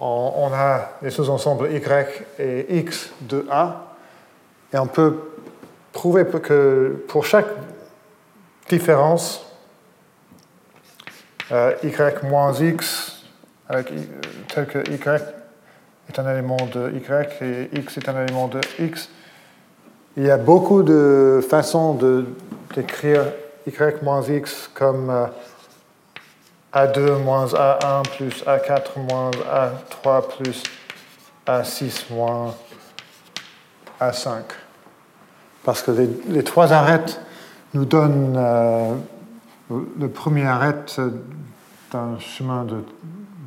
on, 0.00 0.50
a 0.52 0.92
les 1.02 1.10
sous-ensembles 1.10 1.70
y 1.72 1.82
et 2.38 2.78
x 2.78 3.12
de 3.22 3.46
A, 3.50 3.94
et 4.72 4.78
on 4.78 4.86
peut 4.86 5.29
prouver 5.92 6.24
que 6.24 7.04
pour 7.08 7.24
chaque 7.24 7.48
différence, 8.68 9.44
euh, 11.52 11.74
y 11.82 12.24
moins 12.24 12.52
x, 12.54 13.24
tel 14.48 14.66
que 14.66 14.78
y 14.90 15.20
est 16.08 16.18
un 16.18 16.32
élément 16.32 16.56
de 16.72 16.92
y 16.92 17.42
et 17.42 17.78
x 17.78 17.98
est 17.98 18.08
un 18.08 18.24
élément 18.24 18.48
de 18.48 18.60
x. 18.78 19.08
Il 20.16 20.24
y 20.26 20.30
a 20.30 20.38
beaucoup 20.38 20.82
de 20.82 21.40
façons 21.48 21.98
d'écrire 22.74 23.24
y 23.66 24.02
moins 24.02 24.22
x 24.22 24.70
comme 24.74 25.10
euh, 25.10 25.26
a2 26.72 27.18
moins 27.18 27.46
a1 27.46 28.02
plus 28.16 28.44
a4 28.44 28.98
moins 29.08 29.30
a3 29.30 30.36
plus 30.36 30.62
a6 31.46 32.12
moins 32.12 32.54
a5. 34.00 34.42
Parce 35.64 35.82
que 35.82 35.90
les, 36.28 36.44
trois 36.44 36.72
arêtes 36.72 37.20
nous 37.74 37.84
donnent 37.84 38.34
euh, 38.36 38.94
le 39.70 40.08
premier 40.08 40.46
arête 40.46 41.00
d'un 41.92 42.18
chemin 42.18 42.64
de 42.64 42.82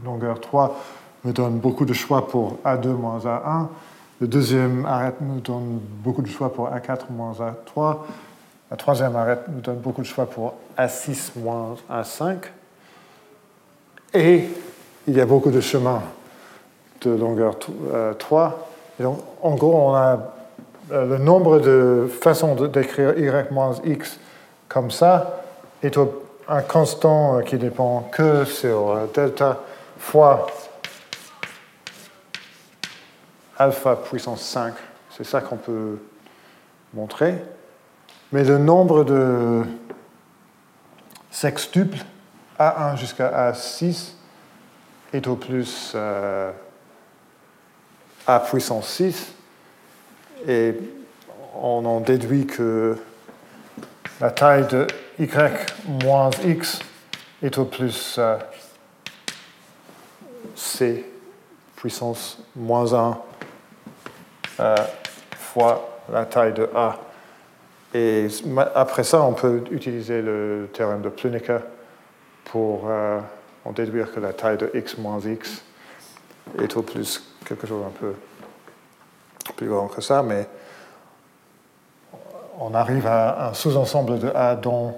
longueur 0.05 0.39
3 0.39 0.75
me 1.25 1.31
donne 1.31 1.57
beaucoup 1.59 1.85
de 1.85 1.93
choix 1.93 2.27
pour 2.27 2.57
A2 2.65 2.87
moins 2.89 3.19
A1. 3.19 3.67
Le 4.21 4.27
deuxième 4.27 4.85
arrêt 4.85 5.13
nous 5.21 5.39
donne 5.39 5.79
beaucoup 6.03 6.21
de 6.21 6.27
choix 6.27 6.53
pour 6.53 6.69
A4 6.69 7.11
moins 7.11 7.33
A3. 7.33 7.97
La 8.71 8.77
troisième 8.77 9.15
arrêt 9.15 9.39
nous 9.49 9.61
donne 9.61 9.79
beaucoup 9.79 10.01
de 10.01 10.07
choix 10.07 10.25
pour 10.25 10.55
A6 10.77 11.31
moins 11.37 11.75
A5. 11.91 12.37
Et 14.13 14.45
il 15.07 15.15
y 15.15 15.21
a 15.21 15.25
beaucoup 15.25 15.51
de 15.51 15.61
chemins 15.61 16.01
de 17.01 17.11
longueur 17.11 17.57
3. 18.17 18.43
Euh, 18.43 18.49
Et 18.99 19.03
donc, 19.03 19.19
en 19.41 19.55
gros, 19.55 19.75
on 19.75 19.93
a 19.93 20.13
euh, 20.13 20.17
le 20.91 21.17
nombre 21.17 21.59
de 21.59 22.09
façons 22.21 22.55
d'écrire 22.55 23.17
y 23.17 23.53
moins 23.53 23.75
x 23.85 24.19
comme 24.67 24.91
ça 24.91 25.43
est 25.81 25.97
un 26.47 26.61
constant 26.61 27.41
qui 27.41 27.57
dépend 27.57 28.09
que 28.11 28.45
sur 28.45 28.91
euh, 28.91 29.05
delta 29.13 29.59
fois 29.97 30.47
alpha 33.57 33.95
puissance 33.95 34.41
5. 34.41 34.73
C'est 35.09 35.23
ça 35.23 35.41
qu'on 35.41 35.57
peut 35.57 35.99
montrer. 36.93 37.35
Mais 38.31 38.43
le 38.43 38.57
nombre 38.57 39.03
de 39.03 39.63
sextuples, 41.29 42.03
A1 42.59 42.97
jusqu'à 42.97 43.51
A6, 43.51 44.13
est 45.13 45.27
au 45.27 45.35
plus 45.35 45.93
euh, 45.95 46.51
A 48.25 48.39
puissance 48.39 48.87
6. 48.89 49.33
Et 50.47 50.73
on 51.55 51.85
en 51.85 51.99
déduit 51.99 52.45
que 52.45 52.97
la 54.19 54.31
taille 54.31 54.67
de 54.67 54.87
y 55.19 55.27
moins 56.03 56.29
x 56.43 56.79
est 57.41 57.57
au 57.57 57.65
plus 57.65 58.15
euh, 58.17 58.37
c 60.55 61.05
puissance 61.75 62.39
moins 62.55 62.93
1 62.93 63.17
euh, 64.59 64.75
fois 65.37 65.99
la 66.11 66.25
taille 66.25 66.53
de 66.53 66.69
A. 66.73 66.97
Et 67.93 68.27
après 68.73 69.03
ça, 69.03 69.21
on 69.21 69.33
peut 69.33 69.63
utiliser 69.69 70.21
le 70.21 70.69
théorème 70.73 71.01
de 71.01 71.09
Plunica 71.09 71.61
pour 72.45 72.85
euh, 72.87 73.19
en 73.65 73.71
déduire 73.71 74.13
que 74.13 74.19
la 74.19 74.33
taille 74.33 74.57
de 74.57 74.71
x 74.73 74.97
moins 74.97 75.19
x 75.19 75.61
est 76.59 76.75
au 76.75 76.81
plus 76.81 77.21
quelque 77.45 77.67
chose 77.67 77.83
un 77.85 77.91
peu 77.91 78.13
plus 79.55 79.67
grand 79.67 79.87
que 79.87 80.01
ça, 80.01 80.23
mais 80.23 80.47
on 82.59 82.73
arrive 82.73 83.07
à 83.07 83.49
un 83.49 83.53
sous-ensemble 83.53 84.19
de 84.19 84.29
A 84.35 84.55
dont 84.55 84.95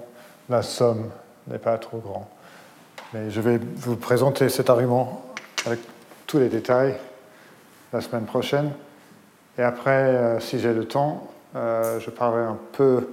la 0.48 0.62
somme 0.62 1.10
n'est 1.48 1.58
pas 1.58 1.78
trop 1.78 1.98
grande. 1.98 2.26
Mais 3.12 3.30
je 3.30 3.40
vais 3.40 3.58
vous 3.58 3.96
présenter 3.96 4.48
cet 4.48 4.70
argument 4.70 5.22
avec 5.64 5.80
tous 6.26 6.38
les 6.38 6.48
détails 6.48 6.96
la 7.92 8.00
semaine 8.00 8.24
prochaine. 8.24 8.72
Et 9.58 9.62
après, 9.62 9.90
euh, 9.90 10.40
si 10.40 10.58
j'ai 10.58 10.74
le 10.74 10.86
temps, 10.86 11.28
euh, 11.54 11.98
je 12.00 12.10
parlerai 12.10 12.42
un 12.42 12.58
peu 12.72 13.08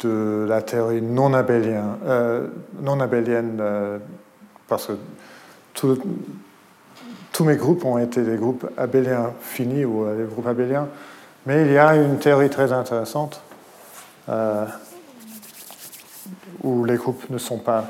de 0.00 0.44
la 0.46 0.60
théorie 0.60 1.00
non 1.00 1.32
abélienne, 1.32 1.96
euh, 2.04 2.48
non 2.80 3.00
abélienne 3.00 3.62
parce 4.68 4.86
que 4.86 4.92
tout, 5.72 5.98
tous 7.40 7.46
mes 7.46 7.56
groupes 7.56 7.86
ont 7.86 7.96
été 7.96 8.22
des 8.22 8.36
groupes 8.36 8.70
abéliens 8.76 9.32
finis 9.40 9.86
ou 9.86 10.04
des 10.14 10.24
groupes 10.24 10.46
abéliens, 10.46 10.90
mais 11.46 11.64
il 11.64 11.72
y 11.72 11.78
a 11.78 11.96
une 11.96 12.18
théorie 12.18 12.50
très 12.50 12.70
intéressante 12.70 13.40
où 16.62 16.84
les 16.84 16.96
groupes 16.96 17.30
ne 17.30 17.38
sont 17.38 17.56
pas 17.56 17.86